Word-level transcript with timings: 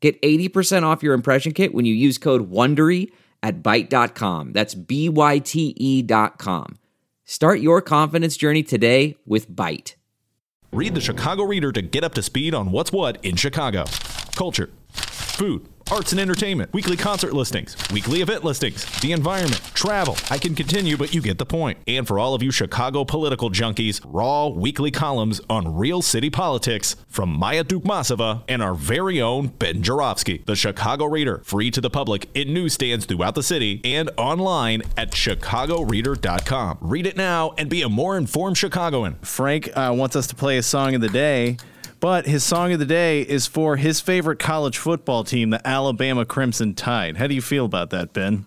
Get 0.00 0.20
80% 0.22 0.84
off 0.84 1.02
your 1.02 1.14
impression 1.14 1.52
kit 1.52 1.74
when 1.74 1.84
you 1.84 1.94
use 1.94 2.18
code 2.18 2.50
WONDERY 2.50 3.10
at 3.42 3.62
Byte.com. 3.62 4.52
That's 4.52 4.74
B-Y-T-E 4.74 6.02
dot 6.02 6.38
com. 6.38 6.78
Start 7.24 7.60
your 7.60 7.82
confidence 7.82 8.36
journey 8.36 8.62
today 8.62 9.16
with 9.26 9.50
Byte. 9.50 9.94
Read 10.72 10.94
the 10.94 11.00
Chicago 11.00 11.44
Reader 11.44 11.72
to 11.72 11.82
get 11.82 12.04
up 12.04 12.14
to 12.14 12.22
speed 12.22 12.54
on 12.54 12.72
what's 12.72 12.92
what 12.92 13.22
in 13.24 13.36
Chicago. 13.36 13.84
Culture, 14.34 14.70
food, 14.92 15.66
arts 15.90 16.12
and 16.12 16.20
entertainment, 16.20 16.72
weekly 16.72 16.96
concert 16.96 17.32
listings, 17.32 17.76
weekly 17.92 18.20
event 18.20 18.44
listings, 18.44 18.84
the 19.00 19.12
environment, 19.12 19.60
travel. 19.74 20.16
I 20.30 20.38
can 20.38 20.54
continue, 20.54 20.96
but 20.96 21.14
you 21.14 21.20
get 21.20 21.38
the 21.38 21.46
point. 21.46 21.78
And 21.86 22.06
for 22.06 22.18
all 22.18 22.34
of 22.34 22.42
you 22.42 22.50
Chicago 22.50 23.04
political 23.04 23.50
junkies, 23.50 24.00
raw 24.04 24.48
weekly 24.48 24.90
columns 24.90 25.40
on 25.48 25.76
real 25.76 26.02
city 26.02 26.30
politics 26.30 26.96
from 27.08 27.30
Maya 27.30 27.64
Dukmasova 27.64 28.42
and 28.48 28.62
our 28.62 28.74
very 28.74 29.20
own 29.20 29.48
Ben 29.48 29.82
Joravsky. 29.82 30.42
The 30.46 30.56
Chicago 30.56 31.06
Reader, 31.06 31.42
free 31.44 31.70
to 31.70 31.80
the 31.80 31.90
public 31.90 32.28
in 32.34 32.52
newsstands 32.52 33.06
throughout 33.06 33.34
the 33.34 33.42
city 33.42 33.80
and 33.84 34.10
online 34.16 34.82
at 34.96 35.12
chicagoreader.com. 35.12 36.78
Read 36.80 37.06
it 37.06 37.16
now 37.16 37.54
and 37.56 37.68
be 37.70 37.82
a 37.82 37.88
more 37.88 38.16
informed 38.16 38.58
Chicagoan. 38.58 39.16
Frank 39.22 39.70
uh, 39.76 39.92
wants 39.96 40.16
us 40.16 40.26
to 40.26 40.34
play 40.34 40.58
a 40.58 40.62
song 40.62 40.94
of 40.94 41.00
the 41.00 41.08
day. 41.08 41.56
But 42.00 42.26
his 42.26 42.44
song 42.44 42.72
of 42.72 42.78
the 42.78 42.86
day 42.86 43.22
is 43.22 43.46
for 43.46 43.76
his 43.76 44.00
favorite 44.00 44.38
college 44.38 44.78
football 44.78 45.24
team, 45.24 45.50
the 45.50 45.66
Alabama 45.66 46.24
Crimson 46.24 46.74
Tide. 46.74 47.16
How 47.16 47.26
do 47.26 47.34
you 47.34 47.42
feel 47.42 47.64
about 47.64 47.90
that, 47.90 48.12
Ben? 48.12 48.46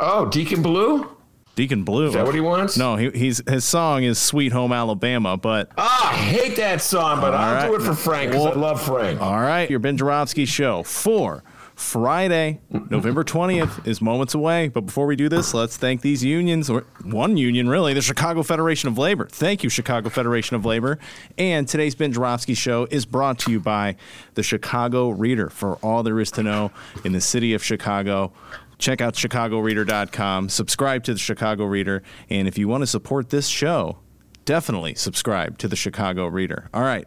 Oh, 0.00 0.26
Deacon 0.26 0.62
Blue? 0.62 1.08
Deacon 1.54 1.84
Blue. 1.84 2.06
Is 2.08 2.14
that 2.14 2.24
what 2.26 2.34
he 2.34 2.40
wants? 2.40 2.76
No, 2.76 2.96
he, 2.96 3.10
he's 3.10 3.42
his 3.48 3.64
song 3.64 4.04
is 4.04 4.18
"Sweet 4.18 4.52
Home 4.52 4.72
Alabama," 4.72 5.36
but 5.36 5.70
ah, 5.76 6.10
I 6.12 6.14
hate 6.14 6.56
that 6.56 6.80
song, 6.80 7.20
but 7.20 7.34
All 7.34 7.40
I'll 7.40 7.54
right. 7.54 7.66
do 7.68 7.74
it 7.74 7.82
for 7.82 7.94
Frank 7.94 8.30
because 8.30 8.46
I 8.46 8.52
love 8.54 8.80
Frank. 8.80 9.20
all 9.20 9.40
right, 9.40 9.68
your 9.68 9.80
Ben 9.80 9.96
Joravsky 9.96 10.44
show 10.44 10.84
for 10.84 11.42
Friday, 11.78 12.60
November 12.90 13.22
twentieth 13.22 13.86
is 13.86 14.02
moments 14.02 14.34
away. 14.34 14.66
But 14.66 14.80
before 14.80 15.06
we 15.06 15.14
do 15.14 15.28
this, 15.28 15.54
let's 15.54 15.76
thank 15.76 16.00
these 16.00 16.24
unions, 16.24 16.68
or 16.68 16.84
one 17.04 17.36
union 17.36 17.68
really, 17.68 17.94
the 17.94 18.02
Chicago 18.02 18.42
Federation 18.42 18.88
of 18.88 18.98
Labor. 18.98 19.28
Thank 19.30 19.62
you, 19.62 19.70
Chicago 19.70 20.08
Federation 20.08 20.56
of 20.56 20.66
Labor. 20.66 20.98
And 21.38 21.68
today's 21.68 21.94
Ben 21.94 22.12
Joravsky 22.12 22.54
show 22.54 22.88
is 22.90 23.06
brought 23.06 23.38
to 23.40 23.52
you 23.52 23.60
by 23.60 23.94
the 24.34 24.42
Chicago 24.42 25.10
Reader 25.10 25.50
for 25.50 25.76
all 25.76 26.02
there 26.02 26.18
is 26.18 26.32
to 26.32 26.42
know 26.42 26.72
in 27.04 27.12
the 27.12 27.20
city 27.20 27.54
of 27.54 27.62
Chicago. 27.62 28.32
Check 28.78 29.00
out 29.00 29.14
chicagoreader.com, 29.14 30.48
subscribe 30.48 31.04
to 31.04 31.12
the 31.12 31.20
Chicago 31.20 31.64
Reader, 31.64 32.02
and 32.28 32.48
if 32.48 32.58
you 32.58 32.66
want 32.66 32.82
to 32.82 32.88
support 32.88 33.30
this 33.30 33.46
show, 33.46 33.98
definitely 34.44 34.96
subscribe 34.96 35.58
to 35.58 35.68
the 35.68 35.76
Chicago 35.76 36.26
Reader. 36.26 36.68
All 36.74 36.82
right. 36.82 37.06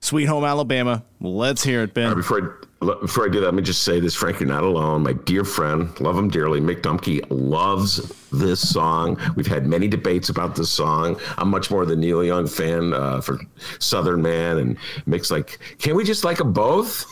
Sweet 0.00 0.26
Home 0.26 0.44
Alabama. 0.44 1.04
Let's 1.18 1.64
hear 1.64 1.82
it, 1.82 1.94
Ben. 1.94 2.14
Before 2.14 2.60
I, 2.62 2.65
before 2.80 3.24
I 3.24 3.28
do 3.28 3.40
that, 3.40 3.46
let 3.46 3.54
me 3.54 3.62
just 3.62 3.82
say 3.82 4.00
this, 4.00 4.14
Frank, 4.14 4.40
you're 4.40 4.48
not 4.48 4.62
alone. 4.62 5.02
My 5.02 5.14
dear 5.14 5.44
friend, 5.44 5.98
love 6.00 6.18
him 6.18 6.28
dearly, 6.28 6.60
Mick 6.60 6.82
Dumke 6.82 7.24
loves 7.30 8.12
this 8.30 8.68
song. 8.68 9.18
We've 9.34 9.46
had 9.46 9.66
many 9.66 9.88
debates 9.88 10.28
about 10.28 10.54
this 10.54 10.70
song. 10.70 11.18
I'm 11.38 11.48
much 11.48 11.70
more 11.70 11.86
the 11.86 11.96
Neil 11.96 12.22
Young 12.22 12.46
fan 12.46 12.92
uh, 12.92 13.20
for 13.20 13.40
Southern 13.78 14.20
Man, 14.20 14.58
and 14.58 14.76
Mick's 15.06 15.30
like, 15.30 15.58
can't 15.78 15.96
we 15.96 16.04
just 16.04 16.22
like 16.22 16.38
them 16.38 16.52
both? 16.52 17.06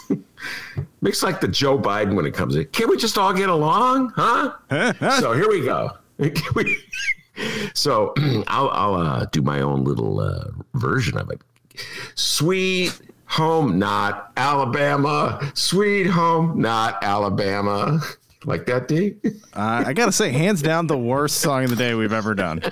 Mick's 1.03 1.23
like 1.23 1.41
the 1.41 1.49
Joe 1.49 1.79
Biden 1.79 2.15
when 2.15 2.27
it 2.27 2.35
comes 2.35 2.55
to, 2.55 2.65
can't 2.67 2.91
we 2.91 2.97
just 2.97 3.17
all 3.17 3.33
get 3.33 3.49
along, 3.49 4.13
huh? 4.17 4.53
so 5.21 5.33
here 5.33 5.49
we 5.49 5.65
go. 5.65 5.91
So 7.75 8.15
I'll, 8.47 8.71
I'll 8.71 8.95
uh, 8.95 9.25
do 9.27 9.43
my 9.43 9.61
own 9.61 9.85
little 9.85 10.21
uh, 10.21 10.45
version 10.75 11.19
of 11.19 11.31
it. 11.31 11.41
Sweet 12.15 12.97
home, 13.35 13.81
not 13.81 14.31
Alabama. 14.37 15.51
Sweet 15.55 16.07
home, 16.07 16.61
not 16.61 17.03
Alabama. 17.03 18.01
Like 18.45 18.67
that, 18.67 18.89
D? 18.89 19.17
Uh, 19.55 19.85
I 19.87 19.93
got 19.93 20.07
to 20.07 20.13
say, 20.13 20.31
hands 20.31 20.63
down, 20.63 20.87
the 20.87 20.99
worst 20.99 21.41
song 21.41 21.65
of 21.65 21.71
the 21.71 21.77
day 21.77 21.95
we've 21.95 22.13
ever 22.13 22.35
done. 22.35 22.63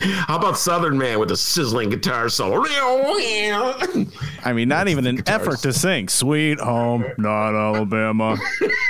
How 0.00 0.36
about 0.36 0.56
Southern 0.58 0.96
Man 0.96 1.20
with 1.20 1.30
a 1.30 1.36
sizzling 1.36 1.90
guitar 1.90 2.28
solo? 2.28 2.64
I 2.66 4.52
mean, 4.52 4.68
not 4.68 4.88
even 4.88 5.06
an 5.06 5.22
effort 5.28 5.58
to 5.60 5.72
sing 5.72 6.08
Sweet 6.08 6.58
Home, 6.58 7.04
not 7.18 7.54
Alabama. 7.54 8.36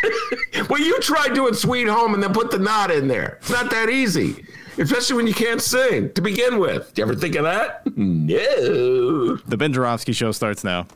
well, 0.70 0.80
you 0.80 0.98
try 1.00 1.28
doing 1.28 1.54
Sweet 1.54 1.88
Home 1.88 2.14
and 2.14 2.22
then 2.22 2.32
put 2.32 2.50
the 2.50 2.58
not 2.58 2.90
in 2.90 3.08
there. 3.08 3.38
It's 3.40 3.50
not 3.50 3.70
that 3.70 3.90
easy, 3.90 4.44
especially 4.78 5.16
when 5.16 5.26
you 5.26 5.34
can't 5.34 5.60
sing 5.60 6.12
to 6.12 6.20
begin 6.20 6.58
with. 6.58 6.94
Do 6.94 7.02
you 7.02 7.06
ever 7.06 7.14
think 7.14 7.34
of 7.34 7.44
that? 7.44 7.82
No. 7.96 9.36
The 9.36 9.56
Ben 9.56 9.72
Joravsky 9.72 10.12
show 10.12 10.32
starts 10.32 10.64
now. 10.64 10.86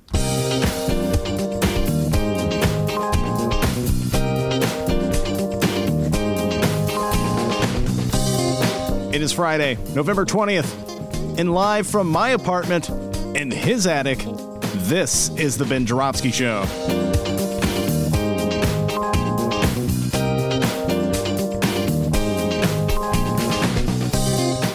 It 9.13 9.21
is 9.21 9.33
Friday, 9.33 9.77
November 9.95 10.25
20th, 10.25 11.39
and 11.39 11.53
live 11.53 11.87
from 11.87 12.09
my 12.09 12.31
apartment 12.31 12.89
in 13.37 13.51
his 13.51 13.87
attic, 13.87 14.19
this 14.89 15.29
is 15.37 15.57
the 15.57 15.65
Ben 15.65 15.87
Joravsky 15.87 16.31
Show. 16.31 17.12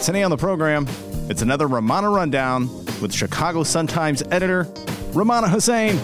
Today 0.08 0.24
on 0.24 0.32
the 0.32 0.38
program, 0.38 0.88
it's 1.30 1.42
another 1.42 1.68
Ramana 1.68 2.10
Rundown 2.10 2.74
with 3.02 3.14
Chicago 3.14 3.64
Sun-Times 3.64 4.24
editor 4.32 4.64
Rummana 5.12 5.50
Hussain. 5.50 5.98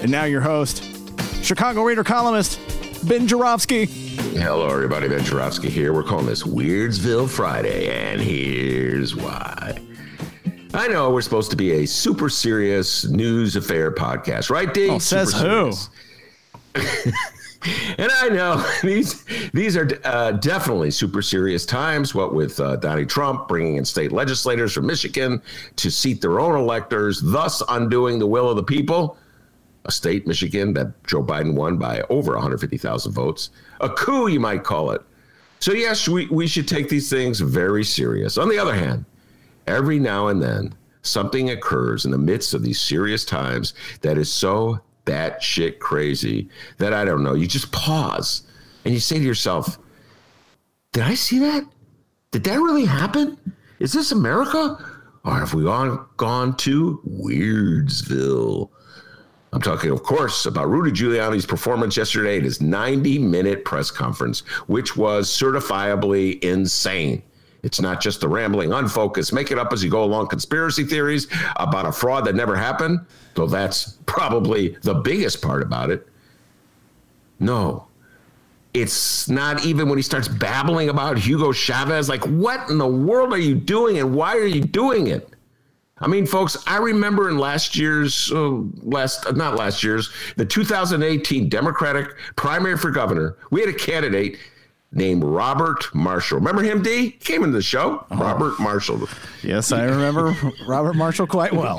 And 0.00 0.12
now 0.12 0.22
your 0.22 0.40
host, 0.40 0.84
Chicago 1.42 1.82
Reader 1.82 2.04
columnist 2.04 2.60
Ben 3.08 3.26
Joravsky. 3.26 3.86
Hello, 3.86 4.68
everybody. 4.68 5.08
Ben 5.08 5.24
Joravsky 5.24 5.68
here. 5.68 5.92
We're 5.92 6.04
calling 6.04 6.26
this 6.26 6.44
Weirdsville 6.44 7.28
Friday, 7.28 7.88
and 7.88 8.20
here's 8.20 9.16
why. 9.16 9.80
I 10.74 10.86
know 10.86 11.10
we're 11.10 11.22
supposed 11.22 11.50
to 11.50 11.56
be 11.56 11.72
a 11.72 11.86
super 11.86 12.28
serious 12.28 13.04
news 13.04 13.56
affair 13.56 13.90
podcast, 13.90 14.48
right, 14.48 14.72
Dave? 14.72 14.92
Oh, 14.92 14.98
says 15.00 15.32
Super 15.32 15.72
who? 16.76 17.10
And 17.98 18.12
I 18.12 18.28
know 18.28 18.64
these 18.82 19.24
these 19.52 19.76
are 19.76 19.88
uh, 20.04 20.32
definitely 20.32 20.92
super 20.92 21.20
serious 21.20 21.66
times. 21.66 22.14
What 22.14 22.32
with 22.32 22.60
uh, 22.60 22.76
Donnie 22.76 23.06
Trump 23.06 23.48
bringing 23.48 23.76
in 23.76 23.84
state 23.84 24.12
legislators 24.12 24.72
from 24.72 24.86
Michigan 24.86 25.42
to 25.76 25.90
seat 25.90 26.20
their 26.20 26.38
own 26.38 26.54
electors, 26.54 27.20
thus 27.20 27.62
undoing 27.68 28.18
the 28.18 28.26
will 28.26 28.48
of 28.48 28.56
the 28.56 28.62
people. 28.62 29.16
A 29.84 29.90
state, 29.90 30.26
Michigan, 30.26 30.74
that 30.74 30.92
Joe 31.06 31.22
Biden 31.22 31.54
won 31.54 31.78
by 31.78 32.02
over 32.10 32.32
150,000 32.32 33.12
votes. 33.12 33.50
A 33.80 33.88
coup, 33.88 34.28
you 34.28 34.38
might 34.38 34.62
call 34.62 34.90
it. 34.90 35.00
So 35.60 35.72
yes, 35.72 36.08
we, 36.08 36.26
we 36.26 36.46
should 36.46 36.68
take 36.68 36.88
these 36.88 37.10
things 37.10 37.40
very 37.40 37.84
serious. 37.84 38.38
On 38.38 38.48
the 38.48 38.58
other 38.58 38.74
hand, 38.74 39.04
every 39.66 39.98
now 39.98 40.28
and 40.28 40.42
then 40.42 40.74
something 41.02 41.50
occurs 41.50 42.04
in 42.04 42.10
the 42.10 42.18
midst 42.18 42.54
of 42.54 42.62
these 42.62 42.80
serious 42.80 43.24
times 43.24 43.74
that 44.02 44.18
is 44.18 44.30
so 44.30 44.78
batshit 45.08 45.78
crazy 45.78 46.48
that 46.76 46.92
I 46.92 47.04
don't 47.04 47.22
know. 47.22 47.34
You 47.34 47.46
just 47.46 47.72
pause 47.72 48.42
and 48.84 48.92
you 48.92 49.00
say 49.00 49.18
to 49.18 49.24
yourself, 49.24 49.78
Did 50.92 51.04
I 51.04 51.14
see 51.14 51.38
that? 51.38 51.64
Did 52.30 52.44
that 52.44 52.56
really 52.56 52.84
happen? 52.84 53.38
Is 53.78 53.92
this 53.92 54.12
America? 54.12 54.76
Or 55.24 55.34
have 55.34 55.54
we 55.54 55.66
all 55.66 56.06
gone 56.16 56.56
to 56.58 57.00
Weirdsville? 57.06 58.70
I'm 59.52 59.62
talking, 59.62 59.90
of 59.90 60.02
course, 60.02 60.44
about 60.44 60.68
Rudy 60.68 60.90
Giuliani's 60.90 61.46
performance 61.46 61.96
yesterday 61.96 62.36
at 62.36 62.42
his 62.42 62.60
90 62.60 63.18
minute 63.18 63.64
press 63.64 63.90
conference, 63.90 64.40
which 64.66 64.96
was 64.96 65.30
certifiably 65.30 66.42
insane. 66.44 67.22
It's 67.62 67.80
not 67.80 68.00
just 68.00 68.20
the 68.20 68.28
rambling, 68.28 68.72
unfocused, 68.72 69.32
make 69.32 69.50
it 69.50 69.58
up 69.58 69.72
as 69.72 69.82
you 69.82 69.90
go 69.90 70.04
along 70.04 70.28
conspiracy 70.28 70.84
theories 70.84 71.26
about 71.56 71.86
a 71.86 71.92
fraud 71.92 72.24
that 72.26 72.34
never 72.34 72.56
happened, 72.56 73.00
though 73.34 73.46
that's 73.46 73.98
probably 74.06 74.76
the 74.82 74.94
biggest 74.94 75.42
part 75.42 75.62
about 75.62 75.90
it. 75.90 76.06
No, 77.40 77.88
it's 78.74 79.28
not 79.28 79.64
even 79.64 79.88
when 79.88 79.98
he 79.98 80.02
starts 80.02 80.28
babbling 80.28 80.88
about 80.88 81.18
Hugo 81.18 81.52
Chavez. 81.52 82.08
Like, 82.08 82.24
what 82.24 82.68
in 82.70 82.78
the 82.78 82.86
world 82.86 83.32
are 83.32 83.38
you 83.38 83.54
doing 83.54 83.98
and 83.98 84.14
why 84.14 84.36
are 84.36 84.46
you 84.46 84.60
doing 84.60 85.08
it? 85.08 85.28
I 86.00 86.06
mean, 86.06 86.26
folks, 86.26 86.56
I 86.66 86.76
remember 86.76 87.28
in 87.28 87.38
last 87.38 87.76
year's, 87.76 88.30
uh, 88.30 88.60
last, 88.82 89.34
not 89.34 89.56
last 89.56 89.82
year's, 89.82 90.10
the 90.36 90.44
2018 90.44 91.48
Democratic 91.48 92.14
primary 92.36 92.76
for 92.76 92.90
governor, 92.92 93.36
we 93.50 93.60
had 93.60 93.68
a 93.68 93.74
candidate 93.74 94.38
named 94.92 95.22
Robert 95.22 95.94
Marshall. 95.94 96.38
Remember 96.38 96.62
him, 96.62 96.82
D? 96.82 97.02
He 97.02 97.10
came 97.10 97.44
into 97.44 97.56
the 97.56 97.62
show. 97.62 98.06
Oh. 98.10 98.16
Robert 98.16 98.58
Marshall. 98.58 99.08
Yes, 99.42 99.72
I 99.72 99.84
remember 99.84 100.36
Robert 100.66 100.94
Marshall 100.94 101.26
quite 101.26 101.52
well. 101.52 101.78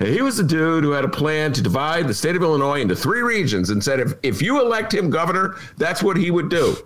he 0.00 0.22
was 0.22 0.38
a 0.38 0.44
dude 0.44 0.84
who 0.84 0.92
had 0.92 1.04
a 1.04 1.08
plan 1.08 1.52
to 1.52 1.62
divide 1.62 2.08
the 2.08 2.14
state 2.14 2.36
of 2.36 2.42
Illinois 2.42 2.80
into 2.80 2.96
three 2.96 3.22
regions 3.22 3.70
and 3.70 3.82
said 3.82 4.00
if, 4.00 4.14
if 4.22 4.42
you 4.42 4.60
elect 4.60 4.92
him 4.94 5.10
governor, 5.10 5.56
that's 5.76 6.02
what 6.02 6.16
he 6.16 6.30
would 6.30 6.48
do. 6.48 6.76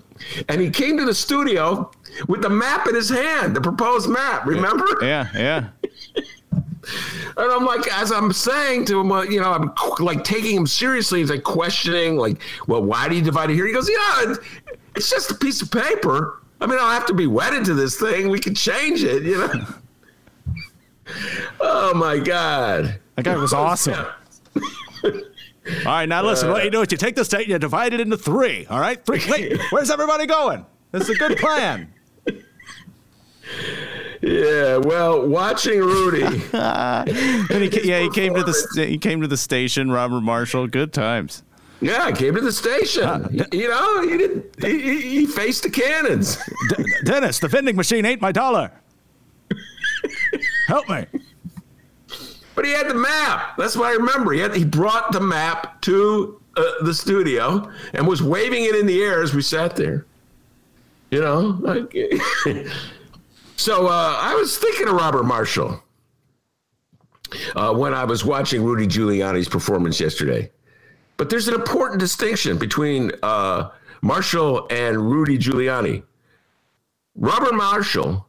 And 0.49 0.61
he 0.61 0.71
came 0.71 0.97
to 0.99 1.05
the 1.05 1.15
studio 1.15 1.91
with 2.29 2.43
the 2.43 2.51
map 2.51 2.87
in 2.87 2.95
his 2.95 3.09
hand, 3.09 3.57
the 3.57 3.61
proposed 3.61 4.09
map. 4.09 4.47
Remember? 4.47 4.87
Yeah, 5.03 5.29
yeah. 5.35 5.69
And 7.37 7.51
I'm 7.51 7.65
like, 7.65 7.87
as 7.93 8.11
I'm 8.11 8.33
saying 8.33 8.87
to 8.87 9.01
him, 9.01 9.33
you 9.33 9.41
know, 9.41 9.53
I'm 9.53 9.73
like 10.01 10.25
taking 10.25 10.57
him 10.57 10.67
seriously. 10.67 11.21
He's 11.21 11.31
like 11.31 11.45
questioning, 11.45 12.17
like, 12.17 12.43
well, 12.67 12.83
why 12.83 13.09
do 13.09 13.15
you 13.15 13.23
divide 13.23 13.51
it 13.51 13.55
here? 13.55 13.67
He 13.67 13.73
goes, 13.73 13.89
yeah, 13.89 14.35
it's 14.95 15.11
just 15.11 15.31
a 15.31 15.35
piece 15.35 15.63
of 15.63 15.71
paper. 15.71 16.43
I 16.61 16.67
mean, 16.67 16.79
I 16.79 16.83
don't 16.83 16.91
have 16.93 17.07
to 17.07 17.15
be 17.15 17.27
wedded 17.27 17.65
to 17.67 17.75
this 17.75 17.99
thing. 17.99 18.29
We 18.29 18.39
can 18.39 18.55
change 18.55 19.03
it, 19.03 19.25
you 19.25 19.39
know? 19.39 19.67
oh, 21.61 21.95
my 21.95 22.19
God. 22.19 23.01
That 23.17 23.25
guy 23.25 23.37
was 23.37 23.53
awesome. 23.53 24.07
all 25.05 25.13
right, 25.85 26.09
now 26.09 26.23
listen, 26.23 26.49
uh, 26.49 26.53
what 26.53 26.65
you 26.65 26.71
do 26.71 26.81
is 26.83 26.93
you 26.93 26.99
take 26.99 27.17
the 27.17 27.25
state 27.25 27.43
and 27.43 27.51
you 27.51 27.59
divide 27.59 27.93
it 27.95 28.01
into 28.01 28.17
three. 28.17 28.67
All 28.67 28.81
right? 28.81 29.05
Three. 29.05 29.23
Wait, 29.29 29.61
where's 29.71 29.91
everybody 29.91 30.27
going? 30.27 30.65
This 30.93 31.09
is 31.09 31.11
a 31.11 31.15
good 31.15 31.37
plan. 31.39 31.93
Yeah, 34.23 34.77
well, 34.77 35.27
watching 35.27 35.81
Rudy. 35.81 36.23
and 36.53 37.09
he, 37.09 37.89
yeah, 37.89 38.01
he 38.01 38.09
came 38.11 38.35
to 38.35 38.45
the 38.45 38.87
he 38.89 38.97
came 38.97 39.21
to 39.21 39.27
the 39.27 39.37
station. 39.37 39.91
Robert 39.91 40.21
Marshall, 40.21 40.69
good 40.69 40.93
times. 40.93 41.43
Yeah, 41.83 42.05
I 42.05 42.13
came 42.13 42.37
to 42.37 42.41
the 42.41 42.53
station. 42.53 43.03
Uh, 43.03 43.29
you 43.51 43.69
know, 43.69 44.09
he 44.09 44.17
did. 44.17 44.55
He, 44.61 45.01
he 45.01 45.27
faced 45.27 45.65
the 45.65 45.71
cannons. 45.71 46.39
Dennis, 47.05 47.41
the 47.41 47.49
vending 47.49 47.75
machine 47.75 48.05
ain't 48.05 48.21
my 48.21 48.31
dollar. 48.31 48.71
Help 50.69 50.89
me. 50.89 51.07
But 52.55 52.67
he 52.67 52.71
had 52.71 52.89
the 52.89 52.95
map. 52.95 53.57
That's 53.59 53.77
what 53.77 53.87
I 53.87 53.95
remember. 53.95 54.33
He 54.33 54.39
had, 54.39 54.55
he 54.55 54.65
brought 54.65 55.11
the 55.11 55.21
map 55.21 55.83
to 55.83 56.41
uh, 56.57 56.63
the 56.83 56.95
studio 56.95 57.69
and 57.95 58.07
was 58.07 58.23
waving 58.23 58.65
it 58.65 58.77
in 58.77 58.87
the 58.87 59.03
air 59.03 59.21
as 59.21 59.35
we 59.35 59.43
sat 59.43 59.75
there. 59.75 60.07
You 61.11 61.21
know, 61.21 61.59
like, 61.61 61.95
so 63.57 63.89
uh, 63.89 64.17
I 64.21 64.35
was 64.37 64.57
thinking 64.57 64.87
of 64.87 64.95
Robert 64.95 65.25
Marshall 65.25 65.83
uh, 67.57 67.75
when 67.75 67.93
I 67.93 68.05
was 68.05 68.25
watching 68.25 68.63
Rudy 68.63 68.87
Giuliani's 68.87 69.49
performance 69.49 69.99
yesterday. 69.99 70.51
But 71.17 71.31
there's 71.31 71.49
an 71.49 71.55
important 71.55 72.01
distinction 72.01 72.59
between 72.59 73.13
uh, 73.23 73.71
Marshall 74.03 74.67
and 74.71 75.11
Rudy 75.11 75.39
Giuliani. 75.39 76.03
Robert 77.15 77.55
Marshall, 77.55 78.27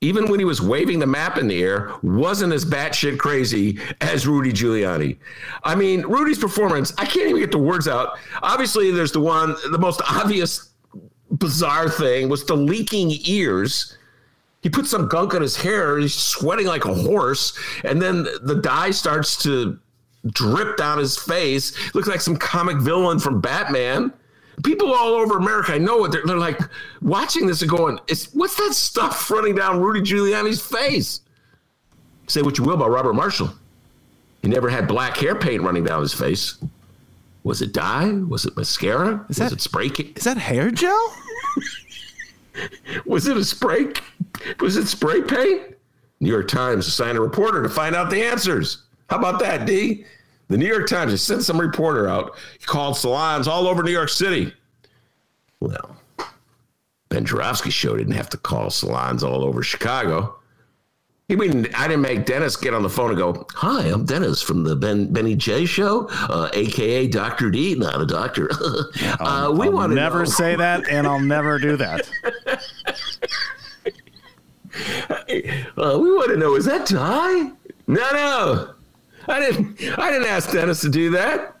even 0.00 0.30
when 0.30 0.38
he 0.38 0.44
was 0.44 0.60
waving 0.60 0.98
the 0.98 1.06
map 1.06 1.38
in 1.38 1.48
the 1.48 1.62
air, 1.62 1.92
wasn't 2.02 2.52
as 2.52 2.64
batshit 2.64 3.18
crazy 3.18 3.78
as 4.00 4.26
Rudy 4.26 4.52
Giuliani. 4.52 5.18
I 5.64 5.74
mean, 5.74 6.02
Rudy's 6.02 6.38
performance, 6.38 6.92
I 6.98 7.04
can't 7.04 7.28
even 7.28 7.40
get 7.40 7.50
the 7.50 7.58
words 7.58 7.88
out. 7.88 8.18
Obviously, 8.42 8.90
there's 8.90 9.12
the 9.12 9.20
one, 9.20 9.56
the 9.70 9.78
most 9.78 10.00
obvious 10.08 10.70
bizarre 11.32 11.88
thing 11.88 12.28
was 12.28 12.44
the 12.44 12.56
leaking 12.56 13.12
ears. 13.24 13.96
He 14.62 14.68
put 14.68 14.86
some 14.86 15.08
gunk 15.08 15.34
on 15.34 15.42
his 15.42 15.56
hair. 15.56 15.98
He's 15.98 16.14
sweating 16.14 16.66
like 16.66 16.84
a 16.84 16.94
horse. 16.94 17.58
And 17.84 18.00
then 18.00 18.26
the 18.42 18.56
dye 18.56 18.90
starts 18.90 19.42
to 19.44 19.78
drip 20.26 20.76
down 20.76 20.98
his 20.98 21.16
face. 21.16 21.72
Looks 21.94 22.08
like 22.08 22.20
some 22.20 22.36
comic 22.36 22.78
villain 22.78 23.18
from 23.18 23.40
Batman. 23.40 24.12
People 24.62 24.92
all 24.92 25.14
over 25.14 25.38
America, 25.38 25.72
I 25.72 25.78
know 25.78 26.04
it. 26.04 26.12
They're, 26.12 26.22
they're 26.24 26.36
like 26.36 26.60
watching 27.00 27.46
this 27.46 27.62
and 27.62 27.70
going, 27.70 27.98
"What's 28.32 28.56
that 28.56 28.74
stuff 28.74 29.30
running 29.30 29.54
down 29.54 29.80
Rudy 29.80 30.00
Giuliani's 30.00 30.60
face?" 30.60 31.22
Say 32.26 32.42
what 32.42 32.58
you 32.58 32.64
will 32.64 32.74
about 32.74 32.90
Robert 32.90 33.14
Marshall. 33.14 33.50
He 34.42 34.48
never 34.48 34.68
had 34.68 34.86
black 34.86 35.16
hair 35.16 35.34
paint 35.34 35.62
running 35.62 35.84
down 35.84 36.02
his 36.02 36.14
face. 36.14 36.58
Was 37.42 37.62
it 37.62 37.72
dye? 37.72 38.10
Was 38.28 38.44
it 38.44 38.56
mascara? 38.56 39.24
Is 39.28 39.28
was 39.28 39.36
that, 39.38 39.52
it 39.52 39.60
spray? 39.60 39.86
Is 39.86 40.24
that 40.24 40.36
hair 40.36 40.70
gel? 40.70 41.16
was 43.06 43.26
it 43.26 43.36
a 43.36 43.44
spray? 43.44 43.92
Was 44.60 44.76
it 44.76 44.86
spray 44.86 45.22
paint? 45.22 45.74
New 46.20 46.30
York 46.30 46.48
Times 46.48 46.86
assigned 46.86 47.16
a 47.16 47.20
reporter 47.20 47.62
to 47.62 47.68
find 47.68 47.94
out 47.94 48.10
the 48.10 48.22
answers. 48.22 48.84
How 49.10 49.18
about 49.18 49.40
that, 49.40 49.66
D? 49.66 50.04
The 50.48 50.56
New 50.56 50.66
York 50.66 50.88
Times 50.88 51.12
just 51.12 51.26
sent 51.26 51.42
some 51.42 51.60
reporter 51.60 52.08
out. 52.08 52.36
He 52.58 52.64
called 52.64 52.96
salons 52.96 53.48
all 53.48 53.66
over 53.66 53.82
New 53.82 53.90
York 53.90 54.08
City. 54.08 54.52
Well, 55.58 55.96
Ben 57.08 57.26
show 57.26 57.96
didn't 57.96 58.14
have 58.14 58.30
to 58.30 58.36
call 58.36 58.70
salons 58.70 59.24
all 59.24 59.42
over 59.42 59.64
Chicago. 59.64 60.36
I 61.28 61.34
mean, 61.34 61.66
I 61.76 61.86
didn't 61.86 62.02
make 62.02 62.24
Dennis 62.24 62.56
get 62.56 62.74
on 62.74 62.82
the 62.82 62.88
phone 62.88 63.10
and 63.10 63.18
go, 63.18 63.46
"Hi, 63.54 63.86
I'm 63.86 64.04
Dennis 64.04 64.42
from 64.42 64.64
the 64.64 64.74
Ben 64.74 65.12
Benny 65.12 65.36
J 65.36 65.64
Show, 65.64 66.08
uh, 66.08 66.50
aka 66.52 67.06
Doctor 67.06 67.50
D, 67.50 67.76
not 67.76 68.00
a 68.00 68.06
doctor." 68.06 68.50
uh, 69.20 69.52
we 69.56 69.68
want 69.68 69.90
to 69.90 69.96
never 69.96 70.20
know. 70.20 70.24
say 70.24 70.56
that, 70.56 70.88
and 70.88 71.06
I'll 71.06 71.20
never 71.20 71.58
do 71.58 71.76
that. 71.76 72.08
uh, 75.76 75.98
we 76.00 76.12
want 76.12 76.30
to 76.30 76.36
know: 76.36 76.56
is 76.56 76.64
that 76.64 76.86
Ty? 76.86 77.52
No, 77.86 78.10
no. 78.12 78.74
I 79.30 79.40
didn't 79.40 79.98
I 79.98 80.10
didn't 80.10 80.28
ask 80.28 80.52
Dennis 80.52 80.80
to 80.82 80.88
do 80.88 81.10
that. 81.10 81.56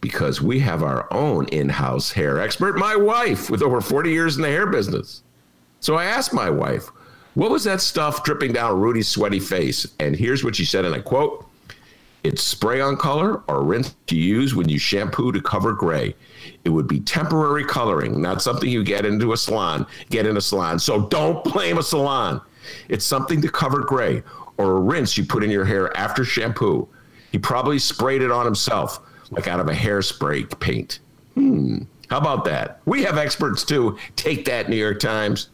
Because 0.00 0.42
we 0.42 0.58
have 0.58 0.82
our 0.82 1.12
own 1.12 1.46
in-house 1.48 2.10
hair 2.10 2.40
expert, 2.40 2.76
my 2.76 2.96
wife, 2.96 3.48
with 3.48 3.62
over 3.62 3.80
40 3.80 4.10
years 4.10 4.34
in 4.34 4.42
the 4.42 4.48
hair 4.48 4.66
business. 4.66 5.22
So 5.78 5.94
I 5.94 6.06
asked 6.06 6.34
my 6.34 6.50
wife, 6.50 6.88
what 7.34 7.52
was 7.52 7.62
that 7.64 7.80
stuff 7.80 8.24
dripping 8.24 8.52
down 8.52 8.80
Rudy's 8.80 9.06
sweaty 9.06 9.38
face? 9.38 9.86
And 10.00 10.16
here's 10.16 10.42
what 10.42 10.56
she 10.56 10.64
said, 10.64 10.84
and 10.84 10.94
I 10.94 11.00
quote, 11.00 11.46
it's 12.24 12.42
spray 12.42 12.80
on 12.80 12.96
color 12.96 13.42
or 13.48 13.62
rinse 13.62 13.94
to 14.08 14.16
use 14.16 14.54
when 14.54 14.68
you 14.68 14.78
shampoo 14.78 15.32
to 15.32 15.40
cover 15.40 15.72
gray. 15.72 16.14
It 16.64 16.68
would 16.68 16.86
be 16.86 17.00
temporary 17.00 17.64
coloring, 17.64 18.20
not 18.20 18.42
something 18.42 18.68
you 18.68 18.84
get 18.84 19.04
into 19.04 19.32
a 19.32 19.36
salon, 19.36 19.86
get 20.10 20.26
in 20.26 20.36
a 20.36 20.40
salon. 20.40 20.78
So 20.78 21.06
don't 21.06 21.42
blame 21.44 21.78
a 21.78 21.82
salon. 21.82 22.40
It's 22.88 23.04
something 23.04 23.40
to 23.42 23.48
cover 23.48 23.80
gray 23.80 24.22
or 24.62 24.76
a 24.76 24.80
rinse 24.80 25.18
you 25.18 25.24
put 25.24 25.42
in 25.42 25.50
your 25.50 25.64
hair 25.64 25.94
after 25.96 26.24
shampoo. 26.24 26.88
He 27.32 27.38
probably 27.38 27.78
sprayed 27.78 28.22
it 28.22 28.30
on 28.30 28.44
himself, 28.44 29.00
like 29.30 29.48
out 29.48 29.60
of 29.60 29.68
a 29.68 29.72
hairspray 29.72 30.58
paint. 30.60 31.00
Hmm. 31.34 31.78
How 32.08 32.18
about 32.18 32.44
that? 32.44 32.80
We 32.84 33.02
have 33.04 33.16
experts 33.16 33.64
too. 33.64 33.98
Take 34.16 34.44
that, 34.44 34.68
New 34.68 34.76
York 34.76 35.00
Times. 35.00 35.48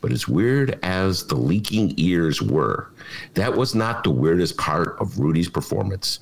But 0.00 0.12
as 0.12 0.28
weird 0.28 0.78
as 0.82 1.26
the 1.26 1.36
leaking 1.36 1.94
ears 1.96 2.42
were, 2.42 2.90
that 3.34 3.56
was 3.56 3.74
not 3.74 4.04
the 4.04 4.10
weirdest 4.10 4.56
part 4.56 4.96
of 5.00 5.18
Rudy's 5.18 5.48
performance. 5.48 6.20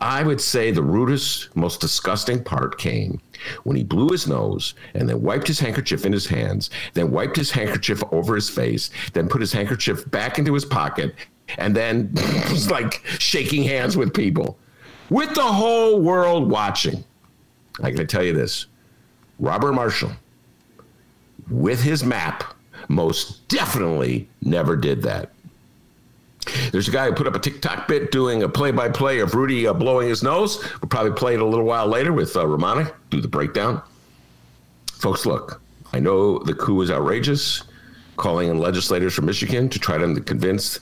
I 0.00 0.22
would 0.22 0.40
say 0.40 0.70
the 0.70 0.82
rudest, 0.82 1.54
most 1.54 1.80
disgusting 1.80 2.42
part 2.42 2.78
came 2.78 3.20
when 3.64 3.76
he 3.76 3.84
blew 3.84 4.08
his 4.08 4.26
nose 4.26 4.74
and 4.94 5.08
then 5.08 5.22
wiped 5.22 5.46
his 5.46 5.60
handkerchief 5.60 6.06
in 6.06 6.12
his 6.12 6.26
hands, 6.26 6.70
then 6.94 7.10
wiped 7.10 7.36
his 7.36 7.50
handkerchief 7.50 8.02
over 8.10 8.34
his 8.34 8.48
face, 8.48 8.90
then 9.12 9.28
put 9.28 9.40
his 9.40 9.52
handkerchief 9.52 10.10
back 10.10 10.38
into 10.38 10.54
his 10.54 10.64
pocket, 10.64 11.14
and 11.58 11.76
then 11.76 12.10
was 12.50 12.70
like 12.70 13.02
shaking 13.18 13.62
hands 13.62 13.96
with 13.96 14.14
people 14.14 14.58
with 15.10 15.34
the 15.34 15.42
whole 15.42 16.00
world 16.00 16.48
watching. 16.48 17.04
I 17.82 17.90
can 17.90 18.06
tell 18.06 18.22
you 18.22 18.32
this 18.32 18.66
Robert 19.38 19.72
Marshall, 19.72 20.12
with 21.50 21.82
his 21.82 22.04
map, 22.04 22.44
most 22.88 23.46
definitely 23.48 24.28
never 24.40 24.76
did 24.76 25.02
that. 25.02 25.30
There's 26.72 26.88
a 26.88 26.90
guy 26.90 27.06
who 27.06 27.12
put 27.12 27.26
up 27.26 27.34
a 27.34 27.38
TikTok 27.38 27.86
bit 27.86 28.10
doing 28.10 28.42
a 28.42 28.48
play-by-play 28.48 29.20
of 29.20 29.34
Rudy 29.34 29.66
uh, 29.66 29.72
blowing 29.72 30.08
his 30.08 30.22
nose. 30.22 30.62
We'll 30.80 30.88
probably 30.88 31.12
play 31.12 31.34
it 31.34 31.40
a 31.40 31.44
little 31.44 31.66
while 31.66 31.86
later 31.86 32.12
with 32.12 32.36
uh, 32.36 32.90
do 33.10 33.20
the 33.20 33.28
breakdown. 33.28 33.82
Folks, 34.92 35.26
look, 35.26 35.60
I 35.92 36.00
know 36.00 36.38
the 36.38 36.54
coup 36.54 36.80
is 36.82 36.90
outrageous, 36.90 37.64
calling 38.16 38.48
in 38.48 38.58
legislators 38.58 39.14
from 39.14 39.26
Michigan 39.26 39.68
to 39.68 39.78
try 39.78 39.98
to 39.98 40.20
convince 40.20 40.80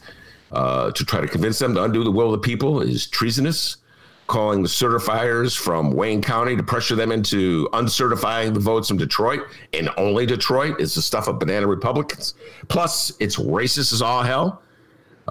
uh, 0.52 0.90
to 0.92 1.04
try 1.04 1.20
to 1.20 1.28
convince 1.28 1.58
them 1.58 1.74
to 1.74 1.84
undo 1.84 2.02
the 2.02 2.10
will 2.10 2.32
of 2.32 2.40
the 2.40 2.46
people 2.46 2.80
is 2.80 3.06
treasonous. 3.06 3.78
Calling 4.26 4.62
the 4.62 4.68
certifiers 4.68 5.56
from 5.56 5.90
Wayne 5.90 6.20
County 6.20 6.54
to 6.54 6.62
pressure 6.62 6.94
them 6.94 7.12
into 7.12 7.66
uncertifying 7.72 8.52
the 8.52 8.60
votes 8.60 8.88
from 8.88 8.98
Detroit 8.98 9.40
and 9.72 9.88
only 9.96 10.26
Detroit 10.26 10.78
is 10.78 10.94
the 10.94 11.00
stuff 11.00 11.28
of 11.28 11.38
banana 11.38 11.66
Republicans. 11.66 12.34
Plus, 12.68 13.10
it's 13.20 13.36
racist 13.36 13.90
as 13.90 14.02
all 14.02 14.22
hell. 14.22 14.60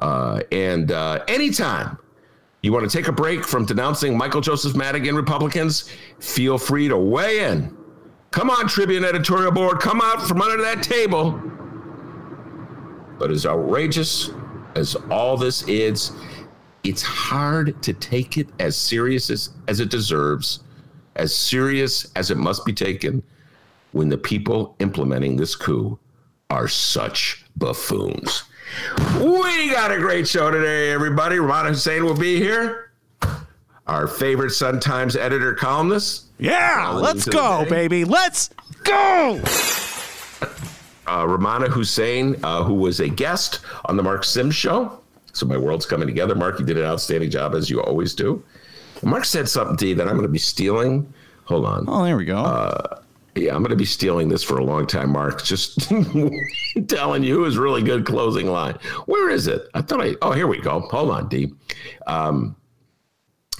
Uh, 0.01 0.42
and 0.51 0.92
uh, 0.92 1.24
anytime 1.27 1.98
you 2.62 2.72
want 2.72 2.89
to 2.89 2.98
take 2.98 3.08
a 3.08 3.12
break 3.12 3.44
from 3.44 3.66
denouncing 3.66 4.18
Michael 4.18 4.42
Joseph 4.42 4.75
Madigan 4.75 5.16
Republicans, 5.16 5.89
feel 6.20 6.58
free 6.58 6.88
to 6.88 6.98
weigh 6.98 7.46
in. 7.46 7.75
Come 8.32 8.50
on, 8.50 8.68
Tribune 8.68 9.06
editorial 9.06 9.51
board, 9.51 9.80
come 9.80 10.01
out 10.01 10.22
from 10.27 10.42
under 10.42 10.62
that 10.62 10.84
table. 10.84 11.42
But 13.18 13.32
as 13.32 13.46
outrageous 13.46 14.30
as 14.75 14.96
all 15.10 15.38
this 15.38 15.63
is, 15.68 16.12
it's 16.84 17.01
hard 17.01 17.82
to 17.84 17.94
take 17.94 18.38
it 18.38 18.48
as 18.60 18.75
serious 18.75 19.30
as, 19.30 19.50
as 19.68 19.80
it 19.80 19.89
deserves, 19.89 20.60
as 21.16 21.36
serious 21.36 22.12
as 22.16 22.30
it 22.30 22.38
must 22.38 22.66
be 22.66 22.74
taken 22.74 23.24
when 23.92 24.10
the 24.10 24.18
people 24.18 24.75
implementing 24.80 25.36
this 25.36 25.56
coup 25.56 25.98
are 26.50 26.68
such 26.68 27.46
buffoons. 27.56 28.44
We 29.19 29.72
got 29.72 29.91
a 29.91 29.98
great 29.98 30.27
show 30.27 30.51
today, 30.51 30.91
everybody. 30.91 31.38
Rummana 31.38 31.69
Hussain 31.69 32.05
will 32.05 32.17
be 32.17 32.38
here. 32.38 32.91
Our 33.88 34.07
favorite 34.07 34.51
Sun 34.51 34.79
Times 34.79 35.15
editor 35.15 35.53
columnist. 35.53 36.25
Yeah, 36.39 36.89
let's 36.89 37.25
go, 37.25 37.65
baby. 37.69 38.03
Let's 38.03 38.50
go. 38.84 39.39
uh, 41.07 41.25
Rummana 41.25 41.67
Hussain, 41.67 42.36
uh, 42.43 42.63
who 42.63 42.75
was 42.75 43.00
a 43.00 43.07
guest 43.07 43.62
on 43.86 43.98
the 43.98 44.03
Mark 44.03 44.24
Sims 44.24 44.55
show. 44.55 45.00
So 45.34 45.46
my 45.46 45.57
world's 45.57 45.86
coming 45.86 46.07
together. 46.07 46.36
Mark, 46.36 46.60
you 46.60 46.65
did 46.65 46.77
an 46.77 46.86
outstanding 46.86 47.29
job 47.29 47.55
as 47.55 47.69
you 47.69 47.81
always 47.81 48.13
do. 48.13 48.43
Mark 49.03 49.25
said 49.25 49.48
something, 49.48 49.75
D, 49.75 49.93
that 49.93 50.07
I'm 50.07 50.13
going 50.13 50.24
to 50.24 50.31
be 50.31 50.39
stealing. 50.39 51.12
Hold 51.46 51.65
on. 51.65 51.86
Oh, 51.88 52.03
there 52.03 52.17
we 52.17 52.25
go. 52.25 52.36
Yeah, 53.38 53.56
I'm 53.56 53.62
going 53.62 53.70
to 53.70 53.75
be 53.75 53.86
stealing 53.86 54.29
this 54.29 54.44
for 54.44 54.58
a 54.58 54.63
long 54.63 54.88
time, 54.88 55.12
Mark. 55.12 55.44
Just 55.44 55.91
telling 56.88 57.24
you 57.24 57.46
is 57.46 57.58
really 57.58 57.84
good 57.84 58.06
closing 58.06 58.48
line. 58.48 58.77
Where 59.06 59.29
is 59.29 59.48
it? 59.48 59.67
I 59.74 59.82
thought 59.82 60.01
I. 60.01 60.15
Oh, 60.22 60.32
here 60.32 60.48
we 60.48 60.60
go. 60.60 60.79
Hold 60.79 61.12
on, 61.12 61.29
D. 61.29 61.53
Um, 62.08 62.56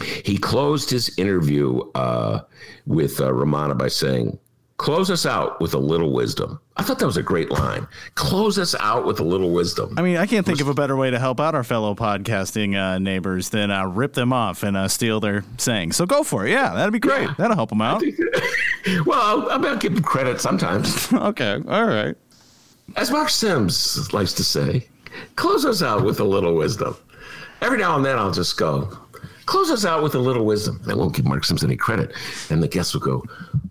he 0.02 0.38
closed 0.38 0.90
his 0.90 1.18
interview 1.18 1.80
uh, 1.96 2.42
with 2.86 3.20
uh, 3.20 3.32
Rummana 3.32 3.78
by 3.78 3.88
saying, 3.88 4.38
"Close 4.78 5.10
us 5.10 5.26
out 5.26 5.60
with 5.60 5.74
a 5.74 5.80
little 5.80 6.12
wisdom." 6.12 6.60
I 6.78 6.84
thought 6.84 7.00
that 7.00 7.06
was 7.06 7.18
a 7.18 7.24
great 7.24 7.50
line. 7.50 7.88
Close 8.14 8.60
us 8.60 8.76
out 8.80 9.06
with 9.06 9.20
a 9.20 9.24
little 9.24 9.50
wisdom. 9.50 9.96
I 9.98 10.04
mean, 10.04 10.18
I 10.18 10.28
can't 10.28 10.46
think 10.46 10.62
of 10.62 10.68
a 10.68 10.74
better 10.74 10.96
way 10.96 11.10
to 11.10 11.18
help 11.18 11.40
out 11.40 11.56
our 11.56 11.64
fellow 11.64 11.96
podcasting 11.96 12.76
uh, 12.76 13.00
neighbors 13.00 13.50
than 13.50 13.72
uh, 13.72 13.86
rip 13.86 14.14
them 14.14 14.32
off 14.32 14.62
and 14.62 14.78
uh, 14.78 14.88
steal 14.88 15.20
their 15.20 15.44
saying. 15.58 15.94
So 15.94 16.06
go 16.06 16.24
for 16.24 16.46
it. 16.46 16.52
Yeah, 16.52 16.74
that'd 16.76 16.94
be 16.94 17.00
great. 17.00 17.28
Yeah. 17.28 17.36
That'll 17.38 17.56
help 17.56 17.70
them 17.70 17.82
out. 17.82 18.04
well, 19.06 19.48
going 19.60 19.80
to 19.80 19.90
give 19.90 19.98
him 19.98 20.04
credit 20.04 20.40
sometimes. 20.40 21.12
okay. 21.14 21.60
All 21.68 21.86
right. 21.86 22.16
As 22.96 23.12
Mark 23.12 23.30
Sims 23.30 24.14
likes 24.14 24.34
to 24.34 24.44
say, 24.44 24.88
close 25.36 25.66
us 25.66 25.82
out 25.82 26.04
with 26.04 26.20
a 26.20 26.24
little 26.24 26.56
wisdom. 26.56 26.96
Every 27.62 27.80
now 27.80 27.96
and 27.96 28.06
then 28.06 28.18
I'll 28.18 28.32
just 28.32 28.58
go, 28.58 28.98
close 29.48 29.72
us 29.72 29.84
out 29.86 30.04
with 30.04 30.14
a 30.14 30.20
little 30.20 30.46
wisdom. 30.46 30.80
And 30.84 30.92
I 30.92 30.96
won't 30.96 31.16
give 31.16 31.26
Mark 31.26 31.44
Sims 31.44 31.64
any 31.64 31.76
credit. 31.76 32.14
And 32.52 32.62
the 32.62 32.68
guests 32.68 32.94
will 32.94 33.02
go, 33.02 33.24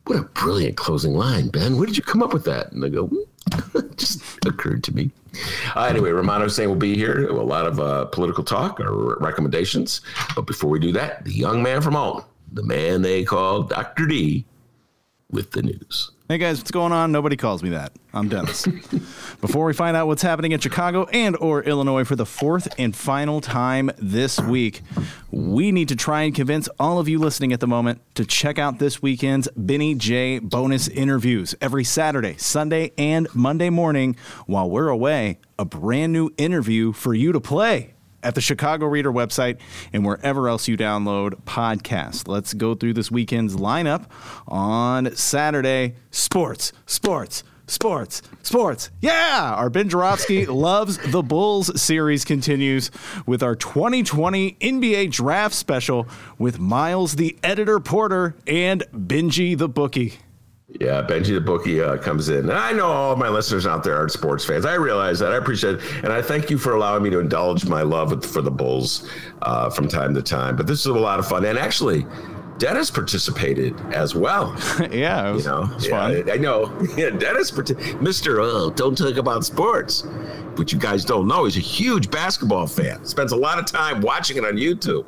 what 0.06 0.18
a 0.18 0.22
brilliant 0.22 0.76
closing 0.76 1.14
line, 1.14 1.48
Ben. 1.48 1.76
Where 1.76 1.86
did 1.86 1.96
you 1.96 2.02
come 2.02 2.22
up 2.22 2.32
with 2.32 2.44
that? 2.44 2.72
And 2.72 2.84
I 2.84 2.88
go, 2.88 3.06
"Hmm, 3.06 3.80
just 3.96 4.22
occurred 4.44 4.82
to 4.84 4.94
me. 4.94 5.10
Uh, 5.74 5.84
anyway, 5.84 6.10
Rummana 6.10 6.42
Hussain 6.42 6.68
will 6.68 6.76
be 6.76 6.96
here. 6.96 7.28
A 7.28 7.32
lot 7.32 7.66
of 7.66 7.78
uh, 7.78 8.06
political 8.06 8.42
talk 8.42 8.80
or 8.80 9.16
recommendations. 9.20 10.00
But 10.34 10.46
before 10.46 10.70
we 10.70 10.80
do 10.80 10.92
that, 10.92 11.24
the 11.24 11.32
young 11.32 11.62
man 11.62 11.82
from 11.82 11.94
Alton, 11.94 12.24
the 12.52 12.62
man 12.62 13.02
they 13.02 13.24
call 13.24 13.62
Dr. 13.62 14.06
D, 14.06 14.44
with 15.30 15.52
the 15.52 15.62
news. 15.62 16.12
Hey 16.28 16.38
guys, 16.38 16.58
what's 16.58 16.70
going 16.70 16.92
on? 16.92 17.12
Nobody 17.12 17.36
calls 17.36 17.62
me 17.62 17.70
that. 17.70 17.92
I'm 18.12 18.28
Dennis. 18.28 18.66
Before 19.40 19.64
we 19.64 19.72
find 19.72 19.96
out 19.96 20.06
what's 20.06 20.22
happening 20.22 20.52
in 20.52 20.60
Chicago 20.60 21.04
and 21.12 21.36
or 21.36 21.62
Illinois 21.62 22.04
for 22.04 22.16
the 22.16 22.26
fourth 22.26 22.68
and 22.78 22.94
final 22.94 23.40
time 23.40 23.90
this 23.98 24.40
week, 24.40 24.82
we 25.30 25.72
need 25.72 25.88
to 25.88 25.96
try 25.96 26.22
and 26.22 26.34
convince 26.34 26.68
all 26.80 26.98
of 26.98 27.08
you 27.08 27.18
listening 27.18 27.52
at 27.52 27.60
the 27.60 27.66
moment 27.66 28.00
to 28.16 28.24
check 28.24 28.58
out 28.58 28.78
this 28.78 29.02
weekend's 29.02 29.48
Benny 29.56 29.94
J 29.94 30.38
bonus 30.38 30.88
interviews 30.88 31.54
every 31.60 31.84
Saturday, 31.84 32.36
Sunday, 32.38 32.92
and 32.98 33.28
Monday 33.34 33.70
morning 33.70 34.16
while 34.46 34.68
we're 34.70 34.88
away. 34.88 35.38
A 35.58 35.64
brand 35.64 36.12
new 36.12 36.30
interview 36.36 36.92
for 36.92 37.14
you 37.14 37.32
to 37.32 37.40
play 37.40 37.95
at 38.26 38.34
the 38.34 38.40
Chicago 38.40 38.86
Reader 38.86 39.12
website 39.12 39.58
and 39.92 40.04
wherever 40.04 40.48
else 40.48 40.66
you 40.66 40.76
download 40.76 41.34
podcasts. 41.44 42.26
Let's 42.26 42.54
go 42.54 42.74
through 42.74 42.94
this 42.94 43.08
weekend's 43.08 43.54
lineup 43.54 44.06
on 44.48 45.14
Saturday. 45.14 45.94
Sports, 46.10 46.72
sports, 46.86 47.44
sports, 47.68 48.22
sports. 48.42 48.90
Yeah! 49.00 49.54
Our 49.56 49.70
Ben 49.70 49.88
Joravsky 49.88 50.44
Loves 50.46 50.98
the 50.98 51.22
Bulls 51.22 51.80
series 51.80 52.24
continues 52.24 52.90
with 53.26 53.44
our 53.44 53.54
2020 53.54 54.56
NBA 54.60 55.12
Draft 55.12 55.54
Special 55.54 56.08
with 56.36 56.58
Miles 56.58 57.14
the 57.14 57.38
Editor 57.44 57.78
Porter 57.78 58.34
and 58.44 58.82
Benji 58.92 59.56
the 59.56 59.68
Bookie. 59.68 60.14
Yeah, 60.80 61.02
Benji 61.02 61.34
the 61.34 61.40
bookie 61.40 61.80
uh, 61.80 61.96
comes 61.98 62.28
in. 62.28 62.48
And 62.50 62.52
I 62.52 62.72
know 62.72 62.86
all 62.86 63.16
my 63.16 63.28
listeners 63.28 63.66
out 63.66 63.82
there 63.82 63.96
aren't 63.96 64.12
sports 64.12 64.44
fans. 64.44 64.66
I 64.66 64.74
realize 64.74 65.18
that. 65.20 65.32
I 65.32 65.36
appreciate 65.36 65.76
it. 65.76 65.80
And 66.02 66.12
I 66.12 66.20
thank 66.22 66.50
you 66.50 66.58
for 66.58 66.74
allowing 66.74 67.02
me 67.02 67.10
to 67.10 67.18
indulge 67.18 67.66
my 67.66 67.82
love 67.82 68.24
for 68.24 68.42
the 68.42 68.50
Bulls 68.50 69.08
uh, 69.42 69.70
from 69.70 69.88
time 69.88 70.14
to 70.14 70.22
time. 70.22 70.56
But 70.56 70.66
this 70.66 70.80
is 70.80 70.86
a 70.86 70.92
lot 70.92 71.18
of 71.18 71.26
fun. 71.26 71.44
And 71.44 71.58
actually, 71.58 72.06
Dennis 72.58 72.90
participated 72.90 73.78
as 73.92 74.14
well. 74.14 74.54
yeah, 74.90 75.28
it 75.30 75.32
was, 75.32 75.44
You 75.44 75.50
know, 75.50 75.70
it 75.76 75.88
Yeah. 75.88 76.32
I, 76.32 76.32
I 76.34 76.36
know. 76.36 76.72
Yeah, 76.96 77.10
Dennis, 77.10 77.50
Mr. 77.50 78.38
Oh, 78.40 78.70
don't 78.70 78.96
talk 78.96 79.16
about 79.16 79.44
sports. 79.44 80.06
But 80.56 80.72
you 80.72 80.78
guys 80.78 81.04
don't 81.04 81.28
know, 81.28 81.44
he's 81.44 81.56
a 81.56 81.60
huge 81.60 82.10
basketball 82.10 82.66
fan. 82.66 83.04
Spends 83.04 83.32
a 83.32 83.36
lot 83.36 83.58
of 83.58 83.66
time 83.66 84.00
watching 84.00 84.38
it 84.38 84.44
on 84.44 84.54
YouTube. 84.54 85.04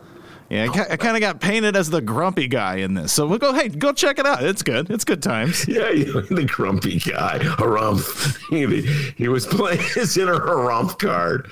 Yeah, 0.48 0.70
I, 0.72 0.92
I 0.92 0.96
kind 0.96 1.14
of 1.14 1.20
got 1.20 1.40
painted 1.40 1.76
as 1.76 1.90
the 1.90 2.00
grumpy 2.00 2.48
guy 2.48 2.76
in 2.76 2.94
this. 2.94 3.12
So 3.12 3.26
we'll 3.26 3.38
go, 3.38 3.52
hey, 3.52 3.68
go 3.68 3.92
check 3.92 4.18
it 4.18 4.26
out. 4.26 4.42
It's 4.42 4.62
good. 4.62 4.90
It's 4.90 5.04
good 5.04 5.22
times. 5.22 5.66
Yeah, 5.78 5.90
the 6.30 6.48
grumpy 6.50 6.98
guy, 6.98 7.38
Harumph. 7.38 8.38
he, 8.50 8.86
he 9.22 9.28
was 9.28 9.46
playing 9.46 9.80
his 9.94 10.16
inner 10.16 10.38
Harumph 10.38 10.98
card. 10.98 11.50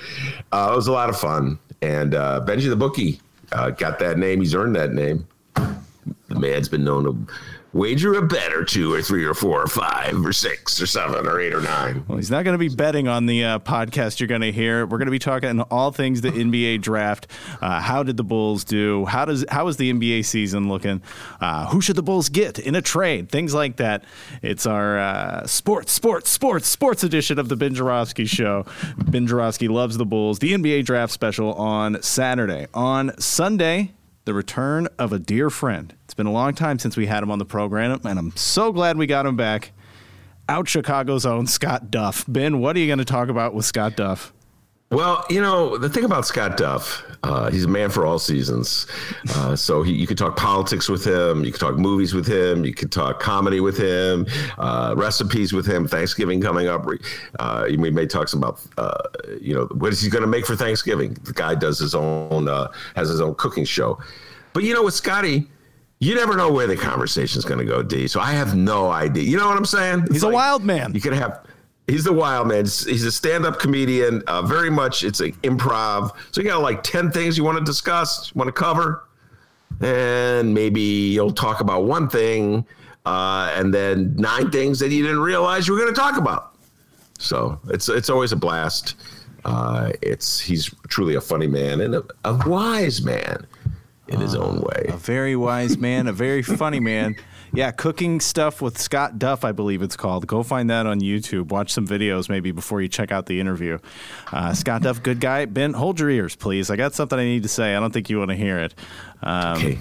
Uh, 0.51 0.69
it 0.73 0.75
was 0.75 0.87
a 0.87 0.91
lot 0.91 1.09
of 1.09 1.19
fun. 1.19 1.59
And 1.81 2.15
uh, 2.15 2.41
Benji 2.45 2.67
the 2.67 2.75
bookie 2.75 3.21
uh, 3.51 3.69
got 3.69 3.99
that 3.99 4.17
name. 4.17 4.41
He's 4.41 4.55
earned 4.55 4.75
that 4.75 4.93
name. 4.93 5.27
The 5.55 6.39
man's 6.39 6.67
been 6.67 6.83
known 6.83 7.03
to 7.03 7.33
wager 7.73 8.13
a 8.13 8.25
bet 8.25 8.53
or 8.53 8.63
two 8.63 8.93
or 8.93 9.01
three 9.01 9.25
or 9.25 9.33
four 9.33 9.61
or 9.61 9.67
five 9.67 10.25
or 10.25 10.33
six 10.33 10.81
or 10.81 10.85
seven 10.87 11.27
or 11.27 11.39
eight 11.39 11.53
or 11.53 11.61
nine. 11.61 12.03
Well, 12.07 12.17
he's 12.17 12.31
not 12.31 12.43
going 12.43 12.53
to 12.53 12.57
be 12.57 12.73
betting 12.73 13.07
on 13.07 13.25
the 13.25 13.43
uh, 13.43 13.59
podcast 13.59 14.19
you're 14.19 14.27
going 14.27 14.41
to 14.41 14.51
hear. 14.51 14.85
We're 14.85 14.97
going 14.97 15.07
to 15.07 15.11
be 15.11 15.19
talking 15.19 15.61
all 15.61 15.91
things 15.91 16.21
the 16.21 16.31
NBA 16.31 16.81
draft. 16.81 17.27
Uh, 17.61 17.79
how 17.79 18.03
did 18.03 18.17
the 18.17 18.23
Bulls 18.23 18.63
do? 18.63 19.05
How 19.05 19.25
does 19.25 19.45
how 19.49 19.67
is 19.67 19.77
the 19.77 19.91
NBA 19.91 20.25
season 20.25 20.69
looking? 20.69 21.01
Uh, 21.39 21.67
who 21.67 21.81
should 21.81 21.95
the 21.95 22.03
Bulls 22.03 22.29
get 22.29 22.59
in 22.59 22.75
a 22.75 22.81
trade? 22.81 23.29
Things 23.29 23.53
like 23.53 23.77
that. 23.77 24.03
It's 24.41 24.65
our 24.65 24.97
uh, 24.97 25.47
sports, 25.47 25.91
sports, 25.91 26.29
sports, 26.29 26.67
sports 26.67 27.03
edition 27.03 27.39
of 27.39 27.49
the 27.49 27.55
Ben 27.55 27.75
Joravsky 27.75 28.25
Show. 28.25 28.65
Ben 28.97 29.27
Joravsky 29.27 29.67
loves 29.67 29.97
the 29.97 30.05
Bulls. 30.05 30.39
The 30.39 30.53
NBA 30.53 30.85
draft 30.85 31.11
special 31.13 31.53
on 31.53 32.01
Saturday. 32.01 32.67
On 32.73 33.17
Sunday, 33.19 33.93
the 34.27 34.33
return 34.33 34.89
of 34.99 35.13
a 35.13 35.19
dear 35.19 35.49
friend. 35.49 35.95
It's 36.03 36.13
been 36.13 36.27
a 36.27 36.31
long 36.33 36.53
time 36.53 36.79
since 36.79 36.97
we 36.97 37.05
had 37.05 37.23
him 37.23 37.31
on 37.31 37.39
the 37.39 37.45
program, 37.45 37.97
and 38.03 38.19
I'm 38.19 38.35
so 38.35 38.73
glad 38.73 38.97
we 38.97 39.07
got 39.07 39.25
him 39.25 39.37
back 39.37 39.71
out 40.49 40.67
Chicago's 40.67 41.25
own 41.25 41.47
Scott 41.47 41.89
Duff. 41.89 42.25
Ben, 42.27 42.59
what 42.59 42.75
are 42.75 42.79
you 42.79 42.87
going 42.87 42.99
to 42.99 43.05
talk 43.05 43.29
about 43.29 43.53
with 43.53 43.63
Scott 43.63 43.95
Duff? 43.95 44.33
Well, 44.89 45.25
you 45.29 45.41
know, 45.41 45.77
the 45.77 45.89
thing 45.89 46.05
about 46.05 46.25
Scott 46.25 46.55
Duff, 46.55 47.03
uh, 47.23 47.51
he's 47.51 47.65
a 47.65 47.67
man 47.67 47.89
for 47.89 48.05
all 48.05 48.19
seasons. 48.19 48.87
Uh, 49.35 49.53
so 49.53 49.83
he, 49.83 49.91
you 49.91 50.07
could 50.07 50.17
talk 50.17 50.37
politics 50.37 50.87
with 50.87 51.05
him, 51.05 51.43
you 51.43 51.51
could 51.51 51.59
talk 51.59 51.75
movies 51.75 52.13
with 52.13 52.25
him, 52.25 52.63
you 52.63 52.73
could 52.73 52.89
talk 52.89 53.19
comedy 53.19 53.59
with 53.59 53.77
him, 53.77 54.25
uh, 54.57 54.93
recipes 54.95 55.51
with 55.51 55.65
him, 55.65 55.89
Thanksgiving 55.89 56.39
coming 56.39 56.67
up. 56.67 56.87
Uh, 57.37 57.65
we 57.67 57.91
may 57.91 58.05
talk 58.05 58.31
about, 58.31 58.61
uh, 58.77 58.97
you 59.41 59.53
know, 59.53 59.65
what 59.73 59.91
is 59.91 60.01
he 60.01 60.09
going 60.09 60.21
to 60.21 60.27
make 60.27 60.45
for 60.45 60.55
Thanksgiving? 60.55 61.15
The 61.23 61.33
guy 61.33 61.55
does 61.55 61.79
his 61.79 61.93
own, 61.93 62.47
uh, 62.47 62.71
has 62.95 63.09
his 63.09 63.19
own 63.19 63.35
cooking 63.35 63.65
show. 63.65 63.99
But, 64.53 64.63
you 64.63 64.73
know, 64.73 64.83
with 64.83 64.93
Scotty, 64.93 65.49
you 65.99 66.15
never 66.15 66.37
know 66.37 66.51
where 66.51 66.67
the 66.67 66.77
conversation 66.77 67.39
is 67.39 67.45
going 67.45 67.59
to 67.59 67.65
go, 67.65 67.83
D. 67.83 68.07
So 68.07 68.21
I 68.21 68.31
have 68.31 68.55
no 68.55 68.89
idea. 68.89 69.23
You 69.23 69.35
know 69.37 69.47
what 69.47 69.57
I'm 69.57 69.65
saying? 69.65 70.03
It's 70.03 70.13
He's 70.13 70.23
a 70.23 70.29
wild 70.29 70.63
man. 70.63 70.93
You 70.93 71.01
could 71.01 71.13
have. 71.13 71.45
He's 71.87 72.03
the 72.03 72.11
wild 72.13 72.49
man. 72.49 72.65
He's 72.65 73.05
a 73.05 73.11
stand-up 73.11 73.59
comedian. 73.59 74.21
Uh, 74.27 74.41
very 74.41 74.69
much, 74.69 75.05
it's 75.05 75.21
an 75.21 75.31
improv. 75.43 76.11
So 76.31 76.41
you 76.41 76.47
got 76.47 76.61
like 76.61 76.83
ten 76.83 77.11
things 77.11 77.37
you 77.37 77.45
want 77.45 77.57
to 77.57 77.63
discuss, 77.63 78.35
want 78.35 78.49
to 78.49 78.51
cover, 78.51 79.05
and 79.79 80.53
maybe 80.53 80.81
you'll 80.81 81.31
talk 81.31 81.61
about 81.61 81.85
one 81.85 82.09
thing, 82.09 82.65
uh, 83.05 83.53
and 83.55 83.73
then 83.73 84.15
nine 84.17 84.51
things 84.51 84.79
that 84.79 84.91
you 84.91 85.01
didn't 85.01 85.21
realize 85.21 85.65
you 85.65 85.73
were 85.73 85.79
going 85.79 85.93
to 85.93 85.99
talk 85.99 86.17
about. 86.17 86.55
So 87.19 87.59
it's 87.69 87.87
it's 87.87 88.09
always 88.09 88.33
a 88.33 88.35
blast. 88.35 88.95
Uh, 89.45 89.93
it's 90.01 90.41
he's 90.41 90.69
truly 90.89 91.15
a 91.15 91.21
funny 91.21 91.47
man 91.47 91.79
and 91.79 91.95
a, 91.95 92.03
a 92.25 92.37
wise 92.45 93.01
man 93.01 93.47
in 94.09 94.19
his 94.19 94.35
own 94.35 94.59
way. 94.59 94.87
A 94.89 94.97
very 94.97 95.37
wise 95.37 95.77
man, 95.77 96.07
a 96.07 96.13
very 96.13 96.41
funny 96.41 96.81
man. 96.81 97.15
Yeah, 97.53 97.71
cooking 97.71 98.19
stuff 98.19 98.61
with 98.61 98.77
Scott 98.77 99.17
Duff, 99.17 99.43
I 99.45 99.51
believe 99.51 99.81
it's 99.81 99.95
called. 99.95 100.27
Go 100.27 100.43
find 100.43 100.69
that 100.69 100.85
on 100.85 100.99
YouTube. 100.99 101.47
Watch 101.47 101.71
some 101.71 101.87
videos 101.87 102.29
maybe 102.29 102.51
before 102.51 102.81
you 102.81 102.87
check 102.87 103.11
out 103.11 103.25
the 103.25 103.39
interview. 103.39 103.77
Uh, 104.31 104.53
Scott 104.53 104.81
Duff, 104.83 105.01
good 105.01 105.19
guy. 105.19 105.45
Ben, 105.45 105.73
hold 105.73 105.99
your 105.99 106.09
ears, 106.09 106.35
please. 106.35 106.69
I 106.69 106.75
got 106.75 106.93
something 106.93 107.17
I 107.17 107.23
need 107.23 107.43
to 107.43 107.49
say. 107.49 107.75
I 107.75 107.79
don't 107.79 107.91
think 107.93 108.09
you 108.09 108.19
want 108.19 108.29
to 108.31 108.35
hear 108.35 108.59
it. 108.59 108.75
Um, 109.21 109.57
Okay. 109.57 109.79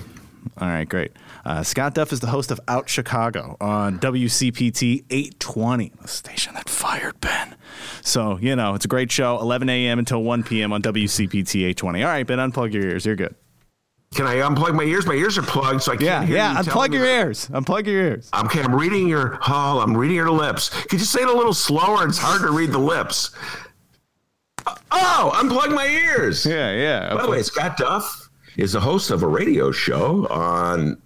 All 0.59 0.69
right, 0.69 0.89
great. 0.89 1.11
Uh, 1.45 1.63
Scott 1.65 1.95
Duff 1.95 2.13
is 2.13 2.21
the 2.21 2.29
host 2.29 2.51
of 2.53 2.61
Out 2.69 2.89
Chicago 2.89 3.57
on 3.61 3.99
WCPT 3.99 5.05
820, 5.11 5.93
the 6.01 6.09
station 6.09 6.55
that 6.55 6.69
fired 6.69 7.21
Ben. 7.21 7.57
So, 8.03 8.39
you 8.39 8.55
know, 8.55 8.75
it's 8.75 8.85
a 8.85 8.89
great 8.89 9.11
show, 9.11 9.39
11 9.41 9.69
a.m. 9.69 9.99
until 9.99 10.23
1 10.23 10.45
p.m. 10.45 10.73
on 10.73 10.83
WCPT 10.83 11.57
820. 11.63 12.03
All 12.05 12.09
right, 12.09 12.27
Ben, 12.27 12.39
unplug 12.39 12.73
your 12.73 12.85
ears. 12.85 13.05
You're 13.05 13.17
good. 13.17 13.35
Can 14.15 14.27
I 14.27 14.37
unplug 14.37 14.75
my 14.75 14.85
ears? 14.85 15.05
My 15.07 15.15
ears 15.15 15.37
are 15.37 15.43
plugged, 15.43 15.83
so 15.83 15.93
I 15.93 15.97
can't 15.97 16.05
Yeah, 16.07 16.23
hear 16.25 16.37
yeah. 16.37 16.59
you 16.59 16.65
telling 16.65 16.91
Unplug 16.91 16.95
your 16.95 17.07
that- 17.07 17.27
ears. 17.27 17.49
Unplug 17.49 17.87
your 17.87 18.03
ears. 18.03 18.31
Okay, 18.45 18.63
I'm 18.63 18.75
reading 18.75 19.09
your 19.09 19.39
oh, 19.49 19.81
I'm 19.81 19.97
reading 19.97 20.17
your 20.17 20.31
lips. 20.31 20.71
Could 20.85 21.01
you 21.01 21.07
say 21.07 21.21
it 21.23 21.29
a 21.29 21.33
little 21.33 21.53
slower? 21.55 22.07
It's 22.07 22.19
hard 22.19 22.41
to 22.43 22.51
read 22.51 22.71
the 22.73 22.79
lips. 22.79 23.33
Uh, 24.67 24.75
oh, 24.93 25.33
unplug 25.35 25.75
my 25.75 25.87
ears. 25.87 26.47
Yeah, 26.47 26.73
yeah. 26.73 27.15
By 27.15 27.23
the 27.23 27.31
way, 27.31 27.43
Scott 27.43 27.77
Duff 27.77 28.31
is 28.57 28.73
the 28.73 28.81
host 28.81 29.11
of 29.11 29.23
a 29.23 29.29
radio 29.29 29.71
show 29.71 30.27
on. 30.29 31.01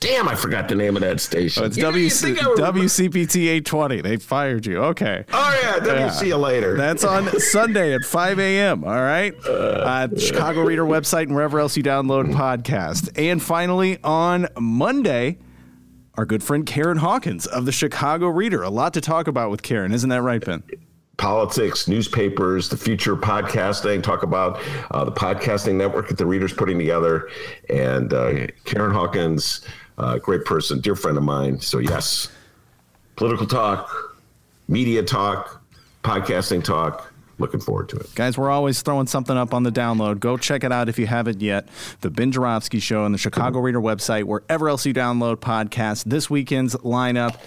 Damn, 0.00 0.28
I 0.28 0.34
forgot 0.34 0.68
the 0.68 0.74
name 0.74 0.94
of 0.94 1.00
that 1.02 1.20
station. 1.20 1.62
Oh, 1.62 1.66
it's 1.66 1.76
You 1.78 1.84
know, 1.84 1.88
you 1.90 2.08
WC, 2.08 2.20
think 2.22 2.44
I 2.44 2.48
would 2.48 2.58
remember- 2.58 2.80
WCPT 2.80 3.48
820. 3.48 4.02
They 4.02 4.18
fired 4.18 4.66
you. 4.66 4.78
Okay. 4.84 5.24
Oh 5.32 5.58
yeah, 5.62 5.78
W 5.78 5.90
Yeah. 5.94 6.10
see 6.10 6.28
you 6.28 6.36
later. 6.36 6.76
That's 6.76 7.02
on 7.02 7.28
Sunday 7.40 7.94
at 7.94 8.02
5 8.04 8.38
a.m. 8.38 8.84
All 8.84 8.90
right. 9.00 9.34
Uh, 9.46 10.08
Chicago 10.18 10.60
Reader 10.64 10.84
website 10.84 11.22
and 11.24 11.34
wherever 11.34 11.58
else 11.58 11.78
you 11.78 11.82
download 11.82 12.30
podcast. 12.34 13.08
And 13.18 13.42
finally, 13.42 13.96
on 14.04 14.48
Monday, 14.60 15.38
our 16.16 16.26
good 16.26 16.42
friend 16.42 16.66
Karen 16.66 16.98
Hawkins 16.98 17.46
of 17.46 17.64
the 17.64 17.72
Chicago 17.72 18.28
Reader. 18.28 18.62
A 18.62 18.70
lot 18.70 18.92
to 18.94 19.00
talk 19.00 19.26
about 19.28 19.50
with 19.50 19.62
Karen. 19.62 19.94
Isn't 19.94 20.10
that 20.10 20.20
right, 20.22 20.44
Ben? 20.44 20.62
politics, 21.18 21.88
newspapers, 21.88 22.68
the 22.68 22.76
future 22.76 23.14
of 23.14 23.20
podcasting, 23.20 24.02
talk 24.02 24.22
about 24.22 24.60
uh, 24.90 25.02
the 25.02 25.10
podcasting 25.10 25.74
network 25.74 26.08
that 26.08 26.18
the 26.18 26.26
reader's 26.26 26.52
putting 26.52 26.76
together. 26.78 27.30
And 27.70 28.12
uh, 28.12 28.46
Karen 28.66 28.92
Hawkins, 28.92 29.62
uh, 29.98 30.18
great 30.18 30.44
person, 30.44 30.80
dear 30.80 30.94
friend 30.94 31.16
of 31.16 31.24
mine. 31.24 31.60
So, 31.60 31.78
yes, 31.78 32.28
political 33.16 33.46
talk, 33.46 33.90
media 34.68 35.02
talk, 35.02 35.62
podcasting 36.02 36.62
talk. 36.62 37.05
Looking 37.38 37.60
forward 37.60 37.90
to 37.90 37.96
it. 37.96 38.14
Guys, 38.14 38.38
we're 38.38 38.48
always 38.48 38.80
throwing 38.80 39.06
something 39.06 39.36
up 39.36 39.52
on 39.52 39.62
the 39.62 39.70
download. 39.70 40.20
Go 40.20 40.38
check 40.38 40.64
it 40.64 40.72
out 40.72 40.88
if 40.88 40.98
you 40.98 41.06
haven't 41.06 41.42
yet. 41.42 41.68
The 42.00 42.08
Ben 42.08 42.32
Joravsky 42.32 42.78
Show 42.78 43.04
on 43.04 43.12
the 43.12 43.18
Chicago 43.18 43.60
Reader 43.60 43.80
website, 43.80 44.24
wherever 44.24 44.70
else 44.70 44.86
you 44.86 44.94
download 44.94 45.36
podcasts. 45.36 46.02
This 46.04 46.30
weekend's 46.30 46.74
lineup 46.76 47.38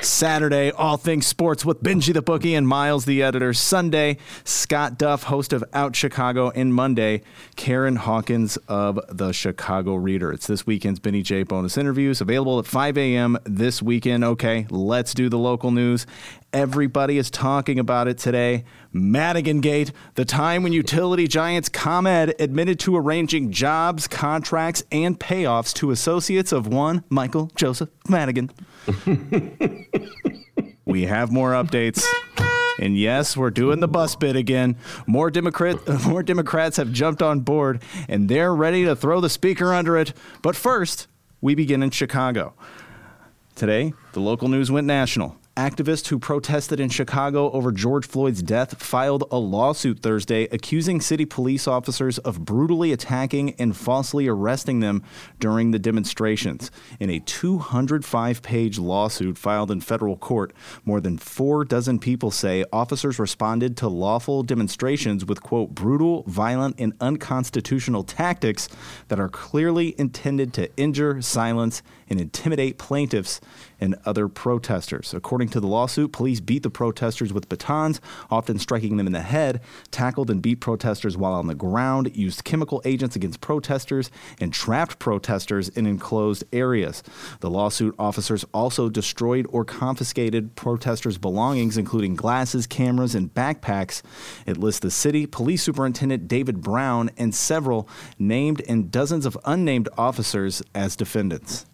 Saturday, 0.00 0.70
all 0.70 0.96
things 0.96 1.26
sports 1.26 1.64
with 1.64 1.82
Benji 1.82 2.14
the 2.14 2.22
Bookie 2.22 2.54
and 2.54 2.68
Miles 2.68 3.04
the 3.04 3.20
Editor. 3.22 3.52
Sunday, 3.52 4.18
Scott 4.44 4.96
Duff, 4.96 5.24
host 5.24 5.52
of 5.52 5.64
Out 5.72 5.96
Chicago. 5.96 6.50
And 6.50 6.72
Monday, 6.72 7.22
Karen 7.56 7.96
Hawkins 7.96 8.58
of 8.68 9.00
the 9.08 9.32
Chicago 9.32 9.96
Reader. 9.96 10.32
It's 10.32 10.46
this 10.46 10.66
weekend's 10.66 11.00
Benny 11.00 11.22
J 11.22 11.42
bonus 11.42 11.76
interviews 11.76 12.20
available 12.20 12.60
at 12.60 12.66
5 12.66 12.96
a.m. 12.96 13.38
this 13.44 13.82
weekend. 13.82 14.22
Okay, 14.22 14.66
let's 14.70 15.14
do 15.14 15.28
the 15.28 15.38
local 15.38 15.72
news. 15.72 16.06
Everybody 16.52 17.16
is 17.16 17.30
talking 17.30 17.78
about 17.78 18.08
it 18.08 18.18
today. 18.18 18.64
Madigan 18.92 19.62
Gate, 19.62 19.90
the 20.16 20.26
time 20.26 20.62
when 20.62 20.74
utility 20.74 21.26
giants 21.26 21.70
ComEd 21.70 22.34
admitted 22.38 22.78
to 22.80 22.94
arranging 22.94 23.50
jobs, 23.52 24.06
contracts, 24.06 24.82
and 24.92 25.18
payoffs 25.18 25.72
to 25.74 25.90
associates 25.92 26.52
of 26.52 26.66
one 26.66 27.04
Michael 27.08 27.50
Joseph 27.54 27.88
Madigan. 28.06 28.50
we 30.84 31.06
have 31.06 31.32
more 31.32 31.52
updates. 31.52 32.04
And 32.78 32.98
yes, 32.98 33.34
we're 33.34 33.50
doing 33.50 33.80
the 33.80 33.88
bus 33.88 34.14
bid 34.14 34.36
again. 34.36 34.76
More 35.06 35.30
Democrat, 35.30 35.78
more 36.06 36.22
Democrats 36.22 36.76
have 36.76 36.92
jumped 36.92 37.22
on 37.22 37.40
board, 37.40 37.82
and 38.10 38.28
they're 38.28 38.54
ready 38.54 38.84
to 38.84 38.94
throw 38.94 39.22
the 39.22 39.30
speaker 39.30 39.72
under 39.72 39.96
it. 39.96 40.12
But 40.42 40.54
first, 40.54 41.06
we 41.40 41.54
begin 41.54 41.82
in 41.82 41.92
Chicago. 41.92 42.52
Today, 43.54 43.94
the 44.12 44.20
local 44.20 44.48
news 44.48 44.70
went 44.70 44.86
national. 44.86 45.38
Activists 45.56 46.08
who 46.08 46.18
protested 46.18 46.80
in 46.80 46.88
Chicago 46.88 47.50
over 47.50 47.72
George 47.72 48.06
Floyd's 48.06 48.42
death 48.42 48.82
filed 48.82 49.24
a 49.30 49.36
lawsuit 49.36 49.98
Thursday 49.98 50.44
accusing 50.44 50.98
city 50.98 51.26
police 51.26 51.68
officers 51.68 52.16
of 52.20 52.42
brutally 52.46 52.90
attacking 52.90 53.50
and 53.58 53.76
falsely 53.76 54.26
arresting 54.26 54.80
them 54.80 55.02
during 55.40 55.70
the 55.70 55.78
demonstrations. 55.78 56.70
In 56.98 57.10
a 57.10 57.20
205 57.20 58.40
page 58.40 58.78
lawsuit 58.78 59.36
filed 59.36 59.70
in 59.70 59.82
federal 59.82 60.16
court, 60.16 60.54
more 60.86 61.02
than 61.02 61.18
four 61.18 61.66
dozen 61.66 61.98
people 61.98 62.30
say 62.30 62.64
officers 62.72 63.18
responded 63.18 63.76
to 63.76 63.88
lawful 63.88 64.42
demonstrations 64.42 65.26
with, 65.26 65.42
quote, 65.42 65.74
brutal, 65.74 66.22
violent, 66.22 66.76
and 66.80 66.94
unconstitutional 66.98 68.04
tactics 68.04 68.70
that 69.08 69.20
are 69.20 69.28
clearly 69.28 69.94
intended 69.98 70.54
to 70.54 70.74
injure, 70.78 71.20
silence, 71.20 71.82
and 72.12 72.20
intimidate 72.20 72.78
plaintiffs 72.78 73.40
and 73.80 73.96
other 74.04 74.28
protesters. 74.28 75.12
According 75.14 75.48
to 75.48 75.60
the 75.60 75.66
lawsuit, 75.66 76.12
police 76.12 76.40
beat 76.40 76.62
the 76.62 76.70
protesters 76.70 77.32
with 77.32 77.48
batons, 77.48 78.00
often 78.30 78.58
striking 78.58 78.98
them 78.98 79.06
in 79.06 79.12
the 79.12 79.22
head, 79.22 79.60
tackled 79.90 80.30
and 80.30 80.42
beat 80.42 80.60
protesters 80.60 81.16
while 81.16 81.32
on 81.32 81.46
the 81.46 81.54
ground, 81.54 82.14
used 82.14 82.44
chemical 82.44 82.82
agents 82.84 83.16
against 83.16 83.40
protesters, 83.40 84.10
and 84.40 84.52
trapped 84.52 84.98
protesters 84.98 85.70
in 85.70 85.86
enclosed 85.86 86.44
areas. 86.52 87.02
The 87.40 87.50
lawsuit 87.50 87.94
officers 87.98 88.44
also 88.52 88.90
destroyed 88.90 89.46
or 89.48 89.64
confiscated 89.64 90.54
protesters' 90.54 91.18
belongings, 91.18 91.78
including 91.78 92.14
glasses, 92.14 92.66
cameras, 92.66 93.14
and 93.14 93.32
backpacks. 93.32 94.02
It 94.46 94.58
lists 94.58 94.80
the 94.80 94.90
city, 94.90 95.26
police 95.26 95.62
superintendent 95.62 96.28
David 96.28 96.60
Brown, 96.60 97.10
and 97.16 97.34
several 97.34 97.88
named 98.18 98.60
and 98.68 98.90
dozens 98.90 99.24
of 99.24 99.38
unnamed 99.46 99.88
officers 99.96 100.62
as 100.74 100.94
defendants. 100.94 101.64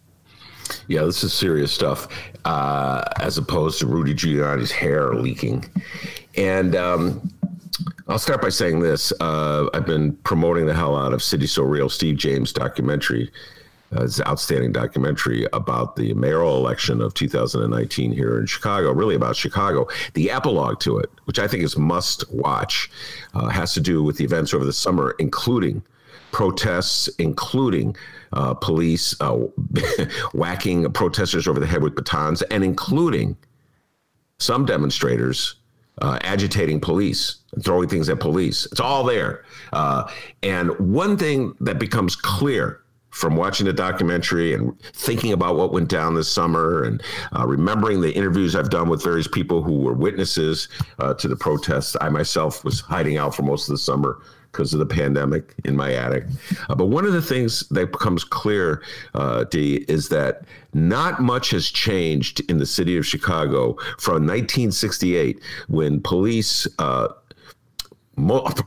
Yeah, 0.87 1.03
this 1.03 1.23
is 1.23 1.33
serious 1.33 1.71
stuff, 1.71 2.07
uh, 2.45 3.03
as 3.17 3.37
opposed 3.37 3.79
to 3.79 3.87
Rudy 3.87 4.13
Giuliani's 4.13 4.71
hair 4.71 5.13
leaking. 5.13 5.65
And 6.35 6.75
um, 6.75 7.29
I'll 8.07 8.19
start 8.19 8.41
by 8.41 8.49
saying 8.49 8.79
this: 8.79 9.13
uh, 9.19 9.69
I've 9.73 9.85
been 9.85 10.13
promoting 10.17 10.65
the 10.65 10.73
hell 10.73 10.97
out 10.97 11.13
of 11.13 11.23
City 11.23 11.47
So 11.47 11.63
Real, 11.63 11.89
Steve 11.89 12.17
James 12.17 12.51
documentary. 12.53 13.31
Uh, 13.95 14.03
it's 14.03 14.19
an 14.19 14.27
outstanding 14.27 14.71
documentary 14.71 15.47
about 15.51 15.95
the 15.95 16.13
mayoral 16.13 16.57
election 16.57 17.01
of 17.01 17.13
2019 17.15 18.11
here 18.11 18.39
in 18.39 18.45
Chicago, 18.45 18.91
really 18.91 19.15
about 19.15 19.35
Chicago. 19.35 19.87
The 20.13 20.29
epilogue 20.29 20.79
to 20.81 20.99
it, 20.99 21.09
which 21.25 21.39
I 21.39 21.47
think 21.47 21.63
is 21.63 21.75
must 21.75 22.31
watch, 22.31 22.91
uh, 23.33 23.47
has 23.47 23.73
to 23.73 23.81
do 23.81 24.03
with 24.03 24.17
the 24.17 24.23
events 24.23 24.53
over 24.53 24.63
the 24.63 24.73
summer, 24.73 25.15
including 25.17 25.81
protests, 26.31 27.07
including 27.19 27.95
uh, 28.33 28.53
police 28.53 29.15
uh, 29.21 29.33
whacking 30.33 30.91
protesters 30.91 31.47
over 31.47 31.59
the 31.59 31.67
head 31.67 31.81
with 31.81 31.95
batons, 31.95 32.41
and 32.43 32.63
including 32.63 33.35
some 34.37 34.65
demonstrators 34.65 35.55
uh, 36.01 36.17
agitating 36.21 36.79
police 36.79 37.37
throwing 37.61 37.89
things 37.89 38.09
at 38.09 38.19
police. 38.19 38.65
It's 38.71 38.79
all 38.79 39.03
there. 39.03 39.43
Uh, 39.73 40.09
and 40.43 40.71
one 40.79 41.17
thing 41.17 41.55
that 41.59 41.79
becomes 41.79 42.15
clear 42.15 42.81
from 43.09 43.35
watching 43.35 43.65
the 43.65 43.73
documentary 43.73 44.53
and 44.53 44.79
thinking 44.93 45.33
about 45.33 45.55
what 45.55 45.73
went 45.73 45.89
down 45.89 46.13
this 46.13 46.31
summer 46.31 46.83
and 46.83 47.01
uh, 47.35 47.45
remembering 47.45 48.01
the 48.01 48.13
interviews 48.13 48.55
I've 48.55 48.69
done 48.69 48.87
with 48.87 49.03
various 49.03 49.27
people 49.27 49.63
who 49.63 49.79
were 49.79 49.93
witnesses 49.93 50.69
uh, 50.99 51.15
to 51.15 51.27
the 51.27 51.35
protests. 51.35 51.97
I 51.99 52.09
myself 52.09 52.63
was 52.63 52.81
hiding 52.81 53.17
out 53.17 53.35
for 53.35 53.41
most 53.41 53.67
of 53.67 53.73
the 53.73 53.79
summer 53.79 54.19
because 54.51 54.73
of 54.73 54.79
the 54.79 54.85
pandemic 54.85 55.53
in 55.65 55.75
my 55.75 55.93
attic. 55.93 56.25
Uh, 56.69 56.75
but 56.75 56.85
one 56.85 57.05
of 57.05 57.13
the 57.13 57.21
things 57.21 57.67
that 57.69 57.91
becomes 57.91 58.23
clear, 58.23 58.83
uh, 59.13 59.43
D, 59.45 59.85
is 59.87 60.09
that 60.09 60.43
not 60.73 61.21
much 61.21 61.51
has 61.51 61.69
changed 61.69 62.41
in 62.49 62.57
the 62.57 62.65
city 62.65 62.97
of 62.97 63.05
Chicago 63.05 63.73
from 63.97 64.25
1968 64.25 65.39
when 65.67 66.01
police. 66.01 66.67
Uh, 66.77 67.09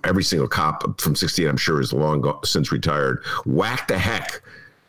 every 0.05 0.25
single 0.25 0.49
cop 0.49 0.99
from 0.99 1.15
68, 1.15 1.47
I'm 1.47 1.59
sure, 1.59 1.79
is 1.79 1.93
long 1.93 2.39
since 2.43 2.73
retired, 2.73 3.23
whacked 3.45 3.89
the 3.89 3.99
heck. 3.99 4.41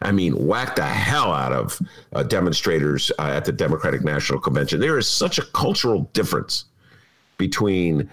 I 0.02 0.14
mean, 0.14 0.48
whacked 0.48 0.78
the 0.78 0.86
hell 0.86 1.34
out 1.34 1.52
of 1.52 1.78
uh, 2.14 2.24
demonstrators 2.24 3.12
uh, 3.20 3.24
at 3.24 3.44
the 3.44 3.52
Democratic 3.52 4.06
National 4.06 4.40
Convention. 4.40 4.80
There 4.80 4.98
is 4.98 5.08
such 5.08 5.38
a 5.38 5.46
cultural 5.48 6.10
difference 6.14 6.64
between, 7.44 8.10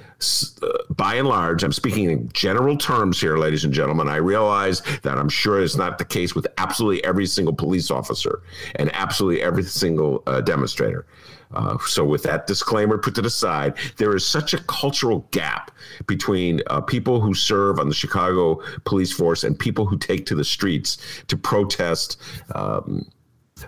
uh, 0.61 0.67
by 0.97 1.15
and 1.15 1.29
large, 1.29 1.63
I'm 1.63 1.73
speaking 1.73 2.11
in 2.11 2.29
general 2.33 2.77
terms 2.77 3.21
here, 3.21 3.37
ladies 3.37 3.65
and 3.65 3.73
gentlemen. 3.73 4.09
I 4.09 4.17
realize 4.17 4.83
that 5.03 5.19
I'm 5.19 5.29
sure 5.29 5.63
it's 5.63 5.77
not 5.77 5.99
the 5.99 6.05
case 6.05 6.35
with 6.35 6.49
absolutely 6.59 7.05
every 7.05 7.27
single 7.27 7.55
police 7.55 7.93
officer 7.93 8.43
and 8.75 8.91
absolutely 8.93 9.41
every 9.41 9.63
single 9.63 10.25
uh, 10.27 10.41
demonstrator. 10.41 11.07
Uh, 11.53 11.79
so, 11.87 12.05
with 12.05 12.25
that 12.25 12.49
disclaimer 12.49 12.99
put 12.99 13.15
to 13.15 13.23
the 13.23 13.31
side, 13.31 13.75
there 13.99 14.17
is 14.17 14.27
such 14.27 14.53
a 14.53 14.59
cultural 14.65 15.21
gap 15.31 15.71
between 16.09 16.61
uh, 16.67 16.81
people 16.81 17.21
who 17.21 17.33
serve 17.33 17.79
on 17.79 17.89
the 17.89 17.95
Chicago 17.95 18.61
police 18.85 19.13
force 19.13 19.45
and 19.45 19.57
people 19.57 19.87
who 19.87 19.97
take 19.97 20.27
to 20.27 20.35
the 20.35 20.45
streets 20.45 20.99
to 21.29 21.37
protest 21.37 22.21
um, 22.57 23.09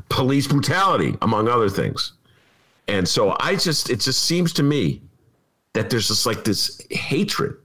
police 0.09 0.48
brutality, 0.48 1.16
among 1.22 1.46
other 1.46 1.68
things. 1.68 2.14
And 2.88 3.07
so, 3.07 3.37
I 3.38 3.55
just, 3.55 3.90
it 3.90 4.01
just 4.01 4.25
seems 4.25 4.53
to 4.55 4.64
me 4.64 5.03
that 5.74 5.90
there's 5.90 6.08
just 6.08 6.26
like 6.26 6.44
this 6.44 6.80
hatred 6.90 7.56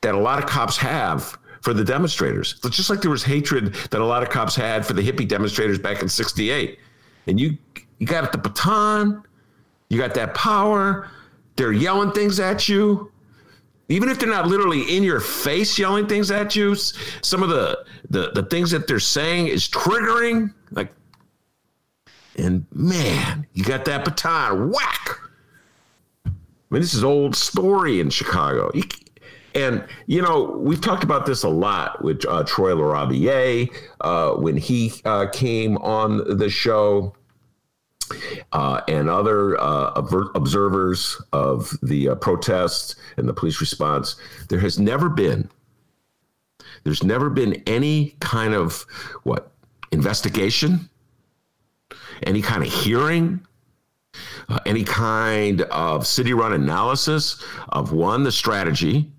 that 0.00 0.14
a 0.14 0.18
lot 0.18 0.38
of 0.38 0.48
cops 0.48 0.76
have 0.76 1.38
for 1.60 1.72
the 1.72 1.84
demonstrators. 1.84 2.60
It's 2.64 2.76
just 2.76 2.90
like 2.90 3.00
there 3.00 3.10
was 3.10 3.24
hatred 3.24 3.74
that 3.90 4.00
a 4.00 4.04
lot 4.04 4.22
of 4.22 4.28
cops 4.28 4.54
had 4.54 4.84
for 4.84 4.92
the 4.92 5.02
hippie 5.02 5.26
demonstrators 5.26 5.78
back 5.78 6.02
in 6.02 6.08
68. 6.08 6.78
And 7.26 7.40
you 7.40 7.56
you 7.98 8.06
got 8.06 8.32
the 8.32 8.38
baton, 8.38 9.22
you 9.88 9.98
got 9.98 10.14
that 10.14 10.34
power, 10.34 11.08
they're 11.56 11.72
yelling 11.72 12.12
things 12.12 12.40
at 12.40 12.68
you. 12.68 13.10
Even 13.88 14.08
if 14.08 14.18
they're 14.18 14.28
not 14.28 14.46
literally 14.46 14.96
in 14.96 15.02
your 15.02 15.20
face 15.20 15.78
yelling 15.78 16.06
things 16.06 16.30
at 16.30 16.56
you, 16.56 16.74
some 16.74 17.42
of 17.42 17.50
the, 17.50 17.84
the, 18.08 18.30
the 18.32 18.42
things 18.44 18.70
that 18.70 18.86
they're 18.86 18.98
saying 18.98 19.48
is 19.48 19.68
triggering. 19.68 20.52
Like, 20.70 20.92
and 22.36 22.66
man, 22.72 23.46
you 23.52 23.62
got 23.62 23.84
that 23.84 24.04
baton, 24.04 24.70
whack. 24.70 25.20
I 26.74 26.76
mean, 26.76 26.82
this 26.82 26.94
is 26.94 27.04
old 27.04 27.36
story 27.36 28.00
in 28.00 28.10
Chicago. 28.10 28.68
You, 28.74 28.82
and 29.54 29.84
you 30.06 30.20
know, 30.20 30.42
we've 30.58 30.80
talked 30.80 31.04
about 31.04 31.24
this 31.24 31.44
a 31.44 31.48
lot 31.48 32.02
with 32.02 32.26
uh, 32.26 32.42
Troy 32.42 32.72
LaRaviere 32.72 33.72
uh, 34.00 34.32
when 34.32 34.56
he 34.56 34.92
uh, 35.04 35.26
came 35.32 35.76
on 35.78 36.36
the 36.36 36.50
show. 36.50 37.14
Uh, 38.52 38.80
and 38.88 39.08
other 39.08 39.58
uh, 39.60 39.92
observers 40.34 41.20
of 41.32 41.78
the 41.82 42.08
uh, 42.08 42.14
protests 42.16 42.96
and 43.16 43.28
the 43.28 43.32
police 43.32 43.60
response, 43.60 44.16
there 44.50 44.60
has 44.60 44.78
never 44.78 45.08
been, 45.08 45.48
there's 46.82 47.02
never 47.02 47.30
been 47.30 47.54
any 47.66 48.14
kind 48.20 48.52
of 48.52 48.84
what 49.22 49.52
investigation, 49.90 50.90
any 52.24 52.42
kind 52.42 52.62
of 52.62 52.70
hearing, 52.70 53.40
uh, 54.48 54.58
any 54.66 54.84
kind 54.84 55.62
of 55.62 56.06
city-run 56.06 56.52
analysis 56.52 57.42
of 57.70 57.92
one 57.92 58.22
the 58.22 58.32
strategy 58.32 59.10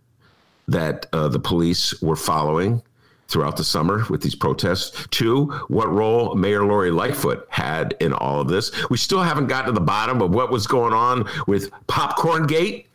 that 0.67 1.07
uh, 1.13 1.27
the 1.27 1.39
police 1.39 2.01
were 2.01 2.15
following 2.15 2.81
throughout 3.27 3.57
the 3.57 3.63
summer 3.63 4.05
with 4.09 4.21
these 4.21 4.35
protests. 4.35 5.07
Two, 5.09 5.45
what 5.67 5.91
role 5.91 6.35
Mayor 6.35 6.63
Lori 6.63 6.91
Lightfoot 6.91 7.47
had 7.49 7.95
in 7.99 8.13
all 8.13 8.39
of 8.39 8.47
this. 8.47 8.71
We 8.89 8.97
still 8.97 9.21
haven't 9.21 9.47
gotten 9.47 9.67
to 9.67 9.71
the 9.79 9.85
bottom 9.85 10.21
of 10.21 10.33
what 10.33 10.51
was 10.51 10.67
going 10.67 10.93
on 10.93 11.27
with 11.47 11.71
Popcorn 11.87 12.45
Gate. 12.45 12.87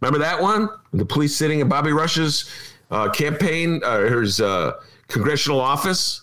Remember 0.00 0.18
that 0.18 0.40
one? 0.40 0.68
The 0.92 1.06
police 1.06 1.34
sitting 1.34 1.60
in 1.60 1.68
Bobby 1.68 1.92
Rush's 1.92 2.50
uh, 2.90 3.10
campaign, 3.10 3.80
uh, 3.84 4.00
his 4.00 4.40
uh, 4.40 4.72
congressional 5.08 5.60
office. 5.60 6.22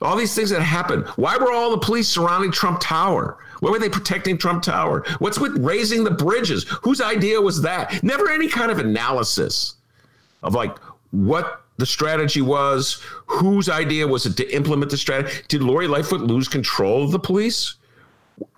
All 0.00 0.16
these 0.16 0.34
things 0.34 0.50
that 0.50 0.60
happened. 0.60 1.06
Why 1.16 1.36
were 1.38 1.52
all 1.52 1.70
the 1.70 1.78
police 1.78 2.08
surrounding 2.08 2.52
Trump 2.52 2.78
Tower? 2.80 3.38
Why 3.64 3.70
were 3.70 3.78
they 3.78 3.88
protecting 3.88 4.36
Trump 4.36 4.62
Tower? 4.62 5.06
What's 5.20 5.38
with 5.40 5.56
raising 5.56 6.04
the 6.04 6.10
bridges? 6.10 6.64
Whose 6.82 7.00
idea 7.00 7.40
was 7.40 7.62
that? 7.62 8.02
Never 8.02 8.30
any 8.30 8.46
kind 8.46 8.70
of 8.70 8.78
analysis 8.78 9.76
of 10.42 10.52
like 10.52 10.76
what 11.12 11.62
the 11.78 11.86
strategy 11.86 12.42
was, 12.42 13.02
whose 13.24 13.70
idea 13.70 14.06
was 14.06 14.26
it 14.26 14.36
to 14.36 14.54
implement 14.54 14.90
the 14.90 14.98
strategy? 14.98 15.42
Did 15.48 15.62
Lori 15.62 15.88
Lightfoot 15.88 16.20
lose 16.20 16.46
control 16.46 17.04
of 17.04 17.10
the 17.10 17.18
police? 17.18 17.76